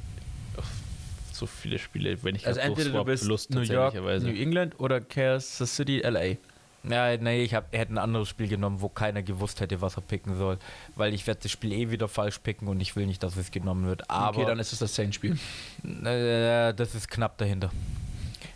so 1.33 1.45
viele 1.45 1.79
Spiele, 1.79 2.21
wenn 2.23 2.35
ich 2.35 2.45
Also 2.47 2.59
entweder 2.59 2.91
du 2.91 3.03
bist 3.03 3.23
Lust 3.23 3.49
New 3.51 3.61
York. 3.61 3.95
New 3.95 4.27
England 4.29 4.79
oder 4.79 4.99
Kansas 5.01 5.75
City, 5.75 5.99
LA. 5.99 6.37
Ja, 6.83 7.17
nee, 7.17 7.43
ich 7.43 7.53
hab, 7.53 7.73
hätte 7.73 7.93
ein 7.93 7.97
anderes 7.97 8.29
Spiel 8.29 8.47
genommen, 8.47 8.81
wo 8.81 8.87
keiner 8.87 9.21
gewusst 9.21 9.59
hätte, 9.59 9.81
was 9.81 9.97
er 9.97 10.01
picken 10.01 10.37
soll. 10.37 10.57
Weil 10.95 11.13
ich 11.13 11.27
werde 11.27 11.41
das 11.43 11.51
Spiel 11.51 11.73
eh 11.73 11.91
wieder 11.91 12.07
falsch 12.07 12.39
picken 12.39 12.67
und 12.69 12.79
ich 12.79 12.95
will 12.95 13.05
nicht, 13.05 13.21
dass 13.21 13.35
es 13.35 13.51
genommen 13.51 13.85
wird. 13.85 14.09
Aber 14.09 14.37
okay, 14.37 14.47
dann 14.47 14.59
ist 14.59 14.71
es 14.71 14.79
das 14.79 14.95
Saints-Spiel. 14.95 15.37
äh, 16.05 16.73
das 16.73 16.95
ist 16.95 17.09
knapp 17.09 17.37
dahinter. 17.37 17.71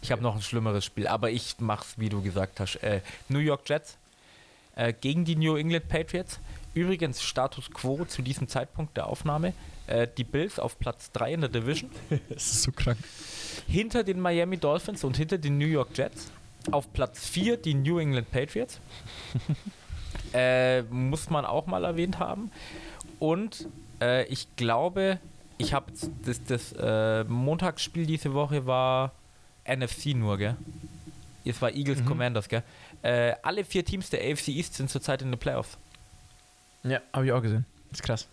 Ich 0.04 0.12
habe 0.12 0.22
noch 0.22 0.36
ein 0.36 0.42
schlimmeres 0.42 0.84
Spiel, 0.84 1.08
aber 1.08 1.32
ich 1.32 1.56
mach's, 1.60 1.94
wie 1.98 2.10
du 2.10 2.22
gesagt 2.22 2.60
hast. 2.60 2.76
Äh, 2.84 3.00
New 3.30 3.40
York 3.40 3.62
Jets 3.70 3.98
äh, 4.76 4.92
gegen 4.92 5.24
die 5.24 5.38
New 5.38 5.56
England 5.56 5.88
Patriots. 5.88 6.42
Übrigens 6.74 7.24
Status 7.24 7.72
quo 7.72 8.04
zu 8.04 8.22
diesem 8.22 8.50
Zeitpunkt 8.50 8.98
der 8.98 9.08
Aufnahme. 9.08 9.54
Äh, 9.88 10.10
die 10.18 10.26
Bills 10.26 10.60
auf 10.60 10.78
Platz 10.78 11.14
3 11.14 11.34
in 11.36 11.42
der 11.42 11.50
Division. 11.50 11.90
Das 12.28 12.44
ist 12.48 12.64
so 12.64 12.74
krank. 12.74 12.98
Hinter 13.66 14.04
den 14.04 14.20
Miami 14.20 14.58
Dolphins 14.58 15.06
und 15.06 15.16
hinter 15.16 15.38
den 15.38 15.58
New 15.58 15.68
York 15.68 15.98
Jets. 15.98 16.32
Auf 16.70 16.92
Platz 16.92 17.26
4 17.26 17.56
die 17.56 17.74
New 17.74 17.98
England 17.98 18.30
Patriots. 18.30 18.82
äh, 20.34 20.82
muss 20.82 21.30
man 21.30 21.46
auch 21.46 21.66
mal 21.66 21.86
erwähnt 21.86 22.20
haben. 22.20 22.52
Und 23.20 23.70
äh, 24.02 24.26
ich 24.26 24.54
glaube, 24.58 25.20
ich 25.58 25.74
habe 25.74 25.94
das, 26.26 26.44
das 26.44 26.74
äh, 26.74 27.24
Montagsspiel 27.24 28.06
diese 28.06 28.34
Woche 28.34 28.66
war 28.66 29.14
NFC 29.66 30.08
nur, 30.16 30.38
gell? 30.38 30.56
Es 31.46 31.62
war 31.62 31.72
Eagles 31.72 32.00
Mhm. 32.02 32.06
Commanders, 32.06 32.48
gell? 32.48 32.64
Äh, 33.02 33.34
alle 33.44 33.66
vier 33.66 33.84
Teams 33.84 34.10
der 34.10 34.22
AFC 34.22 34.50
East 34.50 34.76
sind 34.76 34.90
zurzeit 34.90 35.22
in 35.22 35.32
den 35.32 35.40
Playoffs. 35.40 35.78
Ja, 36.84 37.02
habe 37.12 37.26
ich 37.26 37.32
auch 37.32 37.42
gesehen. 37.42 37.66
Das 37.90 38.00
ist 38.00 38.04
krass. 38.06 38.28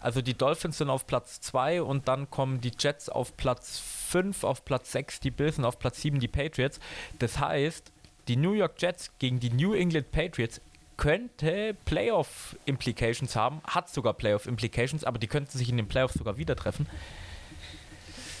Also 0.00 0.20
die 0.20 0.34
Dolphins 0.34 0.76
sind 0.78 0.90
auf 0.90 1.06
Platz 1.06 1.40
2 1.40 1.80
und 1.82 2.08
dann 2.08 2.28
kommen 2.30 2.60
die 2.60 2.72
Jets 2.78 3.08
auf 3.08 3.36
Platz 3.38 3.78
5, 4.08 4.44
auf 4.44 4.64
Platz 4.66 4.92
6 4.92 5.20
die 5.20 5.30
Bills 5.30 5.58
und 5.58 5.64
auf 5.64 5.78
Platz 5.78 6.02
7 6.02 6.20
die 6.20 6.28
Patriots. 6.28 6.78
Das 7.18 7.38
heißt, 7.38 7.90
die 8.28 8.36
New 8.36 8.52
York 8.52 8.74
Jets 8.80 9.10
gegen 9.18 9.40
die 9.40 9.48
New 9.50 9.72
England 9.72 10.12
Patriots 10.12 10.60
könnte 10.98 11.74
Playoff-Implications 11.86 13.34
haben, 13.34 13.60
hat 13.66 13.88
sogar 13.88 14.12
Playoff-Implications, 14.12 15.04
aber 15.04 15.18
die 15.18 15.26
könnten 15.26 15.56
sich 15.56 15.68
in 15.70 15.76
den 15.78 15.88
Playoffs 15.88 16.14
sogar 16.14 16.36
wieder 16.36 16.54
treffen. 16.54 16.86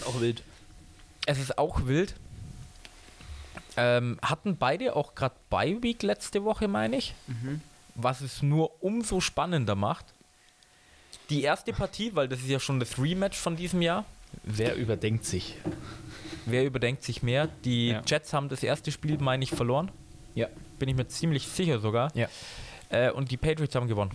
Auch 0.06 0.20
wild. 0.20 0.42
Es 1.26 1.38
ist 1.38 1.58
auch 1.58 1.86
wild. 1.86 2.14
Ähm, 3.76 4.18
hatten 4.22 4.56
beide 4.56 4.94
auch 4.94 5.14
gerade 5.14 5.34
Bye-Week 5.50 6.02
letzte 6.02 6.44
Woche, 6.44 6.68
meine 6.68 6.96
ich. 6.96 7.14
Was 7.96 8.20
es 8.20 8.42
nur 8.42 8.82
umso 8.82 9.20
spannender 9.20 9.74
macht. 9.74 10.06
Die 11.30 11.42
erste 11.42 11.72
Partie, 11.72 12.14
weil 12.14 12.28
das 12.28 12.40
ist 12.40 12.48
ja 12.48 12.60
schon 12.60 12.78
das 12.78 12.98
Rematch 12.98 13.36
von 13.38 13.56
diesem 13.56 13.82
Jahr. 13.82 14.04
Wer 14.42 14.76
überdenkt 14.76 15.24
sich? 15.24 15.56
Wer 16.46 16.64
überdenkt 16.66 17.02
sich 17.02 17.22
mehr? 17.22 17.48
Die 17.64 17.88
Ja. 17.88 18.02
Jets 18.06 18.32
haben 18.32 18.48
das 18.48 18.62
erste 18.62 18.92
Spiel, 18.92 19.18
meine 19.18 19.42
ich, 19.44 19.50
verloren. 19.50 19.90
Ja. 20.34 20.48
Bin 20.78 20.88
ich 20.88 20.94
mir 20.96 21.08
ziemlich 21.08 21.48
sicher 21.48 21.78
sogar. 21.78 22.14
Ja. 22.14 22.28
Äh, 22.90 23.10
und 23.10 23.30
die 23.30 23.36
Patriots 23.36 23.74
haben 23.74 23.88
gewonnen. 23.88 24.10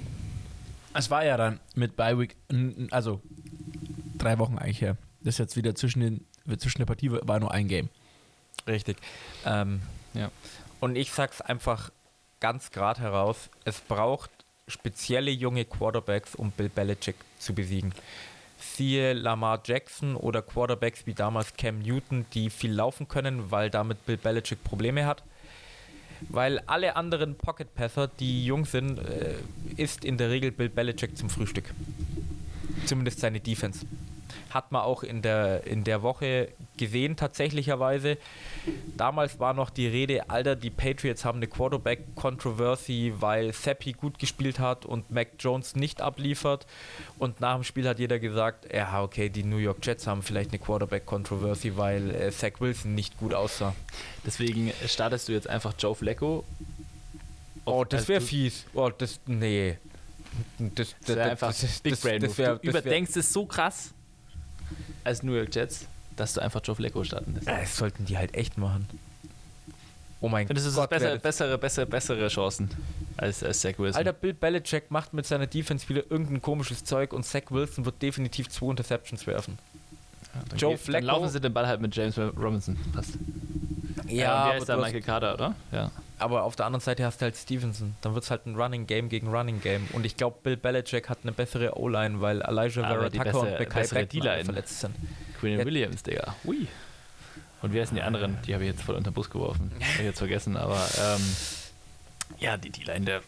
Es 0.93 1.09
war 1.09 1.25
ja 1.25 1.37
dann 1.37 1.59
mit 1.75 1.95
Bye 1.95 2.19
Week, 2.19 2.35
also 2.91 3.21
drei 4.17 4.37
Wochen 4.39 4.57
eigentlich 4.57 4.81
her. 4.81 4.97
Das 5.21 5.35
ist 5.35 5.39
jetzt 5.39 5.55
wieder 5.57 5.73
zwischen, 5.75 5.99
den, 6.01 6.25
zwischen 6.57 6.79
der 6.79 6.85
Partie 6.85 7.11
war 7.11 7.39
nur 7.39 7.51
ein 7.51 7.67
Game. 7.67 7.89
Richtig. 8.67 8.97
Ähm, 9.45 9.81
Ja. 10.13 10.31
Und 10.79 10.95
ich 10.95 11.11
sag's 11.11 11.41
einfach 11.41 11.91
ganz 12.39 12.71
gerade 12.71 13.01
heraus: 13.01 13.49
Es 13.65 13.79
braucht 13.79 14.31
spezielle 14.67 15.31
junge 15.31 15.65
Quarterbacks, 15.65 16.35
um 16.35 16.51
Bill 16.51 16.69
Belichick 16.69 17.15
zu 17.39 17.53
besiegen. 17.53 17.93
Siehe 18.59 19.13
Lamar 19.13 19.61
Jackson 19.65 20.15
oder 20.15 20.41
Quarterbacks 20.41 21.05
wie 21.05 21.13
damals 21.13 21.53
Cam 21.55 21.79
Newton, 21.79 22.25
die 22.33 22.49
viel 22.49 22.73
laufen 22.73 23.07
können, 23.07 23.51
weil 23.51 23.69
damit 23.69 24.05
Bill 24.05 24.17
Belichick 24.17 24.63
Probleme 24.63 25.05
hat. 25.05 25.23
Weil 26.27 26.59
alle 26.65 26.97
anderen 26.97 27.35
Pocket-Passer, 27.35 28.09
die 28.19 28.45
jung 28.45 28.65
sind, 28.65 28.99
äh, 28.99 29.35
ist 29.77 30.03
in 30.03 30.17
der 30.17 30.29
Regel 30.29 30.51
Bill 30.51 30.67
Belichick 30.67 31.17
zum 31.17 31.29
Frühstück. 31.29 31.73
Zumindest 32.85 33.21
seine 33.21 33.39
Defense. 33.39 33.85
Hat 34.49 34.71
man 34.71 34.81
auch 34.81 35.03
in 35.03 35.21
der, 35.21 35.65
in 35.67 35.83
der 35.83 36.01
Woche 36.01 36.49
gesehen, 36.77 37.15
tatsächlicherweise. 37.15 38.17
Damals 38.97 39.39
war 39.39 39.53
noch 39.53 39.69
die 39.69 39.87
Rede, 39.87 40.29
Alter, 40.29 40.55
die 40.55 40.69
Patriots 40.69 41.25
haben 41.25 41.37
eine 41.37 41.47
Quarterback-Controversy, 41.47 43.13
weil 43.19 43.53
Seppi 43.53 43.93
gut 43.93 44.19
gespielt 44.19 44.59
hat 44.59 44.85
und 44.85 45.11
Mac 45.11 45.29
Jones 45.39 45.75
nicht 45.75 46.01
abliefert. 46.01 46.65
Und 47.17 47.39
nach 47.41 47.55
dem 47.55 47.63
Spiel 47.63 47.87
hat 47.87 47.99
jeder 47.99 48.19
gesagt, 48.19 48.71
ja, 48.73 49.01
okay, 49.03 49.29
die 49.29 49.43
New 49.43 49.57
York 49.57 49.77
Jets 49.85 50.07
haben 50.07 50.21
vielleicht 50.23 50.51
eine 50.51 50.59
Quarterback-Controversy, 50.59 51.77
weil 51.77 52.13
äh, 52.15 52.31
Zach 52.31 52.53
Wilson 52.59 52.95
nicht 52.95 53.17
gut 53.17 53.33
aussah. 53.33 53.75
Deswegen 54.25 54.71
startest 54.87 55.27
du 55.27 55.33
jetzt 55.33 55.47
einfach 55.47 55.73
Joe 55.77 55.95
Flacco. 55.95 56.43
Oh, 57.65 57.83
das 57.83 58.07
wäre 58.07 58.21
fies. 58.21 58.65
Oh, 58.73 58.89
das, 58.89 59.19
nee. 59.27 59.77
Das, 60.57 60.95
Das 61.05 61.15
wäre 61.15 61.31
einfach 61.31 61.47
das- 61.49 61.79
Big 61.81 61.93
das- 61.93 62.01
Brain 62.01 62.21
das 62.21 62.37
wär- 62.37 62.55
du 62.57 62.71
das 62.71 62.81
überdenkst 62.81 63.15
es 63.15 63.31
so 63.33 63.45
krass 63.45 63.93
als 65.03 65.23
New 65.23 65.33
York 65.33 65.53
Jets, 65.53 65.87
dass 66.15 66.33
du 66.33 66.41
einfach 66.41 66.61
Joe 66.63 66.75
Flacco 66.75 67.03
starten 67.03 67.33
lässt. 67.35 67.47
Das 67.47 67.77
sollten 67.77 68.05
die 68.05 68.17
halt 68.17 68.33
echt 68.35 68.57
machen. 68.57 68.87
Oh 70.21 70.27
mein 70.27 70.47
Findest 70.47 70.67
das 70.67 70.75
Gott, 70.75 70.89
besser, 70.89 71.05
wär 71.05 71.13
das- 71.13 71.21
bessere, 71.21 71.57
bessere, 71.57 71.85
bessere 71.85 72.27
Chancen? 72.27 72.69
als, 73.15 73.41
als 73.43 73.59
Zach 73.61 73.77
Wilson. 73.77 73.97
Alter, 73.97 74.13
Bill 74.13 74.33
Belichick 74.33 74.91
macht 74.91 75.13
mit 75.13 75.25
seiner 75.25 75.47
Defense 75.47 75.87
wieder 75.89 76.03
irgendein 76.09 76.41
komisches 76.41 76.83
Zeug 76.83 77.13
und 77.13 77.25
Zach 77.25 77.43
Wilson 77.49 77.85
wird 77.85 78.01
definitiv 78.01 78.49
zwei 78.49 78.69
Interceptions 78.71 79.25
werfen. 79.27 79.57
Ja, 80.51 80.57
Joe 80.57 80.71
geht- 80.71 80.81
Flacco- 80.81 80.91
Dann 80.93 81.03
laufen 81.05 81.29
sie 81.29 81.39
den 81.41 81.53
Ball 81.53 81.67
halt 81.67 81.81
mit 81.81 81.95
James 81.95 82.17
Robinson. 82.17 82.77
Passt. 82.93 83.13
Ja, 84.07 84.33
aber, 84.33 84.53
heißt 84.55 84.67
der 84.67 84.75
du 84.75 84.81
hast, 84.81 84.87
Michael 84.87 85.03
Carter, 85.05 85.33
oder? 85.35 85.55
Ja. 85.71 85.91
Aber 86.19 86.43
auf 86.43 86.55
der 86.55 86.65
anderen 86.65 86.81
Seite 86.81 87.05
hast 87.05 87.21
du 87.21 87.25
halt 87.25 87.35
Stevenson. 87.35 87.95
Dann 88.01 88.13
wird 88.13 88.23
es 88.23 88.31
halt 88.31 88.45
ein 88.45 88.55
Running 88.55 88.85
Game 88.87 89.09
gegen 89.09 89.27
Running 89.29 89.61
Game. 89.61 89.87
Und 89.93 90.05
ich 90.05 90.15
glaube, 90.17 90.37
Bill 90.43 90.57
Belichick 90.57 91.09
hat 91.09 91.19
eine 91.23 91.31
bessere 91.31 91.77
O-Line, 91.77 92.21
weil 92.21 92.41
Elijah 92.41 92.83
Aber 92.83 92.95
Vera 92.95 93.09
die 93.09 93.17
Tucker 93.17 93.39
und 93.41 93.57
Bekai 93.57 93.87
Beckman 93.87 94.45
verletzt 94.45 94.79
sind. 94.81 94.95
Quinn 95.39 95.59
Ja. 95.59 95.65
Williams, 95.65 96.03
Digga. 96.03 96.35
Hui. 96.43 96.67
Und 97.61 97.73
wer 97.73 97.85
sind 97.85 97.95
die 97.95 98.01
anderen? 98.01 98.37
Die 98.45 98.53
habe 98.53 98.63
ich 98.63 98.71
jetzt 98.71 98.83
voll 98.83 98.95
unter 98.95 99.11
den 99.11 99.13
Bus 99.15 99.29
geworfen. 99.29 99.71
Hab 99.79 99.99
ich 99.99 100.05
jetzt 100.05 100.19
vergessen, 100.19 100.55
aber 100.55 100.87
ähm, 100.99 101.35
ja, 102.39 102.57
die 102.57 102.69
D-Line 102.69 103.05
der 103.05 103.21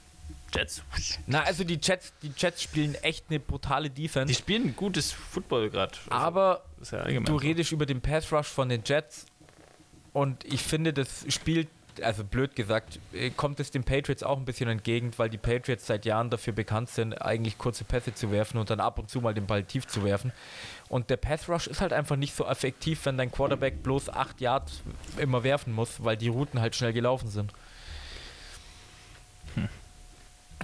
Jets. 0.54 0.84
Na, 1.28 1.44
also 1.44 1.64
die 1.64 1.80
Jets, 1.82 2.14
die 2.22 2.32
Jets 2.36 2.62
spielen 2.62 2.96
echt 2.96 3.26
eine 3.30 3.40
brutale 3.40 3.90
Die 3.90 4.04
Defense. 4.04 4.34
spielen 4.34 4.76
gutes 4.76 5.12
Football 5.12 5.70
gerade. 5.70 5.94
aber 6.10 6.64
ist 6.82 6.92
ja 6.92 7.04
du 7.06 7.26
so. 7.26 7.36
redest 7.38 7.72
über 7.72 7.86
den 7.86 8.02
Pass 8.02 8.32
Rush 8.32 8.48
von 8.48 8.68
den 8.70 8.84
Jets 8.86 9.26
und 10.14 10.44
ich 10.44 10.62
finde, 10.62 10.92
das 10.94 11.26
spielt, 11.30 11.70
also 12.04 12.24
blöd 12.24 12.56
gesagt, 12.56 13.00
äh, 13.14 13.30
kommt 13.30 13.60
es 13.60 13.72
den 13.72 13.84
Patriots 13.84 14.24
auch 14.24 14.38
ein 14.38 14.46
bisschen 14.46 14.70
entgegen, 14.70 15.12
weil 15.18 15.30
die 15.30 15.38
Patriots 15.38 15.88
seit 15.88 16.06
Jahren 16.06 16.30
dafür 16.30 16.54
bekannt 16.54 16.90
sind, 16.90 17.22
eigentlich 17.22 17.58
kurze 17.58 17.84
Pässe 17.84 18.14
zu 18.14 18.32
werfen 18.32 18.58
und 18.58 18.70
dann 18.70 18.80
ab 18.80 19.00
und 19.00 19.10
zu 19.10 19.22
mal 19.22 19.34
den 19.34 19.48
Ball 19.48 19.64
tief 19.64 19.88
zu 19.88 20.04
werfen. 20.04 20.32
Und 20.90 21.10
der 21.10 21.18
Pass 21.18 21.48
Rush 21.50 21.68
ist 21.68 21.82
halt 21.82 21.94
einfach 21.94 22.16
nicht 22.16 22.36
so 22.36 22.46
effektiv, 22.46 23.06
wenn 23.06 23.18
dein 23.18 23.32
Quarterback 23.32 23.84
bloß 23.84 24.10
8 24.10 24.42
Yards 24.42 24.82
immer 25.18 25.44
werfen 25.44 25.74
muss, 25.74 26.04
weil 26.04 26.18
die 26.18 26.28
Routen 26.28 26.60
halt 26.60 26.76
schnell 26.76 26.94
gelaufen 26.94 27.30
sind. 27.30 27.54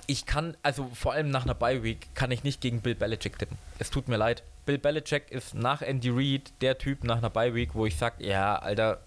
Ich 0.06 0.26
kann, 0.26 0.56
also 0.64 0.90
vor 0.94 1.14
allem 1.14 1.30
nach 1.32 1.44
einer 1.44 1.56
Bye 1.56 1.84
Week, 1.84 2.08
kann 2.14 2.32
ich 2.32 2.44
nicht 2.44 2.62
gegen 2.62 2.82
Bill 2.82 2.96
Belichick 2.96 3.38
tippen. 3.38 3.58
Es 3.80 3.90
tut 3.90 4.08
mir 4.08 4.18
leid. 4.18 4.44
Bill 4.66 4.78
Belichick 4.78 5.32
ist 5.32 5.56
nach 5.56 5.82
Andy 5.82 6.10
Reid 6.10 6.54
der 6.62 6.78
Typ 6.78 7.04
nach 7.04 7.18
einer 7.18 7.30
Bye 7.30 7.56
Week, 7.56 7.74
wo 7.74 7.86
ich 7.86 7.98
sage, 7.98 8.26
ja, 8.26 8.58
Alter, 8.58 9.02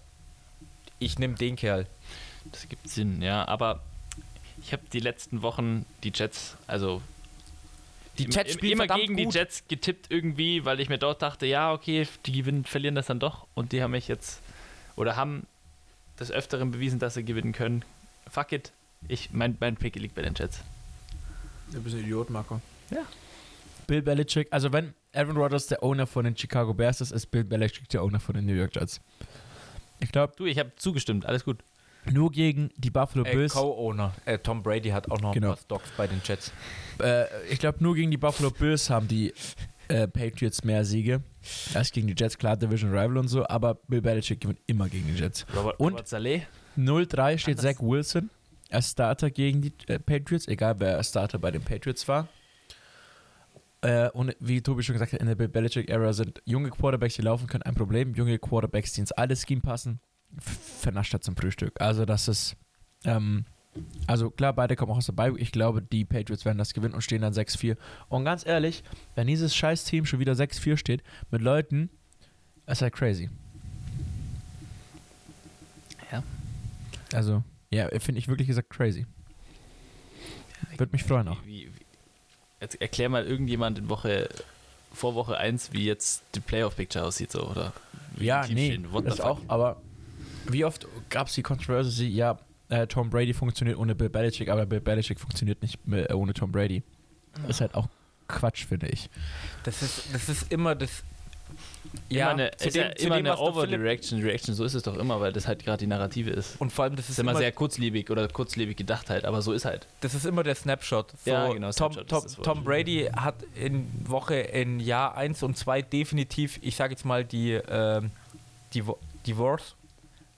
ich 1.01 1.19
nehme 1.19 1.35
den 1.35 1.55
Kerl. 1.55 1.87
Das 2.51 2.67
gibt 2.69 2.87
Sinn, 2.89 3.21
ja. 3.21 3.47
Aber 3.47 3.81
ich 4.61 4.73
habe 4.73 4.83
die 4.93 4.99
letzten 4.99 5.41
Wochen 5.41 5.85
die 6.03 6.11
Jets, 6.13 6.55
also 6.67 7.01
Die 8.17 8.25
im- 8.25 8.31
Jets 8.31 8.53
spielen 8.53 8.73
immer 8.73 8.87
gegen 8.87 9.15
gut. 9.15 9.33
die 9.33 9.37
Jets 9.37 9.63
getippt 9.67 10.07
irgendwie, 10.09 10.65
weil 10.65 10.79
ich 10.79 10.89
mir 10.89 10.97
dort 10.97 11.21
dachte, 11.21 11.45
ja, 11.45 11.71
okay, 11.73 12.07
die 12.25 12.31
gewinnen, 12.31 12.65
verlieren 12.65 12.95
das 12.95 13.07
dann 13.07 13.19
doch. 13.19 13.47
Und 13.53 13.71
die 13.71 13.81
haben 13.83 13.91
mich 13.91 14.07
jetzt, 14.07 14.41
oder 14.95 15.15
haben 15.15 15.45
des 16.19 16.31
Öfteren 16.31 16.71
bewiesen, 16.71 16.99
dass 16.99 17.15
sie 17.15 17.23
gewinnen 17.23 17.51
können. 17.53 17.83
Fuck 18.29 18.51
it. 18.51 18.71
Ich, 19.07 19.31
mein, 19.31 19.57
mein 19.59 19.75
Pick 19.75 19.95
liegt 19.95 20.13
bei 20.15 20.21
den 20.21 20.35
Jets. 20.35 20.59
Du 21.71 21.81
bist 21.81 21.95
ein 21.95 22.01
Idiot, 22.03 22.29
Marco. 22.29 22.61
Ja. 22.91 22.99
Bill 23.87 24.01
Belichick, 24.01 24.47
also 24.51 24.71
wenn 24.71 24.93
Aaron 25.13 25.35
Rodgers 25.37 25.67
der 25.67 25.83
Owner 25.83 26.05
von 26.05 26.23
den 26.25 26.37
Chicago 26.37 26.73
Bears 26.73 27.01
ist, 27.01 27.11
ist 27.11 27.31
Bill 27.31 27.43
Belichick 27.43 27.89
der 27.89 28.03
Owner 28.03 28.19
von 28.19 28.35
den 28.35 28.45
New 28.45 28.53
York 28.53 28.75
Jets. 28.75 29.01
Ich 30.01 30.11
glaube, 30.11 30.33
Du, 30.37 30.45
ich 30.45 30.57
habe 30.59 30.71
zugestimmt, 30.75 31.25
alles 31.25 31.43
gut. 31.45 31.63
nur 32.11 32.31
gegen 32.31 32.69
die 32.77 32.89
Buffalo 32.89 33.23
Äh, 33.25 33.33
Bills. 33.35 33.53
Co-Owner. 33.53 34.13
Äh, 34.25 34.39
Tom 34.39 34.63
Brady 34.63 34.89
hat 34.89 35.09
auch 35.11 35.21
noch 35.21 35.33
Genau. 35.33 35.49
paar 35.49 35.57
Stocks 35.57 35.89
bei 35.95 36.07
den 36.07 36.21
Jets. 36.25 36.51
Äh, 37.01 37.25
ich 37.49 37.59
glaube, 37.59 37.77
nur 37.83 37.95
gegen 37.95 38.09
die 38.11 38.17
Buffalo 38.17 38.49
Bills 38.51 38.89
haben 38.89 39.07
die 39.07 39.33
äh, 39.87 40.07
Patriots 40.07 40.63
mehr 40.63 40.83
Siege. 40.85 41.21
Erst 41.73 41.93
gegen 41.93 42.07
die 42.07 42.15
Jets, 42.17 42.37
klar, 42.37 42.57
Division 42.57 42.91
Rival 42.91 43.17
und 43.17 43.27
so, 43.27 43.45
aber 43.47 43.75
Bill 43.75 44.01
Belichick 44.01 44.41
gewinnt 44.41 44.59
immer 44.65 44.89
gegen 44.89 45.07
die 45.07 45.19
Jets. 45.19 45.45
Robert, 45.55 45.79
Und- 45.79 45.93
Robert 45.93 46.07
Saleh. 46.07 46.41
0-3 46.77 47.37
steht 47.37 47.59
Anders. 47.59 47.75
Zach 47.75 47.83
Wilson 47.83 48.29
als 48.69 48.91
Starter 48.91 49.29
gegen 49.29 49.61
die 49.61 49.73
äh, 49.87 49.99
Patriots, 49.99 50.47
egal 50.47 50.79
wer 50.79 51.03
Starter 51.03 51.37
bei 51.37 51.51
den 51.51 51.61
Patriots 51.61 52.07
war. 52.07 52.27
Äh, 53.81 54.09
und 54.11 54.35
wie 54.39 54.61
Tobi 54.61 54.83
schon 54.83 54.93
gesagt 54.93 55.13
hat, 55.13 55.21
in 55.21 55.27
der 55.27 55.35
Belichick-Ära 55.35 56.13
sind 56.13 56.41
junge 56.45 56.69
Quarterbacks, 56.69 57.15
die 57.15 57.23
laufen 57.23 57.47
können, 57.47 57.63
ein 57.63 57.75
Problem. 57.75 58.13
Junge 58.13 58.37
Quarterbacks, 58.37 58.93
die 58.93 59.01
ins 59.01 59.11
alte 59.11 59.35
Scheme 59.35 59.61
passen, 59.61 59.99
vernascht 60.39 61.13
er 61.13 61.21
zum 61.21 61.35
Frühstück. 61.35 61.81
Also 61.81 62.05
das 62.05 62.27
ist, 62.27 62.55
ähm, 63.05 63.45
also 64.05 64.29
klar, 64.29 64.53
beide 64.53 64.75
kommen 64.75 64.91
auch 64.91 64.97
aus 64.97 65.07
der 65.07 65.13
Bye. 65.13 65.33
Ich 65.37 65.51
glaube, 65.51 65.81
die 65.81 66.05
Patriots 66.05 66.45
werden 66.45 66.59
das 66.59 66.73
gewinnen 66.73 66.93
und 66.93 67.01
stehen 67.01 67.21
dann 67.21 67.33
6-4. 67.33 67.75
Und 68.09 68.23
ganz 68.25 68.45
ehrlich, 68.45 68.83
wenn 69.15 69.27
dieses 69.27 69.55
scheiß 69.55 69.85
Team 69.85 70.05
schon 70.05 70.19
wieder 70.19 70.33
6-4 70.33 70.77
steht, 70.77 71.03
mit 71.31 71.41
Leuten, 71.41 71.89
ist 72.67 72.81
halt 72.81 72.93
crazy. 72.93 73.29
Ja. 76.11 76.23
Also, 77.13 77.43
ja, 77.71 77.87
finde 77.99 78.19
ich 78.19 78.27
wirklich 78.27 78.47
gesagt 78.47 78.69
crazy. 78.69 79.07
Würde 80.77 80.91
mich 80.91 81.03
freuen 81.03 81.27
auch. 81.27 81.43
Wie, 81.45 81.67
wie, 81.73 81.80
erklär 82.79 83.09
mal 83.09 83.25
irgendjemand 83.25 83.79
in 83.79 83.89
Woche, 83.89 84.29
vor 84.93 85.15
Woche 85.15 85.37
1, 85.37 85.73
wie 85.73 85.85
jetzt 85.85 86.23
die 86.35 86.39
Playoff-Picture 86.39 87.05
aussieht, 87.05 87.31
so, 87.31 87.47
oder? 87.47 87.73
wie 88.15 88.25
Ja, 88.25 88.45
nee, 88.47 88.71
stehen. 88.71 88.91
What 88.91 89.05
das 89.05 89.19
auch, 89.19 89.39
aber 89.47 89.81
wie 90.47 90.65
oft 90.65 90.87
gab 91.09 91.27
es 91.27 91.33
die 91.33 91.43
Controversy, 91.43 92.05
ja, 92.05 92.37
äh, 92.69 92.87
Tom 92.87 93.09
Brady 93.09 93.33
funktioniert 93.33 93.77
ohne 93.77 93.95
Bill 93.95 94.09
Belichick, 94.09 94.49
aber 94.49 94.65
Bill 94.65 94.81
Belichick 94.81 95.19
funktioniert 95.19 95.61
nicht 95.61 95.85
mehr, 95.87 96.09
äh, 96.09 96.13
ohne 96.13 96.33
Tom 96.33 96.51
Brady. 96.51 96.83
Ist 97.47 97.61
halt 97.61 97.75
auch 97.75 97.87
Quatsch, 98.27 98.65
finde 98.65 98.87
ich. 98.87 99.09
Das 99.63 99.81
ist, 99.81 100.13
das 100.13 100.29
ist 100.29 100.51
immer 100.51 100.75
das. 100.75 101.03
Ja, 102.09 102.31
immer 102.31 102.43
eine, 102.43 102.51
zu 102.57 102.67
ist 102.67 102.75
ja 102.75 102.89
dem- 102.89 103.05
immer 103.07 103.15
dem, 103.17 103.25
eine 103.27 103.37
Overreaction, 103.37 104.21
Reaction, 104.21 104.53
so 104.55 104.63
ist 104.65 104.73
es 104.73 104.83
doch 104.83 104.97
immer, 104.97 105.19
weil 105.21 105.31
das 105.33 105.47
halt 105.47 105.63
gerade 105.63 105.77
die 105.79 105.87
Narrative 105.87 106.29
ist. 106.29 106.59
Und 106.59 106.71
vor 106.71 106.83
allem, 106.85 106.95
das 106.95 107.05
ist, 107.05 107.11
ist 107.11 107.19
immer 107.19 107.31
immer, 107.31 107.39
sehr 107.39 107.51
kurzlebig 107.51 108.09
oder 108.09 108.27
kurzlebig 108.27 108.77
gedacht 108.77 109.09
halt, 109.09 109.25
aber 109.25 109.41
so 109.41 109.53
ist 109.53 109.65
halt. 109.65 109.87
das 110.01 110.13
ist 110.13 110.25
immer 110.25 110.43
der 110.43 110.55
Snapshot. 110.55 111.11
So, 111.23 111.31
Ja, 111.31 111.47
genau, 111.51 111.71
Tom, 111.71 111.93
Snapshot 111.93 112.07
Tom, 112.09 112.23
Wort. 112.23 112.45
Tom 112.45 112.63
Brady 112.63 113.09
hat 113.15 113.35
in 113.55 113.87
Woche 114.05 114.35
in 114.35 114.79
Jahr 114.79 115.15
1 115.17 115.43
und 115.43 115.57
2 115.57 115.81
definitiv, 115.81 116.59
ich 116.61 116.75
sage 116.75 116.93
jetzt 116.93 117.05
mal, 117.05 117.23
die 117.25 117.51
ähm, 117.53 118.11
Divo 118.73 118.97
Divorce 119.25 119.75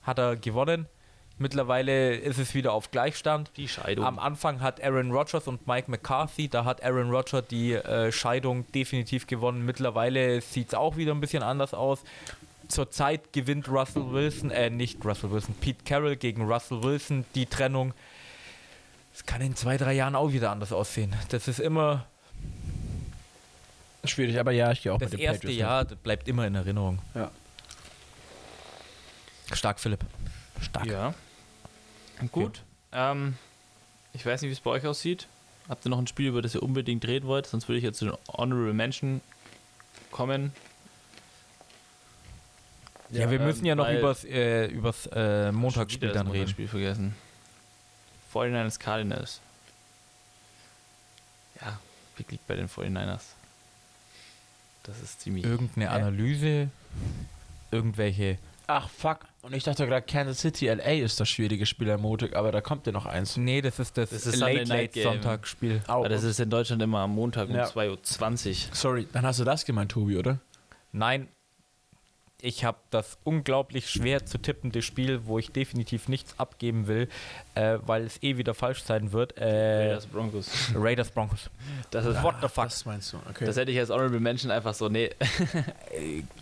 hat 0.02 0.18
er 0.18 0.36
gewonnen. 0.36 0.86
Mittlerweile 1.38 2.14
ist 2.14 2.38
es 2.38 2.54
wieder 2.54 2.72
auf 2.72 2.90
Gleichstand. 2.90 3.50
Die 3.56 3.66
Scheidung. 3.66 4.04
Am 4.04 4.18
Anfang 4.18 4.60
hat 4.60 4.82
Aaron 4.82 5.10
Rodgers 5.10 5.48
und 5.48 5.66
Mike 5.66 5.90
McCarthy, 5.90 6.48
da 6.48 6.64
hat 6.64 6.82
Aaron 6.84 7.10
Rodgers 7.10 7.44
die 7.50 7.72
äh, 7.72 8.12
Scheidung 8.12 8.70
definitiv 8.72 9.26
gewonnen. 9.26 9.64
Mittlerweile 9.64 10.40
sieht 10.40 10.68
es 10.68 10.74
auch 10.74 10.96
wieder 10.96 11.12
ein 11.12 11.20
bisschen 11.20 11.42
anders 11.42 11.74
aus. 11.74 12.04
Zurzeit 12.68 13.32
gewinnt 13.32 13.68
Russell 13.68 14.10
Wilson, 14.12 14.50
äh, 14.50 14.70
nicht 14.70 15.04
Russell 15.04 15.30
Wilson, 15.32 15.54
Pete 15.60 15.84
Carroll 15.84 16.16
gegen 16.16 16.42
Russell 16.50 16.82
Wilson 16.82 17.24
die 17.34 17.46
Trennung. 17.46 17.92
Es 19.12 19.26
kann 19.26 19.40
in 19.40 19.56
zwei, 19.56 19.76
drei 19.76 19.92
Jahren 19.92 20.14
auch 20.14 20.32
wieder 20.32 20.50
anders 20.50 20.72
aussehen. 20.72 21.14
Das 21.28 21.48
ist 21.48 21.60
immer 21.60 22.06
Schwierig, 24.06 24.38
aber 24.38 24.52
ja, 24.52 24.70
ich 24.70 24.82
gehe 24.82 24.92
auch 24.92 24.98
das 24.98 25.10
mit 25.10 25.20
den 25.20 25.24
erste 25.24 25.40
Patriots. 25.40 25.60
Jahr, 25.60 25.84
das 25.84 25.96
bleibt 25.98 26.28
immer 26.28 26.46
in 26.46 26.54
Erinnerung. 26.54 26.98
Ja. 27.14 27.30
Stark, 29.52 29.80
Philipp. 29.80 30.04
Stark. 30.60 30.86
Ja. 30.86 31.14
Gut. 32.32 32.62
Ähm, 32.92 33.36
ich 34.12 34.24
weiß 34.24 34.42
nicht, 34.42 34.48
wie 34.50 34.52
es 34.52 34.60
bei 34.60 34.70
euch 34.70 34.86
aussieht. 34.86 35.26
Habt 35.68 35.86
ihr 35.86 35.90
noch 35.90 35.98
ein 35.98 36.06
Spiel, 36.06 36.28
über 36.28 36.42
das 36.42 36.54
ihr 36.54 36.62
unbedingt 36.62 37.06
reden 37.06 37.26
wollt? 37.26 37.46
Sonst 37.46 37.68
würde 37.68 37.78
ich 37.78 37.84
jetzt 37.84 37.98
zu 37.98 38.06
den 38.06 38.16
Honorable 38.28 38.74
Mention 38.74 39.20
kommen. 40.10 40.52
Ja, 43.10 43.30
wir 43.30 43.40
ähm, 43.40 43.46
müssen 43.46 43.64
ja 43.64 43.74
noch 43.74 43.88
übers, 43.90 44.24
äh, 44.24 44.66
übers 44.66 45.08
äh, 45.12 45.52
Montagsspiel 45.52 46.12
dann 46.12 46.26
das 46.26 46.34
reden. 46.34 46.48
Spiel 46.48 46.68
vergessen. 46.68 47.14
49ers 48.32 48.78
Cardinals. 48.78 49.40
Ja, 51.60 51.78
liegt 52.18 52.46
bei 52.46 52.56
den 52.56 52.68
49ers. 52.68 53.20
Das 54.82 55.00
ist 55.00 55.20
ziemlich. 55.20 55.44
Irgendeine 55.44 55.90
Hä? 55.90 55.94
Analyse, 55.94 56.68
irgendwelche 57.70 58.38
Ach, 58.66 58.88
fuck. 58.88 59.20
Und 59.42 59.54
ich 59.54 59.62
dachte 59.62 59.86
gerade, 59.86 60.06
Kansas 60.06 60.40
City 60.40 60.68
LA 60.68 61.02
ist 61.04 61.20
das 61.20 61.28
schwierige 61.28 61.66
Spiel 61.66 61.90
am 61.90 62.00
Montag, 62.00 62.34
aber 62.34 62.50
da 62.50 62.60
kommt 62.62 62.86
ja 62.86 62.92
noch 62.92 63.04
eins. 63.04 63.36
Nee, 63.36 63.60
das 63.60 63.78
ist 63.78 63.96
das, 63.98 64.10
Das 64.10 64.26
ist 64.26 64.36
Late 64.36 64.58
Sunday 64.58 64.64
Night 64.64 64.68
Late 64.68 64.88
Game. 64.88 65.02
Sonntagsspiel. 65.04 65.82
Aber 65.86 66.08
das 66.08 66.22
ist 66.22 66.40
in 66.40 66.48
Deutschland 66.48 66.80
immer 66.82 67.00
am 67.00 67.10
Montag 67.14 67.48
um 67.50 67.54
Ja. 67.56 67.66
2.20 67.66 68.48
Uhr. 68.70 68.74
Sorry, 68.74 69.08
dann 69.12 69.26
hast 69.26 69.38
du 69.40 69.44
das 69.44 69.64
gemeint, 69.66 69.90
Tobi, 69.92 70.16
oder? 70.16 70.38
Nein, 70.92 71.28
ich 72.44 72.64
habe 72.64 72.78
das 72.90 73.16
unglaublich 73.24 73.88
schwer 73.88 74.26
zu 74.26 74.36
tippende 74.38 74.82
Spiel, 74.82 75.24
wo 75.24 75.38
ich 75.38 75.50
definitiv 75.50 76.08
nichts 76.08 76.38
abgeben 76.38 76.86
will, 76.86 77.08
äh, 77.54 77.78
weil 77.86 78.04
es 78.04 78.22
eh 78.22 78.36
wieder 78.36 78.52
falsch 78.52 78.82
sein 78.82 79.12
wird. 79.12 79.38
Äh, 79.38 79.86
Raiders 79.86 80.06
Broncos. 80.06 80.50
Raiders 80.74 81.10
Broncos. 81.10 81.50
Das 81.90 82.04
ist 82.04 82.22
What 82.22 82.36
the 82.42 82.48
fuck? 82.48 82.64
Das 82.64 82.84
meinst 82.84 83.12
du, 83.14 83.16
okay. 83.30 83.46
Das 83.46 83.56
hätte 83.56 83.70
ich 83.70 83.78
als 83.78 83.88
Honorable 83.88 84.20
Mention 84.20 84.50
einfach 84.50 84.74
so, 84.74 84.90
nee. 84.90 85.10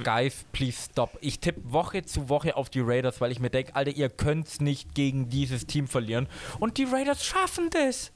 Guys, 0.03 0.45
please 0.53 0.89
stop. 0.91 1.17
Ich 1.21 1.39
tippe 1.39 1.61
Woche 1.73 2.05
zu 2.05 2.29
Woche 2.29 2.57
auf 2.57 2.69
die 2.69 2.81
Raiders, 2.81 3.21
weil 3.21 3.31
ich 3.31 3.39
mir 3.39 3.51
denke, 3.51 3.77
Alter, 3.77 3.93
ihr 3.93 4.09
könnt's 4.09 4.61
nicht 4.61 4.97
gegen 4.97 5.29
dieses 5.29 5.67
Team 5.67 5.87
verlieren. 5.87 6.27
Und 6.59 6.79
die 6.79 6.85
Raiders 6.85 7.25
schaffen 7.25 7.71
das. 7.71 8.11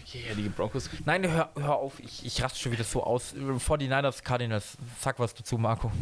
Okay, 0.00 0.24
ja, 0.26 0.34
die 0.34 0.48
Broncos. 0.48 0.88
Nein, 1.04 1.30
hör, 1.30 1.50
hör 1.56 1.76
auf, 1.76 2.00
ich, 2.00 2.24
ich 2.24 2.42
raste 2.42 2.58
schon 2.58 2.72
wieder 2.72 2.84
so 2.84 3.02
aus. 3.02 3.34
49ers, 3.34 4.22
Cardinals, 4.22 4.78
sag 5.00 5.18
was 5.18 5.34
dazu, 5.34 5.58
Marco. 5.58 5.92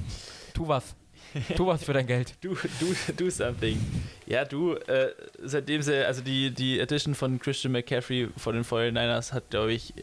Tu 0.52 0.68
was. 0.68 0.94
Tu 1.56 1.66
was 1.66 1.84
für 1.84 1.92
dein 1.92 2.06
Geld. 2.06 2.34
Do, 2.40 2.56
do, 2.80 2.86
do 3.16 3.30
something. 3.30 3.80
Ja, 4.26 4.44
du, 4.44 4.74
äh, 4.74 5.10
seitdem 5.42 5.82
sie, 5.82 6.06
also 6.06 6.22
die, 6.22 6.50
die 6.50 6.78
Edition 6.78 7.14
von 7.14 7.38
Christian 7.38 7.72
McCaffrey 7.72 8.28
von 8.36 8.54
den 8.54 8.64
49ers 8.64 9.32
hat, 9.32 9.50
glaube 9.50 9.72
ich, 9.72 9.94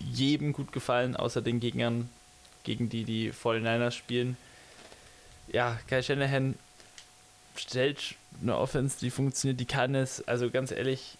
jedem 0.00 0.52
gut 0.52 0.72
gefallen, 0.72 1.16
außer 1.16 1.42
den 1.42 1.60
Gegnern, 1.60 2.08
gegen 2.64 2.88
die 2.88 3.04
die 3.04 3.32
49ers 3.32 3.92
spielen. 3.92 4.36
Ja, 5.48 5.78
Kyle 5.88 6.02
Shanahan 6.02 6.56
stellt 7.56 8.16
eine 8.42 8.56
Offense, 8.56 8.98
die 9.00 9.10
funktioniert, 9.10 9.60
die 9.60 9.66
kann 9.66 9.94
es. 9.94 10.26
Also 10.26 10.50
ganz 10.50 10.72
ehrlich, 10.72 11.16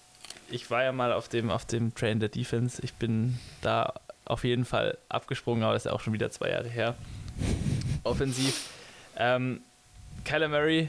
ich 0.50 0.70
war 0.70 0.82
ja 0.82 0.92
mal 0.92 1.12
auf 1.12 1.28
dem, 1.28 1.50
auf 1.50 1.64
dem 1.64 1.94
Train 1.94 2.20
der 2.20 2.28
Defense. 2.28 2.82
Ich 2.82 2.94
bin 2.94 3.38
da 3.61 3.94
auf 4.24 4.44
jeden 4.44 4.64
Fall 4.64 4.98
abgesprungen, 5.09 5.62
aber 5.62 5.74
das 5.74 5.86
ist 5.86 5.92
auch 5.92 6.00
schon 6.00 6.12
wieder 6.12 6.30
zwei 6.30 6.50
Jahre 6.50 6.68
her. 6.68 6.96
Offensiv. 8.02 8.70
Ähm, 9.16 9.60
Kyler 10.24 10.48
Murray, 10.48 10.88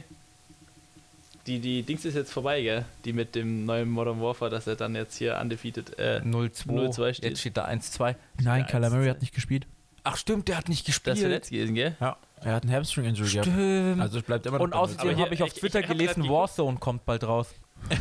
die, 1.47 1.59
die 1.59 1.83
Dings 1.83 2.05
ist 2.05 2.15
jetzt 2.15 2.31
vorbei, 2.33 2.61
gell? 2.61 2.85
Die 3.05 3.13
mit 3.13 3.35
dem 3.35 3.65
neuen 3.65 3.89
Modern 3.89 4.19
Warfare, 4.21 4.49
dass 4.49 4.65
er 4.67 4.75
dann 4.75 4.95
jetzt 4.95 5.17
hier 5.17 5.37
undefeated. 5.39 5.97
Äh, 5.99 6.21
0-2. 6.23 6.65
0-2 6.67 7.13
steht. 7.13 7.29
Jetzt 7.29 7.39
steht 7.41 7.57
da 7.57 7.67
1-2. 7.67 8.15
Nein, 8.41 8.65
zwei. 8.67 9.09
hat 9.09 9.21
nicht 9.21 9.33
gespielt. 9.33 9.67
Ach 10.03 10.17
stimmt, 10.17 10.47
der 10.47 10.57
hat 10.57 10.69
nicht 10.69 10.87
das 10.87 10.95
ist 10.97 11.03
gespielt. 11.03 11.19
verletzt 11.19 11.51
gewesen, 11.51 11.75
gell? 11.75 11.95
Ja, 11.99 12.17
er 12.41 12.53
hat 12.53 12.63
einen 12.63 12.71
Hamstring-Injury 12.73 13.29
gehabt. 13.29 13.47
Stimmt. 13.47 14.01
Also 14.01 14.19
es 14.19 14.23
bleibt 14.23 14.45
immer 14.45 14.57
noch 14.57 14.63
und 14.65 14.73
außerdem 14.73 15.17
habe 15.19 15.33
ich 15.33 15.41
auf 15.43 15.49
ich- 15.49 15.55
ich 15.55 15.59
Twitter 15.61 15.79
hab 15.79 15.87
grad 15.87 15.97
gelesen. 15.97 16.29
Warzone 16.29 16.77
kommt 16.77 17.05
bald 17.05 17.23
raus. 17.23 17.47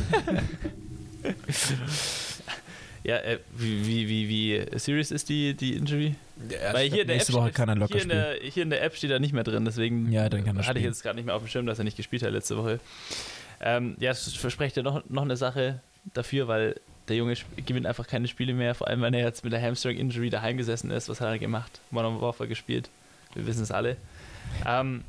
Ja, 3.05 3.17
äh, 3.17 3.37
wie, 3.55 3.85
wie, 3.85 4.09
wie, 4.09 4.29
wie 4.29 4.79
serious 4.79 5.11
ist 5.11 5.29
die, 5.29 5.53
die 5.53 5.75
Injury? 5.75 6.15
Ja, 6.49 6.73
Weil 6.73 6.89
hier 6.89 7.01
in, 7.01 7.07
der 7.07 7.15
App 7.15 7.19
nächste 7.19 7.33
Woche 7.33 7.43
steht, 7.49 7.55
kann 7.55 7.69
er 7.69 7.75
locker 7.75 7.93
hier, 7.93 8.03
in 8.03 8.09
spielen. 8.09 8.23
der, 8.41 8.51
hier 8.51 8.63
in 8.63 8.69
der 8.71 8.83
App 8.83 8.95
steht 8.95 9.11
er 9.11 9.19
nicht 9.19 9.31
mehr 9.33 9.43
drin, 9.43 9.63
deswegen 9.63 10.11
Ja, 10.11 10.27
dann 10.27 10.43
kann 10.43 10.55
er 10.57 10.63
hatte 10.65 10.79
ich 10.79 10.81
spielen. 10.81 10.85
jetzt 10.93 11.03
gerade 11.03 11.15
nicht 11.17 11.25
mehr 11.25 11.35
auf 11.35 11.43
dem 11.43 11.47
Schirm, 11.47 11.65
dass 11.67 11.77
er 11.77 11.83
nicht 11.83 11.97
gespielt 11.97 12.23
hat 12.23 12.31
letzte 12.31 12.57
Woche. 12.57 12.79
Ähm, 13.61 13.95
ja, 13.99 14.09
es 14.11 14.33
verspricht 14.33 14.75
ja 14.75 14.81
noch, 14.83 15.07
noch 15.07 15.21
eine 15.21 15.37
Sache 15.37 15.79
dafür, 16.15 16.47
weil 16.47 16.75
der 17.07 17.17
Junge 17.17 17.35
gewinnt 17.67 17.85
einfach 17.85 18.07
keine 18.07 18.27
Spiele 18.27 18.53
mehr, 18.53 18.73
vor 18.73 18.87
allem 18.87 19.01
wenn 19.03 19.13
er 19.13 19.23
jetzt 19.23 19.43
mit 19.43 19.53
der 19.53 19.61
Hamstring-Injury 19.61 20.31
daheim 20.31 20.57
gesessen 20.57 20.89
ist. 20.89 21.07
Was 21.07 21.21
hat 21.21 21.27
er 21.29 21.37
gemacht? 21.37 21.79
Modern 21.91 22.19
Warfare 22.19 22.49
gespielt. 22.49 22.89
Wir 23.35 23.45
wissen 23.45 23.61
es 23.61 23.69
alle. 23.69 23.97
Ähm, 24.65 25.03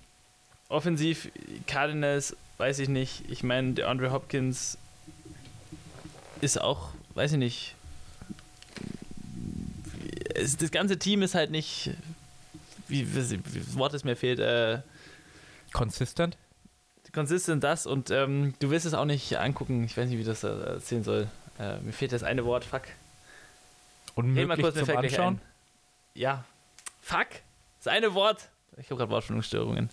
offensiv, 0.68 1.30
Cardinals, 1.66 2.36
weiß 2.58 2.78
ich 2.80 2.90
nicht. 2.90 3.22
Ich 3.30 3.42
meine, 3.42 3.72
der 3.72 3.88
Andre 3.88 4.12
Hopkins 4.12 4.76
ist 6.42 6.60
auch, 6.60 6.90
weiß 7.14 7.32
ich 7.32 7.38
nicht. 7.38 7.74
Es, 10.36 10.56
das 10.56 10.70
ganze 10.70 10.98
Team 10.98 11.22
ist 11.22 11.34
halt 11.34 11.50
nicht. 11.50 11.90
Wie, 12.88 13.14
wie, 13.14 13.30
wie 13.52 13.58
das 13.58 13.76
Wort, 13.76 13.94
das 13.94 14.04
mir 14.04 14.16
fehlt, 14.16 14.38
äh, 14.38 14.80
Consistent. 15.72 16.36
consistent 17.12 17.64
das 17.64 17.86
und 17.86 18.10
ähm, 18.10 18.54
du 18.60 18.70
willst 18.70 18.86
es 18.86 18.94
auch 18.94 19.04
nicht 19.04 19.36
angucken. 19.38 19.84
Ich 19.84 19.96
weiß 19.96 20.08
nicht, 20.08 20.18
wie 20.18 20.24
das 20.24 20.44
äh, 20.44 20.48
erzählen 20.48 21.04
soll. 21.04 21.28
Äh, 21.58 21.78
mir 21.80 21.92
fehlt 21.92 22.12
das 22.12 22.22
eine 22.22 22.44
Wort, 22.44 22.64
fuck. 22.64 22.82
Unmöglich 24.14 24.46
mal 24.46 24.56
kurz, 24.56 24.76
mir 24.76 24.84
zum 24.84 24.96
Anschauen. 24.96 25.40
Ja. 26.14 26.44
Fuck. 27.02 27.26
Das 27.82 27.92
eine 27.92 28.14
Wort. 28.14 28.48
Ich 28.78 28.86
habe 28.86 28.96
gerade 28.96 29.10
Wortfindungsstörungen. 29.10 29.90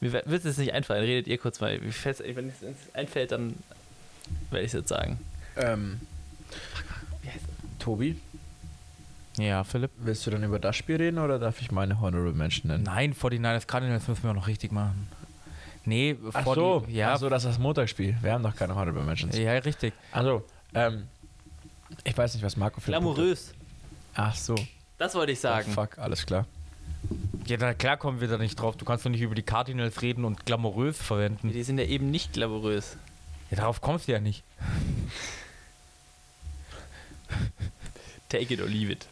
Mir 0.00 0.12
wird 0.12 0.44
es 0.44 0.56
nicht 0.56 0.72
einfallen. 0.72 1.04
Redet 1.04 1.26
ihr 1.26 1.36
kurz 1.36 1.60
mal. 1.60 1.78
Wenn 1.80 2.48
es 2.48 2.62
uns 2.62 2.78
einfällt, 2.94 3.32
dann 3.32 3.54
werde 4.50 4.64
ich 4.64 4.70
es 4.70 4.72
jetzt 4.72 4.88
sagen. 4.88 5.20
Ähm, 5.56 6.00
Tobi, 7.90 8.14
Ja, 9.36 9.64
Philipp. 9.64 9.90
willst 9.98 10.24
du 10.26 10.30
dann 10.30 10.44
über 10.44 10.60
das 10.60 10.76
Spiel 10.76 10.96
reden 10.96 11.18
oder 11.18 11.40
darf 11.40 11.60
ich 11.60 11.72
meine 11.72 12.00
Honorable 12.00 12.32
Mention 12.32 12.70
nennen? 12.70 12.84
Nein, 12.84 13.14
49ers 13.14 13.66
Cardinals 13.66 14.06
müssen 14.06 14.22
wir 14.22 14.30
auch 14.30 14.34
noch 14.34 14.46
richtig 14.46 14.70
machen. 14.70 15.08
Nee, 15.84 16.16
Ach 16.32 16.44
vor 16.44 16.54
so, 16.54 16.84
die, 16.86 16.94
ja, 16.94 17.14
Ach 17.14 17.18
so, 17.18 17.28
das 17.28 17.42
ist 17.44 17.50
das 17.50 17.58
Montagsspiel. 17.58 18.16
Wir 18.22 18.32
haben 18.32 18.44
doch 18.44 18.54
keine 18.54 18.76
Honorable 18.76 19.02
Mentions. 19.02 19.36
ja, 19.36 19.52
richtig. 19.54 19.92
Also, 20.12 20.44
ähm, 20.72 21.08
ich 22.04 22.16
weiß 22.16 22.34
nicht, 22.34 22.44
was 22.44 22.56
Marco 22.56 22.80
für 22.80 22.92
Glamourös. 22.92 23.52
Ach 24.14 24.36
so. 24.36 24.54
Das 24.98 25.14
wollte 25.16 25.32
ich 25.32 25.40
sagen. 25.40 25.66
Oh, 25.70 25.74
fuck, 25.74 25.98
alles 25.98 26.24
klar. 26.26 26.46
Ja, 27.46 27.56
na 27.58 27.74
klar 27.74 27.96
kommen 27.96 28.20
wir 28.20 28.28
da 28.28 28.38
nicht 28.38 28.54
drauf. 28.60 28.76
Du 28.76 28.84
kannst 28.84 29.04
doch 29.04 29.10
nicht 29.10 29.22
über 29.22 29.34
die 29.34 29.42
Cardinals 29.42 30.00
reden 30.02 30.24
und 30.24 30.46
glamourös 30.46 30.96
verwenden. 30.98 31.50
Die 31.50 31.62
sind 31.64 31.78
ja 31.78 31.86
eben 31.86 32.10
nicht 32.12 32.34
glamourös. 32.34 32.96
Ja, 33.50 33.56
darauf 33.56 33.80
kommst 33.80 34.06
du 34.06 34.12
ja 34.12 34.20
nicht. 34.20 34.44
Take 38.30 38.54
it 38.54 38.60
or 38.60 38.66
leave 38.66 38.90
it. 38.90 39.06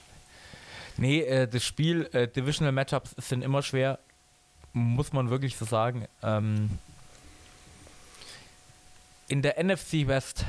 Nee, 0.96 1.20
äh, 1.20 1.46
das 1.46 1.64
Spiel, 1.64 2.08
äh, 2.12 2.26
Divisional 2.26 2.72
Matchups 2.72 3.14
sind 3.18 3.44
immer 3.44 3.62
schwer, 3.62 3.98
muss 4.72 5.12
man 5.12 5.30
wirklich 5.30 5.56
so 5.56 5.64
sagen. 5.64 6.08
Ähm, 6.22 6.70
in 9.28 9.42
der 9.42 9.62
NFC 9.62 10.06
West, 10.06 10.44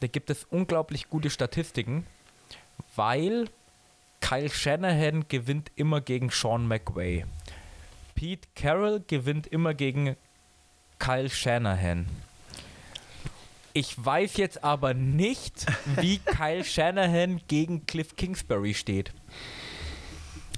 da 0.00 0.06
gibt 0.06 0.30
es 0.30 0.44
unglaublich 0.44 1.08
gute 1.10 1.28
Statistiken, 1.28 2.06
weil 2.94 3.48
Kyle 4.20 4.48
Shanahan 4.48 5.28
gewinnt 5.28 5.70
immer 5.76 6.00
gegen 6.00 6.30
Sean 6.30 6.66
McVay. 6.68 7.24
Pete 8.14 8.48
Carroll 8.54 9.02
gewinnt 9.06 9.46
immer 9.46 9.74
gegen 9.74 10.16
Kyle 10.98 11.28
Shanahan. 11.28 12.06
Ich 13.76 14.02
weiß 14.02 14.38
jetzt 14.38 14.64
aber 14.64 14.94
nicht, 14.94 15.66
wie 16.00 16.16
Kyle 16.24 16.64
Shanahan 16.64 17.42
gegen 17.46 17.84
Cliff 17.84 18.16
Kingsbury 18.16 18.72
steht. 18.72 19.12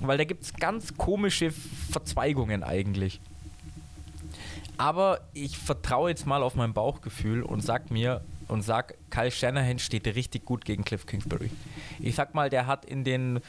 Weil 0.00 0.18
da 0.18 0.22
gibt 0.22 0.44
es 0.44 0.54
ganz 0.54 0.96
komische 0.96 1.50
Verzweigungen 1.50 2.62
eigentlich. 2.62 3.20
Aber 4.76 5.18
ich 5.34 5.58
vertraue 5.58 6.10
jetzt 6.10 6.26
mal 6.26 6.44
auf 6.44 6.54
mein 6.54 6.72
Bauchgefühl 6.72 7.42
und 7.42 7.60
sag 7.60 7.90
mir 7.90 8.20
und 8.46 8.62
sag, 8.62 8.94
Kyle 9.10 9.32
Shanahan 9.32 9.80
steht 9.80 10.06
richtig 10.06 10.44
gut 10.44 10.64
gegen 10.64 10.84
Cliff 10.84 11.04
Kingsbury. 11.04 11.50
Ich 11.98 12.14
sag 12.14 12.34
mal, 12.34 12.48
der 12.48 12.68
hat 12.68 12.84
in 12.84 13.02
den 13.02 13.40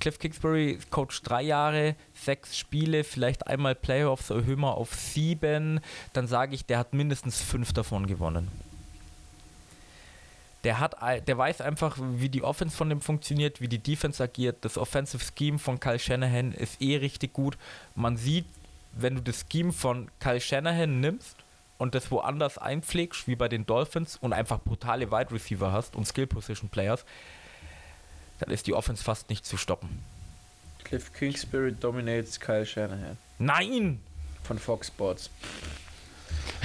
Cliff 0.00 0.18
Kingsbury 0.18 0.80
Coach 0.90 1.22
drei 1.22 1.42
Jahre, 1.42 1.94
sechs 2.14 2.58
Spiele, 2.58 3.04
vielleicht 3.04 3.46
einmal 3.46 3.76
Playoffs, 3.76 4.30
erhöhen 4.30 4.58
wir 4.58 4.74
auf 4.74 4.92
sieben, 4.92 5.78
dann 6.14 6.26
sage 6.26 6.56
ich, 6.56 6.66
der 6.66 6.78
hat 6.78 6.94
mindestens 6.94 7.40
fünf 7.40 7.72
davon 7.72 8.08
gewonnen. 8.08 8.50
Der, 10.64 10.80
hat, 10.80 10.96
der 11.00 11.38
weiß 11.38 11.60
einfach, 11.60 11.98
wie 12.00 12.30
die 12.30 12.42
Offense 12.42 12.74
von 12.74 12.88
dem 12.88 13.02
funktioniert, 13.02 13.60
wie 13.60 13.68
die 13.68 13.78
Defense 13.78 14.22
agiert. 14.22 14.64
Das 14.64 14.78
Offensive 14.78 15.22
Scheme 15.36 15.58
von 15.58 15.78
Kyle 15.78 15.98
Shanahan 15.98 16.52
ist 16.52 16.80
eh 16.80 16.96
richtig 16.96 17.34
gut. 17.34 17.58
Man 17.94 18.16
sieht, 18.16 18.46
wenn 18.92 19.14
du 19.14 19.20
das 19.20 19.44
Scheme 19.50 19.72
von 19.72 20.10
Kyle 20.20 20.40
Shanahan 20.40 21.00
nimmst 21.00 21.36
und 21.76 21.94
das 21.94 22.10
woanders 22.10 22.56
einpflegst, 22.56 23.28
wie 23.28 23.36
bei 23.36 23.48
den 23.48 23.66
Dolphins, 23.66 24.16
und 24.16 24.32
einfach 24.32 24.58
brutale 24.58 25.10
Wide 25.10 25.32
Receiver 25.32 25.70
hast 25.70 25.96
und 25.96 26.06
Skill 26.06 26.26
Position 26.26 26.70
Players, 26.70 27.04
dann 28.38 28.50
ist 28.50 28.66
die 28.66 28.72
Offense 28.72 29.04
fast 29.04 29.28
nicht 29.28 29.44
zu 29.44 29.58
stoppen. 29.58 30.02
Cliff 30.82 31.12
Kingsbury 31.12 31.72
dominates 31.72 32.40
Kyle 32.40 32.64
Shanahan 32.64 33.18
Nein! 33.38 34.00
von 34.42 34.58
Fox 34.58 34.88
Sports. 34.88 35.30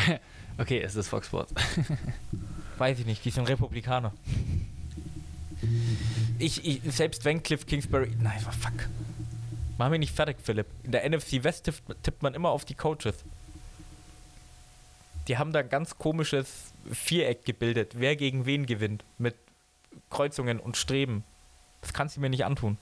Okay, 0.58 0.82
es 0.82 0.93
ist 0.93 1.08
Fox 1.08 1.28
Sports. 1.28 1.54
Weiß 2.80 2.97
ich 2.97 3.05
nicht, 3.05 3.25
die 3.25 3.30
sind 3.30 3.47
Republikaner. 3.49 4.13
Ich, 6.39 6.65
ich, 6.65 6.82
selbst 6.95 7.25
wenn 7.25 7.43
Cliff 7.43 7.65
Kingsbury. 7.65 8.15
Nein, 8.21 8.39
fuck. 8.39 8.88
Mach 9.77 9.89
mich 9.89 9.99
nicht 9.99 10.15
fertig, 10.15 10.38
Philipp. 10.41 10.67
In 10.84 10.93
der 10.93 11.07
NFC 11.07 11.43
West 11.43 11.65
tippt, 11.65 11.84
tippt 12.03 12.23
man 12.23 12.34
immer 12.34 12.49
auf 12.49 12.63
die 12.63 12.75
Coaches. 12.75 13.15
Die 15.27 15.38
haben 15.38 15.51
da 15.51 15.59
ein 15.59 15.67
ganz 15.67 15.97
komisches 15.97 16.71
Viereck 16.89 17.43
gebildet, 17.43 17.95
wer 17.97 18.15
gegen 18.15 18.45
wen 18.45 18.65
gewinnt. 18.65 19.03
Mit 19.17 19.36
Kreuzungen 20.09 20.61
und 20.61 20.77
Streben. 20.77 21.25
Das 21.82 21.91
kannst 21.91 22.15
du 22.15 22.21
mir 22.21 22.30
nicht 22.30 22.45
antun. 22.45 22.77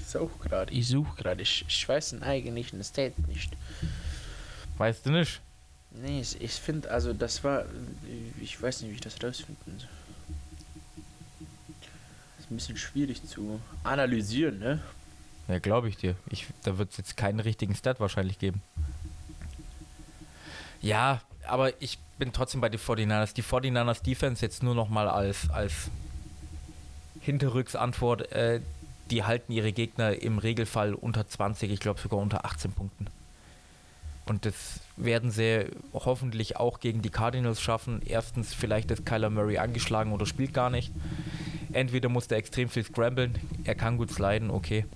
Ich 0.00 0.08
suche 0.08 0.46
gerade, 0.46 0.72
ich 0.74 0.86
suche 0.86 1.16
gerade. 1.16 1.40
Ich, 1.40 1.64
ich 1.66 1.88
weiß 1.88 2.10
den 2.10 2.22
eigentlichen 2.22 2.84
State 2.84 3.18
nicht. 3.22 3.56
Weißt 4.76 5.06
du 5.06 5.10
nicht? 5.10 5.40
Nee, 6.02 6.20
ich, 6.20 6.40
ich 6.40 6.52
finde, 6.52 6.90
also 6.90 7.12
das 7.12 7.44
war. 7.44 7.64
Ich 8.40 8.60
weiß 8.60 8.82
nicht, 8.82 8.90
wie 8.90 8.94
ich 8.94 9.00
das 9.00 9.22
rausfinden 9.22 9.78
soll. 9.78 9.88
Ist 12.38 12.50
ein 12.50 12.56
bisschen 12.56 12.76
schwierig 12.76 13.24
zu 13.26 13.60
analysieren, 13.84 14.58
ne? 14.58 14.82
Ja, 15.48 15.58
glaube 15.58 15.88
ich 15.88 15.96
dir. 15.96 16.16
Ich, 16.30 16.46
da 16.62 16.78
wird 16.78 16.90
es 16.90 16.96
jetzt 16.96 17.16
keinen 17.16 17.40
richtigen 17.40 17.74
Stat 17.74 18.00
wahrscheinlich 18.00 18.38
geben. 18.38 18.62
Ja, 20.80 21.20
aber 21.46 21.80
ich 21.80 21.98
bin 22.18 22.32
trotzdem 22.32 22.60
bei 22.60 22.68
den 22.68 22.80
49ers. 22.80 23.34
Die 23.34 23.42
49ers 23.42 24.02
Defense 24.02 24.44
jetzt 24.44 24.62
nur 24.62 24.74
noch 24.74 24.88
mal 24.88 25.08
als, 25.08 25.48
als 25.50 25.90
Hinterrücksantwort. 27.20 28.32
Äh, 28.32 28.60
die 29.10 29.22
halten 29.22 29.52
ihre 29.52 29.72
Gegner 29.72 30.20
im 30.20 30.38
Regelfall 30.38 30.94
unter 30.94 31.26
20, 31.26 31.70
ich 31.70 31.80
glaube 31.80 32.00
sogar 32.00 32.18
unter 32.18 32.44
18 32.44 32.72
Punkten. 32.72 33.06
Und 34.26 34.46
das 34.46 34.80
werden 34.96 35.30
sie 35.30 35.66
hoffentlich 35.92 36.56
auch 36.56 36.80
gegen 36.80 37.02
die 37.02 37.10
Cardinals 37.10 37.60
schaffen. 37.60 38.00
Erstens, 38.06 38.54
vielleicht 38.54 38.90
ist 38.90 39.04
Kyler 39.04 39.30
Murray 39.30 39.58
angeschlagen 39.58 40.12
oder 40.12 40.24
spielt 40.24 40.54
gar 40.54 40.70
nicht. 40.70 40.92
Entweder 41.72 42.08
muss 42.08 42.26
er 42.28 42.38
extrem 42.38 42.68
viel 42.68 42.84
scramblen, 42.84 43.34
er 43.64 43.74
kann 43.74 43.98
gut 43.98 44.10
sliden, 44.10 44.50
okay. 44.50 44.86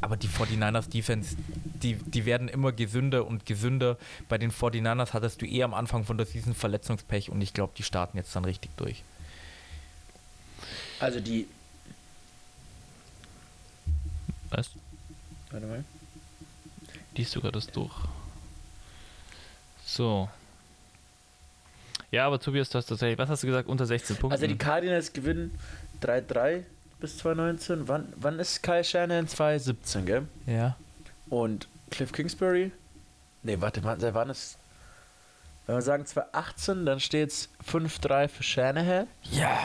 Aber 0.00 0.16
die 0.16 0.28
49ers 0.28 0.88
Defense, 0.88 1.36
die, 1.82 1.94
die 1.94 2.24
werden 2.24 2.48
immer 2.48 2.72
gesünder 2.72 3.26
und 3.26 3.44
gesünder. 3.44 3.98
Bei 4.28 4.38
den 4.38 4.50
49ers 4.50 5.12
hattest 5.12 5.42
du 5.42 5.46
eh 5.46 5.62
am 5.62 5.74
Anfang 5.74 6.04
von 6.04 6.16
der 6.16 6.26
Season 6.26 6.54
Verletzungspech 6.54 7.30
und 7.30 7.40
ich 7.40 7.52
glaube, 7.52 7.72
die 7.76 7.82
starten 7.82 8.16
jetzt 8.16 8.34
dann 8.34 8.44
richtig 8.44 8.70
durch. 8.76 9.02
Also 11.00 11.20
die. 11.20 11.46
Was? 14.50 14.70
Warte 15.50 15.66
mal. 15.66 15.84
Liest 17.16 17.34
gerade 17.34 17.52
das 17.52 17.66
durch? 17.66 17.92
So. 19.84 20.28
Ja, 22.10 22.26
aber 22.26 22.38
Tobias, 22.38 22.68
du 22.70 22.78
hast 22.78 22.86
tatsächlich, 22.86 23.18
was 23.18 23.28
hast 23.28 23.42
du 23.42 23.46
gesagt, 23.46 23.68
unter 23.68 23.86
16 23.86 24.16
Punkten? 24.16 24.32
Also 24.32 24.46
die 24.46 24.58
Cardinals 24.58 25.12
gewinnen 25.12 25.58
3-3 26.02 26.62
bis 27.00 27.18
2019. 27.18 27.88
Wann, 27.88 28.12
wann 28.16 28.38
ist 28.38 28.62
Kyle 28.62 28.84
Shanahan? 28.84 29.26
2017, 29.28 30.06
gell? 30.06 30.28
Ja. 30.46 30.76
Und 31.28 31.68
Cliff 31.90 32.12
Kingsbury? 32.12 32.70
Nee, 33.42 33.60
warte, 33.60 33.82
wann, 33.82 33.98
seit 34.00 34.14
wann 34.14 34.30
ist. 34.30 34.56
Wenn 35.66 35.76
wir 35.76 35.82
sagen 35.82 36.06
2018, 36.06 36.86
dann 36.86 37.00
steht 37.00 37.30
es 37.30 37.48
5-3 37.70 38.28
für 38.28 38.42
Shanahan. 38.42 39.06
Ja. 39.30 39.58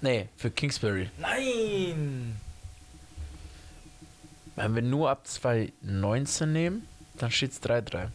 Nee, 0.00 0.28
für 0.36 0.50
Kingsbury. 0.50 1.10
Nein. 1.18 2.40
Wenn 4.58 4.74
wir 4.74 4.82
nur 4.82 5.10
ab 5.10 5.26
2019 5.26 6.52
nehmen, 6.52 6.88
dann 7.16 7.30
steht 7.30 7.52
es 7.52 7.62
3-3. 7.62 8.08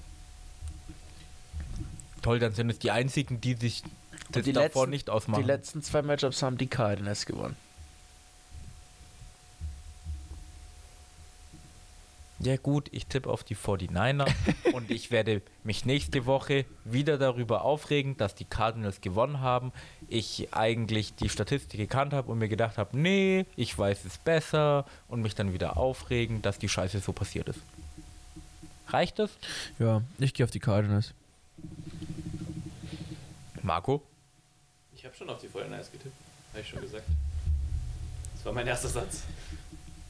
Toll, 2.22 2.40
dann 2.40 2.54
sind 2.54 2.70
es 2.70 2.80
die 2.80 2.92
einzigen, 2.92 3.42
die 3.42 3.56
sich 3.56 3.84
das 4.32 4.44
die 4.44 4.54
davor 4.54 4.84
letzten- 4.84 4.90
nicht 4.92 5.08
Die 5.08 5.12
ausmachen. 5.12 5.46
letzten 5.46 5.82
zwei 5.84 6.02
Matchups 6.02 6.42
haben 6.42 6.58
die 6.58 6.68
Cardinals 6.68 7.26
gewonnen. 7.26 7.56
Ja 12.44 12.58
gut, 12.58 12.90
ich 12.92 13.06
tippe 13.06 13.30
auf 13.30 13.44
die 13.46 13.56
49er 13.56 14.28
und 14.74 14.92
ich 14.92 15.12
werde 15.12 15.42
mich 15.64 15.86
nächste 15.86 16.26
Woche 16.26 16.66
wieder 16.84 17.18
darüber 17.18 17.64
aufregen, 17.64 18.18
dass 18.18 18.36
die 18.36 18.44
Cardinals 18.44 19.00
gewonnen 19.00 19.40
haben. 19.40 19.72
Ich 20.10 20.54
eigentlich 20.54 21.16
die 21.16 21.30
Statistik 21.30 21.80
gekannt 21.80 22.12
habe 22.12 22.32
und 22.32 22.40
mir 22.40 22.50
gedacht 22.50 22.78
habe, 22.78 22.98
nee, 22.98 23.46
ich 23.56 23.78
weiß 23.78 24.04
es 24.04 24.18
besser 24.18 24.86
und 25.08 25.22
mich 25.22 25.36
dann 25.36 25.54
wieder 25.54 25.78
aufregen, 25.78 26.42
dass 26.42 26.60
die 26.60 26.68
Scheiße 26.68 27.00
so 27.00 27.14
passiert 27.14 27.48
ist. 27.48 27.60
Reicht 28.90 29.20
das? 29.20 29.32
Ja, 29.80 30.02
ich 30.20 30.34
gehe 30.34 30.44
auf 30.44 30.52
die 30.52 30.60
Cardinals. 30.60 31.14
Marco? 33.62 34.04
Ich 34.94 35.06
habe 35.06 35.16
schon 35.16 35.30
auf 35.30 35.40
die 35.40 35.48
Feuernice 35.48 35.92
getippt. 35.92 36.16
Habe 36.52 36.62
ich 36.62 36.68
schon 36.68 36.82
gesagt. 36.82 37.06
Das 38.36 38.46
war 38.46 38.52
mein 38.54 38.68
erster 38.68 38.90
Satz. 38.90 39.24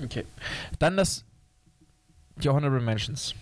Okay. 0.03 0.25
Dann 0.79 0.97
das. 0.97 1.23
Die 2.37 2.49
Honorable 2.49 2.81
Mentions. 2.81 3.35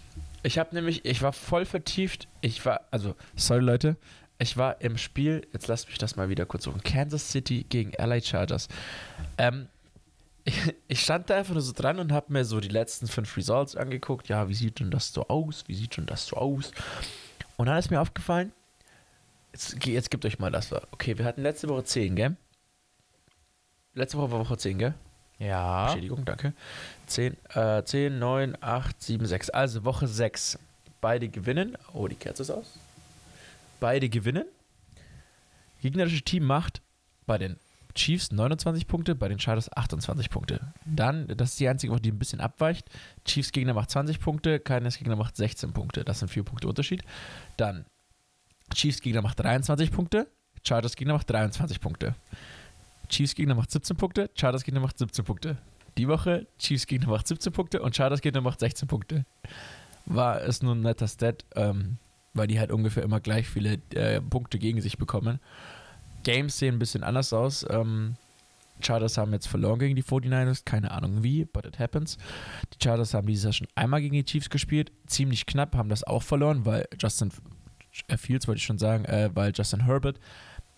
Ich 0.44 0.58
habe 0.58 0.74
nämlich, 0.76 1.06
ich 1.06 1.22
war 1.22 1.34
voll 1.34 1.66
vertieft. 1.66 2.28
Ich 2.42 2.66
war, 2.66 2.82
also, 2.92 3.16
sorry 3.36 3.62
Leute, 3.62 3.98
ich 4.40 4.58
war 4.58 4.82
im 4.82 4.98
Spiel, 4.98 5.48
jetzt 5.54 5.68
lasst 5.68 5.88
mich 5.88 5.98
das 5.98 6.16
mal 6.16 6.30
wieder 6.30 6.46
kurz 6.46 6.64
suchen. 6.64 6.82
Kansas 6.84 7.30
City 7.30 7.64
gegen 7.70 7.92
LA 7.92 8.22
Chargers. 8.22 8.68
Ähm, 9.38 9.68
ich, 10.44 10.74
ich 10.88 11.02
stand 11.02 11.30
da 11.30 11.38
einfach 11.38 11.54
nur 11.54 11.62
so 11.62 11.74
dran 11.74 12.00
und 12.00 12.12
habe 12.12 12.34
mir 12.34 12.44
so 12.44 12.60
die 12.60 12.68
letzten 12.68 13.08
fünf 13.08 13.38
Results 13.38 13.76
angeguckt. 13.76 14.28
Ja, 14.30 14.50
wie 14.50 14.56
sieht 14.56 14.80
denn 14.80 14.90
das 14.90 15.14
so 15.14 15.28
aus? 15.28 15.64
Wie 15.68 15.76
sieht 15.76 15.98
denn 15.98 16.08
das 16.08 16.26
so 16.26 16.38
aus? 16.38 16.72
Und 17.58 17.68
dann 17.68 17.78
ist 17.78 17.92
mir 17.92 18.02
aufgefallen, 18.02 18.52
jetzt, 19.54 19.86
jetzt 19.86 20.10
gebt 20.10 20.26
euch 20.26 20.40
mal 20.40 20.52
das. 20.52 20.74
Okay, 20.92 21.18
wir 21.20 21.26
hatten 21.26 21.44
letzte 21.44 21.70
Woche 21.70 21.84
10, 21.84 22.16
gell? 22.16 22.36
Letzte 23.94 24.18
Woche 24.18 24.32
war 24.32 24.40
Woche 24.40 24.58
10, 24.58 24.80
gell? 24.80 24.94
Ja. 25.42 25.86
Bestätigung, 25.86 26.24
danke. 26.24 26.54
10, 27.08 27.36
äh, 27.56 27.84
10, 27.84 28.20
9, 28.20 28.58
8, 28.62 29.02
7, 29.02 29.26
6. 29.26 29.50
Also 29.50 29.84
Woche 29.84 30.08
6. 30.08 30.60
Beide 31.02 31.30
gewinnen. 31.30 31.78
Oh, 31.94 32.08
die 32.08 32.16
Kerze 32.16 32.44
ist 32.44 32.52
aus. 32.52 32.78
Beide 33.80 34.08
gewinnen. 34.08 34.46
Gegnerische 35.82 36.22
Team 36.22 36.44
macht 36.44 36.82
bei 37.26 37.40
den 37.40 37.58
Chiefs 37.96 38.32
29 38.32 38.88
Punkte, 38.88 39.16
bei 39.16 39.28
den 39.28 39.40
Chargers 39.40 39.76
28 39.76 40.30
Punkte. 40.30 40.60
Dann, 40.86 41.28
das 41.36 41.52
ist 41.52 41.60
die 41.60 41.68
einzige 41.68 41.92
Woche, 41.92 42.02
die 42.02 42.12
ein 42.12 42.20
bisschen 42.20 42.40
abweicht. 42.40 42.88
Chiefs 43.26 43.52
Gegner 43.52 43.74
macht 43.74 43.90
20 43.90 44.20
Punkte, 44.20 44.60
Cardinals 44.60 44.98
Gegner 45.00 45.16
macht 45.16 45.36
16 45.36 45.74
Punkte. 45.74 46.06
Das 46.06 46.20
sind 46.20 46.30
4 46.30 46.44
Punkte 46.44 46.68
Unterschied. 46.68 47.04
Dann 47.58 47.86
Chiefs 48.74 49.02
Gegner 49.02 49.24
macht 49.24 49.40
23 49.40 49.92
Punkte, 49.92 50.28
Chargers 50.64 50.96
Gegner 50.96 51.14
macht 51.14 51.30
23 51.30 51.82
Punkte. 51.82 52.16
Chiefs 53.12 53.36
Gegner 53.36 53.56
macht 53.56 53.72
17 53.72 53.98
Punkte, 53.98 54.32
Chargers 54.36 54.64
Gegner 54.64 54.80
macht 54.80 54.98
17 54.98 55.24
Punkte. 55.26 55.58
Die 55.98 56.08
Woche 56.08 56.48
Chiefs 56.58 56.88
Gegner 56.88 57.10
macht 57.10 57.28
17 57.28 57.52
Punkte 57.52 57.82
und 57.82 57.96
Chargers 57.96 58.22
Gegner 58.22 58.42
macht 58.42 58.60
16 58.60 58.88
Punkte. 58.88 59.26
War 60.06 60.42
es 60.42 60.64
nur 60.64 60.74
ein 60.74 60.82
netter 60.82 61.08
Stat, 61.08 61.46
ähm, 61.56 61.98
weil 62.34 62.48
die 62.48 62.60
halt 62.60 62.72
ungefähr 62.72 63.04
immer 63.04 63.20
gleich 63.20 63.48
viele 63.48 63.74
äh, 63.94 64.22
Punkte 64.22 64.58
gegen 64.58 64.82
sich 64.82 64.98
bekommen. 64.98 65.40
Games 66.24 66.58
sehen 66.58 66.76
ein 66.76 66.80
bisschen 66.80 67.04
anders 67.04 67.34
aus. 67.34 67.66
Ähm, 67.70 68.16
Chargers 68.80 69.18
haben 69.18 69.34
jetzt 69.34 69.48
verloren 69.48 69.80
gegen 69.80 69.96
die 69.96 70.04
49ers, 70.04 70.64
keine 70.66 70.92
Ahnung 70.92 71.22
wie, 71.22 71.46
but 71.46 71.66
it 71.66 71.78
happens. 71.78 72.18
Die 72.74 72.84
Chargers 72.84 73.14
haben 73.14 73.28
dieses 73.28 73.44
Jahr 73.44 73.54
schon 73.54 73.68
einmal 73.76 74.02
gegen 74.02 74.16
die 74.16 74.26
Chiefs 74.26 74.50
gespielt, 74.50 74.92
ziemlich 75.06 75.46
knapp, 75.46 75.76
haben 75.76 75.90
das 75.90 76.04
auch 76.04 76.24
verloren, 76.24 76.66
weil 76.66 76.88
Justin 77.00 77.32
äh, 78.08 78.18
Fields, 78.18 78.48
wollte 78.48 78.60
ich 78.60 78.66
schon 78.66 78.80
sagen, 78.80 79.06
äh, 79.06 79.30
weil 79.34 79.52
Justin 79.54 79.86
Herbert 79.86 80.20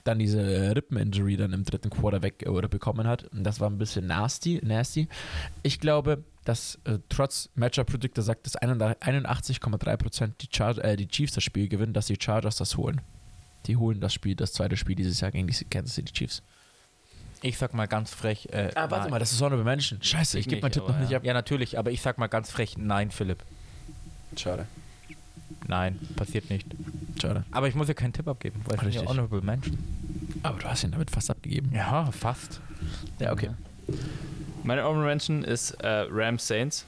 dann 0.04 0.20
diese 0.20 0.76
Rippen-Injury 0.76 1.38
dann 1.38 1.54
im 1.54 1.64
dritten 1.64 1.90
Quarter 1.90 2.22
weg 2.22 2.44
äh, 2.44 2.50
oder 2.50 2.68
bekommen 2.68 3.08
hat. 3.08 3.26
Und 3.26 3.44
das 3.44 3.60
war 3.60 3.70
ein 3.70 3.78
bisschen 3.78 4.08
nasty. 4.08 4.60
nasty. 4.64 5.08
Ich 5.62 5.80
glaube, 5.80 6.24
dass 6.46 6.80
äh, 6.84 7.00
trotz 7.10 7.50
Matchup 7.56 7.88
Predictor 7.88 8.24
sagt, 8.24 8.46
dass 8.46 8.58
81,3% 8.58 10.32
die, 10.42 10.48
Char 10.52 10.78
äh, 10.84 10.96
die 10.98 11.08
Chiefs 11.08 11.34
das 11.34 11.44
Spiel 11.44 11.68
gewinnen, 11.68 11.94
dass 11.94 12.08
die 12.08 12.18
Chargers 12.20 12.58
das 12.58 12.78
holen. 12.78 13.02
Die 13.66 13.78
holen 13.78 14.02
das 14.02 14.14
Spiel, 14.14 14.36
das 14.36 14.52
zweite 14.54 14.76
Spiel 14.76 14.96
dieses 14.96 15.22
Jahr 15.22 15.32
gegen 15.32 15.48
die 15.48 15.66
Kansas 15.66 15.96
City 15.96 16.12
Chiefs. 16.12 16.44
Ich 17.42 17.58
sag 17.58 17.74
mal 17.74 17.88
ganz 17.88 18.14
frech. 18.14 18.48
Äh, 18.52 18.72
Ah, 18.76 18.90
warte 18.90 19.04
nein. 19.04 19.12
mal, 19.12 19.20
das 19.20 19.32
ist 19.32 19.42
Honorable 19.42 19.66
Menschen. 19.66 20.02
Scheiße, 20.02 20.38
ich 20.40 20.46
Ich 20.46 20.50
gebe 20.50 20.62
meinen 20.62 20.72
Tipp 20.72 20.84
noch 20.84 20.90
aber 20.92 21.00
nicht 21.00 21.12
ja. 21.12 21.18
ab. 21.18 21.26
Ja, 21.26 21.34
natürlich, 21.34 21.78
aber 21.78 21.92
ich 21.92 22.02
sag 22.02 22.18
mal 22.18 22.28
ganz 22.28 22.52
frech, 22.52 22.78
nein, 22.78 23.12
Philipp. 23.12 23.44
Schade. 24.38 24.66
Nein, 25.68 26.00
passiert 26.16 26.50
nicht. 26.50 26.68
Schade. 27.22 27.46
Aber 27.52 27.68
ich 27.68 27.76
muss 27.76 27.88
ja 27.88 27.94
keinen 27.94 28.14
Tipp 28.14 28.28
abgeben, 28.28 28.62
weil 28.66 28.76
ich 28.76 28.82
bin 28.82 28.92
ja. 28.92 29.06
Honorable 29.06 29.42
Mention. 29.42 29.78
Aber 30.44 30.60
du 30.60 30.66
hast 30.68 30.84
ihn 30.84 30.92
damit 30.92 31.10
fast 31.12 31.30
abgegeben. 31.30 31.72
Ja, 31.74 32.12
fast. 32.12 32.60
Ja, 33.20 33.32
okay. 33.32 33.50
Meine 34.64 34.84
Honorable 34.84 35.06
Mention 35.06 35.44
ist 35.44 35.72
äh, 35.82 36.06
Rams 36.10 36.48
Saints. 36.48 36.86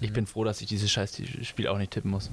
Ich 0.00 0.10
Mhm. 0.10 0.14
bin 0.14 0.26
froh, 0.26 0.44
dass 0.44 0.60
ich 0.60 0.66
dieses 0.68 0.90
scheiß 0.90 1.20
Spiel 1.42 1.68
auch 1.68 1.78
nicht 1.78 1.92
tippen 1.92 2.10
muss. 2.10 2.30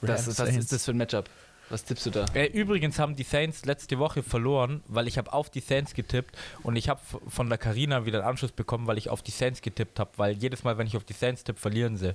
Das, 0.00 0.26
Rams 0.26 0.38
was 0.38 0.48
ist 0.56 0.72
das 0.72 0.84
für 0.84 0.92
ein 0.92 0.96
Matchup? 0.96 1.28
Was 1.70 1.84
tippst 1.84 2.06
du 2.06 2.10
da? 2.10 2.24
Äh, 2.34 2.46
übrigens 2.46 2.98
haben 2.98 3.14
die 3.14 3.22
Saints 3.22 3.64
letzte 3.64 3.98
Woche 3.98 4.22
verloren, 4.22 4.82
weil 4.88 5.06
ich 5.06 5.18
habe 5.18 5.32
auf 5.32 5.50
die 5.50 5.60
Saints 5.60 5.94
getippt 5.94 6.36
und 6.62 6.76
ich 6.76 6.88
habe 6.88 7.00
von 7.28 7.48
der 7.48 7.58
Carina 7.58 8.06
wieder 8.06 8.20
einen 8.20 8.28
Anschluss 8.28 8.52
bekommen, 8.52 8.86
weil 8.86 8.98
ich 8.98 9.10
auf 9.10 9.22
die 9.22 9.30
Saints 9.30 9.60
getippt 9.60 10.00
habe, 10.00 10.10
weil 10.16 10.32
jedes 10.32 10.64
Mal, 10.64 10.78
wenn 10.78 10.86
ich 10.86 10.96
auf 10.96 11.04
die 11.04 11.12
Saints 11.12 11.44
tippe, 11.44 11.60
verlieren 11.60 11.96
sie. 11.96 12.14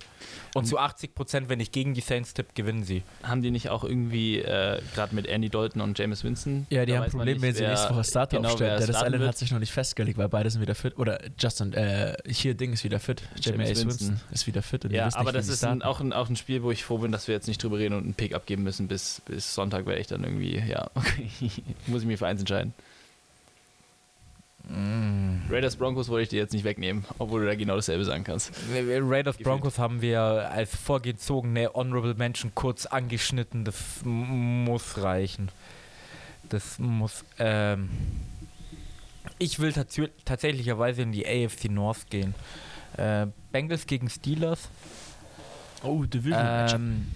Und 0.56 0.66
zu 0.66 0.78
80 0.78 1.14
Prozent, 1.14 1.50
wenn 1.50 1.60
ich 1.60 1.72
gegen 1.72 1.94
die 1.94 2.02
Saints 2.02 2.34
tippe, 2.34 2.52
gewinnen 2.56 2.84
sie. 2.84 3.04
Haben 3.22 3.42
die 3.42 3.52
nicht 3.52 3.70
auch 3.70 3.84
irgendwie 3.84 4.40
äh, 4.40 4.82
gerade 4.96 5.14
mit 5.14 5.28
Andy 5.28 5.50
Dalton 5.50 5.82
und 5.82 5.98
Jameis 5.98 6.24
Winston? 6.24 6.66
Ja, 6.70 6.86
die 6.86 6.92
Da 6.92 6.98
haben 6.98 7.04
ein 7.04 7.08
weiß 7.08 7.14
man 7.14 7.20
Problem, 7.20 7.36
nicht, 7.36 7.44
wenn 7.44 7.56
sie 7.56 7.68
nächste 7.68 7.90
Woche 7.94 8.04
Starter 8.04 8.38
genau, 8.38 8.50
aufstellen. 8.50 8.86
Der 8.86 9.02
Allen 9.02 9.20
wird. 9.20 9.30
hat 9.30 9.38
sich 9.38 9.52
noch 9.52 9.60
nicht 9.60 9.72
festgelegt, 9.72 10.18
weil 10.18 10.30
beide 10.30 10.50
sind 10.50 10.62
wieder 10.62 10.76
fit. 10.76 10.98
Oder 10.98 11.20
Justin, 11.38 11.74
äh, 11.74 12.16
hier 12.28 12.56
Ding 12.56 12.74
ist 12.74 12.84
wieder 12.84 13.00
fit. 13.00 13.22
James 13.36 13.46
Jameis 13.46 13.70
Winston. 13.70 14.10
Winston. 14.10 14.22
ist 14.32 14.48
wieder 14.48 14.62
fit. 14.62 14.92
Ja, 14.92 15.10
aber 15.14 15.32
nicht, 15.32 15.36
das 15.36 15.48
ist 15.48 15.64
ein, 15.64 15.82
auch, 15.82 16.00
ein, 16.00 16.12
auch 16.14 16.30
ein 16.30 16.36
Spiel, 16.36 16.64
wo 16.64 16.72
ich 16.72 16.84
froh 16.84 16.98
bin, 16.98 17.12
dass 17.12 17.28
wir 17.28 17.36
jetzt 17.36 17.48
nicht 17.48 17.62
drüber 17.62 17.78
reden 17.78 17.96
und 17.96 18.04
einen 18.04 18.14
Pick 18.14 18.34
abgeben 18.34 18.64
müssen. 18.64 18.88
Bis, 18.88 19.22
bis 19.26 19.43
Sonntag 19.44 19.86
werde 19.86 20.02
ich 20.02 20.08
dann 20.08 20.24
irgendwie, 20.24 20.58
ja, 20.60 20.90
okay, 20.96 21.30
muss 21.88 22.02
ich 22.02 22.08
mich 22.08 22.20
für 22.20 22.28
eins 22.28 22.40
entscheiden. 22.40 22.74
Raiders 25.50 25.76
Broncos 25.76 26.08
wollte 26.08 26.24
ich 26.24 26.30
dir 26.30 26.40
jetzt 26.40 26.54
nicht 26.54 26.64
wegnehmen, 26.64 27.04
obwohl 27.20 27.42
du 27.42 27.48
da 27.48 27.56
genau 27.56 27.76
dasselbe 27.76 28.06
sagen 28.06 28.24
kannst. 28.24 28.54
Raiders 28.72 29.38
Gefühlt. 29.38 29.44
Broncos 29.44 29.78
haben 29.78 30.02
wir 30.02 30.22
als 30.22 30.74
vorgezogene 30.74 31.74
Honorable 31.74 32.14
Mention 32.14 32.56
kurz 32.56 32.86
angeschnitten. 32.86 33.66
Das 33.66 33.76
muss 34.04 35.02
reichen. 35.02 35.50
Das 36.48 36.80
muss. 36.80 37.26
Ähm 37.40 37.90
ich 39.38 39.60
will 39.60 39.74
tats 39.74 40.00
tatsächlicherweise 40.24 41.02
in 41.02 41.12
die 41.12 41.26
AFC 41.28 41.66
North 41.66 42.10
gehen. 42.10 42.34
Äh, 42.98 43.28
Bengals 43.52 43.86
gegen 43.86 44.10
Steelers. 44.10 44.70
Oh, 45.84 46.04
Division 46.04 46.40
Ähm, 46.42 47.12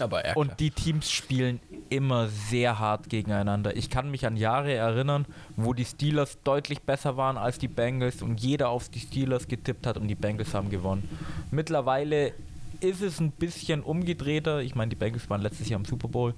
Aber 0.00 0.26
ja, 0.26 0.34
und 0.34 0.60
die 0.60 0.70
Teams 0.70 1.10
spielen 1.10 1.60
immer 1.88 2.28
sehr 2.28 2.78
hart 2.78 3.08
gegeneinander. 3.08 3.76
Ich 3.76 3.90
kann 3.90 4.10
mich 4.10 4.26
an 4.26 4.36
Jahre 4.36 4.72
erinnern, 4.72 5.26
wo 5.56 5.74
die 5.74 5.84
Steelers 5.84 6.38
deutlich 6.44 6.80
besser 6.82 7.16
waren 7.16 7.36
als 7.36 7.58
die 7.58 7.68
Bengals 7.68 8.22
und 8.22 8.40
jeder 8.40 8.68
auf 8.68 8.88
die 8.88 9.00
Steelers 9.00 9.48
getippt 9.48 9.86
hat 9.86 9.96
und 9.96 10.08
die 10.08 10.14
Bengals 10.14 10.54
haben 10.54 10.70
gewonnen. 10.70 11.08
Mittlerweile 11.50 12.32
ist 12.80 13.02
es 13.02 13.20
ein 13.20 13.30
bisschen 13.30 13.82
umgedrehter. 13.82 14.60
Ich 14.60 14.74
meine, 14.74 14.88
die 14.90 14.96
Bengals 14.96 15.28
waren 15.28 15.42
letztes 15.42 15.68
Jahr 15.68 15.78
im 15.78 15.84
Super 15.84 16.08
Bowl. 16.08 16.34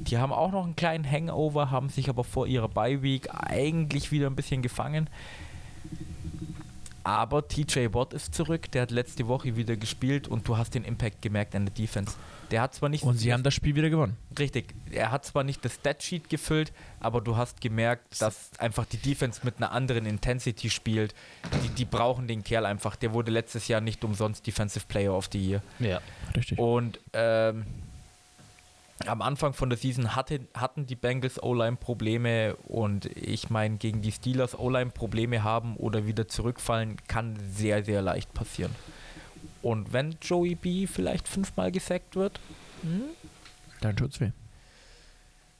Die 0.00 0.18
haben 0.18 0.32
auch 0.32 0.52
noch 0.52 0.64
einen 0.64 0.76
kleinen 0.76 1.10
Hangover, 1.10 1.70
haben 1.70 1.88
sich 1.88 2.08
aber 2.08 2.24
vor 2.24 2.46
ihrer 2.46 2.68
Bye 2.68 3.02
Week 3.02 3.28
eigentlich 3.32 4.12
wieder 4.12 4.26
ein 4.26 4.36
bisschen 4.36 4.62
gefangen. 4.62 5.08
Aber 7.04 7.46
TJ 7.46 7.92
Watt 7.92 8.12
ist 8.12 8.34
zurück, 8.34 8.70
der 8.72 8.82
hat 8.82 8.90
letzte 8.90 9.28
Woche 9.28 9.56
wieder 9.56 9.76
gespielt 9.76 10.26
und 10.26 10.48
du 10.48 10.56
hast 10.56 10.74
den 10.74 10.84
Impact 10.84 11.22
gemerkt 11.22 11.54
an 11.54 11.64
der 11.64 11.74
Defense. 11.74 12.16
Der 12.50 12.62
hat 12.62 12.74
zwar 12.74 12.88
nicht 12.88 13.04
Und 13.04 13.18
sie 13.18 13.32
haben 13.32 13.42
das 13.42 13.54
Spiel 13.54 13.74
wieder 13.74 13.90
gewonnen. 13.90 14.16
Richtig, 14.38 14.74
er 14.90 15.10
hat 15.10 15.24
zwar 15.24 15.44
nicht 15.44 15.64
das 15.64 15.74
Statsheet 15.74 16.28
gefüllt, 16.28 16.72
aber 17.00 17.20
du 17.20 17.36
hast 17.36 17.60
gemerkt, 17.60 18.20
dass 18.20 18.50
einfach 18.58 18.84
die 18.86 18.98
Defense 18.98 19.40
mit 19.42 19.56
einer 19.56 19.72
anderen 19.72 20.06
Intensity 20.06 20.70
spielt. 20.70 21.14
Die, 21.64 21.68
die 21.70 21.84
brauchen 21.84 22.28
den 22.28 22.44
Kerl 22.44 22.66
einfach. 22.66 22.96
Der 22.96 23.12
wurde 23.12 23.30
letztes 23.30 23.68
Jahr 23.68 23.80
nicht 23.80 24.04
umsonst 24.04 24.46
Defensive 24.46 24.86
Player 24.86 25.12
of 25.12 25.28
the 25.32 25.38
Year. 25.38 25.62
Ja. 25.78 26.00
Richtig. 26.36 26.58
Und 26.58 27.00
ähm, 27.12 27.64
am 29.04 29.20
Anfang 29.22 29.52
von 29.52 29.68
der 29.68 29.78
Season 29.78 30.16
hatte, 30.16 30.40
hatten 30.54 30.86
die 30.86 30.94
Bengals 30.94 31.42
O-Line 31.42 31.76
Probleme 31.76 32.56
und 32.66 33.06
ich 33.16 33.50
meine, 33.50 33.76
gegen 33.76 34.00
die 34.00 34.12
Steelers 34.12 34.58
O-Line 34.58 34.90
Probleme 34.90 35.42
haben 35.42 35.76
oder 35.76 36.06
wieder 36.06 36.28
zurückfallen, 36.28 36.96
kann 37.06 37.36
sehr, 37.50 37.84
sehr 37.84 38.00
leicht 38.00 38.32
passieren. 38.32 38.74
Und 39.66 39.92
wenn 39.92 40.16
Joey 40.22 40.54
B 40.54 40.86
vielleicht 40.86 41.26
fünfmal 41.26 41.72
gesackt 41.72 42.14
wird, 42.14 42.38
hm, 42.82 43.02
Dann 43.80 43.96
tut's 43.96 44.20
weh. 44.20 44.30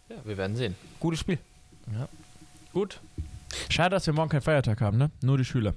ja, 0.09 0.17
wir 0.25 0.37
werden 0.37 0.55
sehen. 0.55 0.77
gutes 1.01 1.19
Spiel. 1.19 1.41
Gut. 2.73 3.01
Schade, 3.69 3.97
dass 3.97 4.07
wir 4.07 4.15
morgen 4.15 4.29
keinen 4.29 4.43
Feiertag 4.43 4.81
haben, 4.81 4.97
ne? 4.97 5.11
Nur 5.23 5.39
die 5.39 5.45
Schüler. 5.45 5.75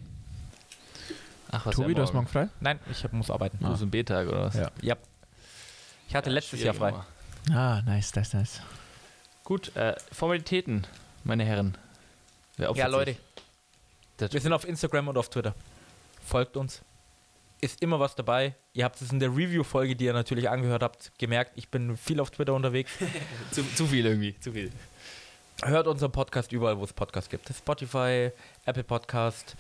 Ach, 1.50 1.66
was 1.66 1.76
Tobi, 1.76 1.90
ja 1.90 1.96
du 1.96 2.02
hast 2.04 2.14
morgen 2.14 2.28
frei? 2.28 2.50
Nein, 2.60 2.80
ich 2.92 3.04
hab, 3.04 3.14
muss 3.14 3.32
arbeiten. 3.32 3.58
Du 3.62 3.68
bist 3.68 3.82
ein 3.82 3.90
B-Tag 3.90 4.28
oder 4.28 4.44
was? 4.44 4.54
Ja. 4.54 4.70
Ja. 4.84 4.96
Ich 6.08 6.14
hatte 6.14 6.30
letztes 6.30 6.62
Jahr 6.62 6.76
frei. 6.76 6.94
Ah, 7.52 7.82
nice, 7.82 8.14
nice, 8.14 8.34
nice. 8.34 8.62
Gut, 9.44 9.76
äh, 9.76 9.96
Formalitäten, 10.12 10.86
meine 11.24 11.46
Herren. 11.46 11.76
Ja, 12.60 12.70
Leute, 12.86 13.18
sich? 14.20 14.34
Wir 14.34 14.40
sind 14.40 14.54
auf 14.54 14.68
Instagram 14.68 15.08
und 15.08 15.18
auf 15.18 15.32
Twitter. 15.32 15.56
Folgt 16.24 16.58
uns. 16.58 16.84
Ist 17.62 17.82
immer 17.82 18.00
was 18.00 18.16
dabei. 18.16 18.56
Ihr 18.74 18.86
habt 18.86 19.02
es 19.02 19.12
in 19.12 19.20
der 19.20 19.30
Review-Folge, 19.30 19.96
die 19.96 20.06
ihr 20.06 20.14
natürlich 20.14 20.50
angehört 20.50 20.82
habt, 20.82 21.12
gemerkt. 21.18 21.52
Ich 21.56 21.70
bin 21.70 21.98
viel 21.98 22.20
auf 22.22 22.32
Twitter 22.32 22.54
unterwegs. 22.54 22.92
zu, 23.52 23.64
zu 23.76 23.88
viel 23.88 24.06
irgendwie, 24.06 24.40
zu 24.40 24.54
viel. 24.54 24.72
Hört 25.64 25.88
unseren 25.88 26.12
Podcast 26.12 26.54
überall, 26.54 26.78
wo 26.78 26.86
es 26.86 26.94
Podcasts 26.94 27.30
gibt. 27.30 27.50
Spotify, 27.54 28.32
Apple 28.66 28.86
Podcast. 28.86 29.58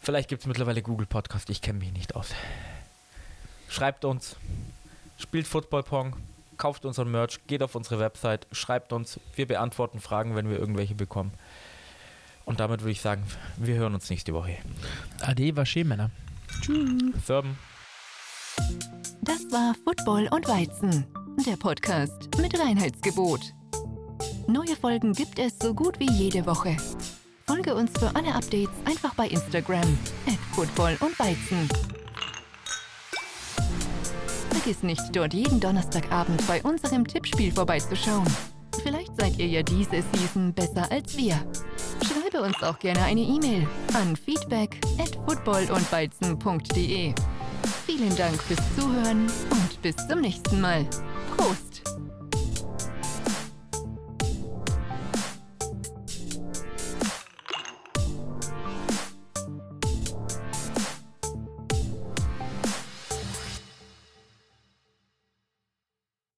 Vielleicht 0.00 0.28
gibt 0.28 0.42
es 0.42 0.46
mittlerweile 0.46 0.82
Google 0.82 1.06
Podcast. 1.06 1.50
Ich 1.50 1.60
kenne 1.60 1.80
mich 1.80 1.92
nicht 1.92 2.14
aus. 2.14 2.28
Schreibt 3.68 4.04
uns. 4.04 4.36
Spielt 5.18 5.48
Football 5.48 5.82
Pong. 5.82 6.16
Kauft 6.58 6.84
unseren 6.84 7.10
Merch. 7.10 7.40
Geht 7.48 7.64
auf 7.64 7.74
unsere 7.74 7.98
Website. 7.98 8.46
Schreibt 8.52 8.92
uns. 8.92 9.18
Wir 9.34 9.48
beantworten 9.48 9.98
Fragen, 9.98 10.36
wenn 10.36 10.48
wir 10.48 10.60
irgendwelche 10.60 10.94
bekommen. 10.94 11.32
Und 12.44 12.60
damit 12.60 12.82
würde 12.82 12.92
ich 12.92 13.00
sagen, 13.00 13.24
wir 13.56 13.74
hören 13.74 13.94
uns 13.94 14.08
nächste 14.08 14.32
Woche. 14.32 14.58
Ade, 15.20 15.56
war 15.56 15.66
schön, 15.66 15.88
Männer. 16.64 17.12
Serben. 17.24 17.58
Das 19.22 19.50
war 19.50 19.74
Football 19.84 20.28
und 20.30 20.48
Weizen, 20.48 21.06
der 21.46 21.56
Podcast 21.56 22.28
mit 22.38 22.58
Reinheitsgebot. 22.58 23.40
Neue 24.46 24.76
Folgen 24.76 25.12
gibt 25.12 25.38
es 25.38 25.58
so 25.58 25.74
gut 25.74 25.98
wie 25.98 26.10
jede 26.10 26.46
Woche. 26.46 26.76
Folge 27.46 27.74
uns 27.74 27.90
für 27.98 28.14
alle 28.14 28.34
Updates 28.34 28.74
einfach 28.84 29.14
bei 29.14 29.28
Instagram 29.28 29.98
at 30.26 30.38
Football 30.54 30.96
und 31.00 31.18
Weizen. 31.18 31.68
Vergiss 34.50 34.82
nicht, 34.82 35.14
dort 35.14 35.34
jeden 35.34 35.60
Donnerstagabend 35.60 36.46
bei 36.46 36.62
unserem 36.62 37.06
Tippspiel 37.06 37.52
vorbeizuschauen. 37.52 38.26
Vielleicht 38.82 39.16
seid 39.18 39.38
ihr 39.38 39.46
ja 39.46 39.62
diese 39.62 40.02
Season 40.12 40.52
besser 40.52 40.90
als 40.90 41.16
wir. 41.16 41.40
Schreibe 42.36 42.48
uns 42.48 42.62
auch 42.62 42.78
gerne 42.78 43.02
eine 43.02 43.20
E-Mail 43.20 43.66
an 43.94 44.14
feedback 44.14 44.78
at 44.98 45.16
footballundweizen.de. 45.26 47.14
Vielen 47.86 48.16
Dank 48.16 48.42
fürs 48.42 48.60
Zuhören 48.76 49.26
und 49.50 49.82
bis 49.82 49.96
zum 50.06 50.20
nächsten 50.20 50.60
Mal. 50.60 50.86
Prost! 51.36 51.82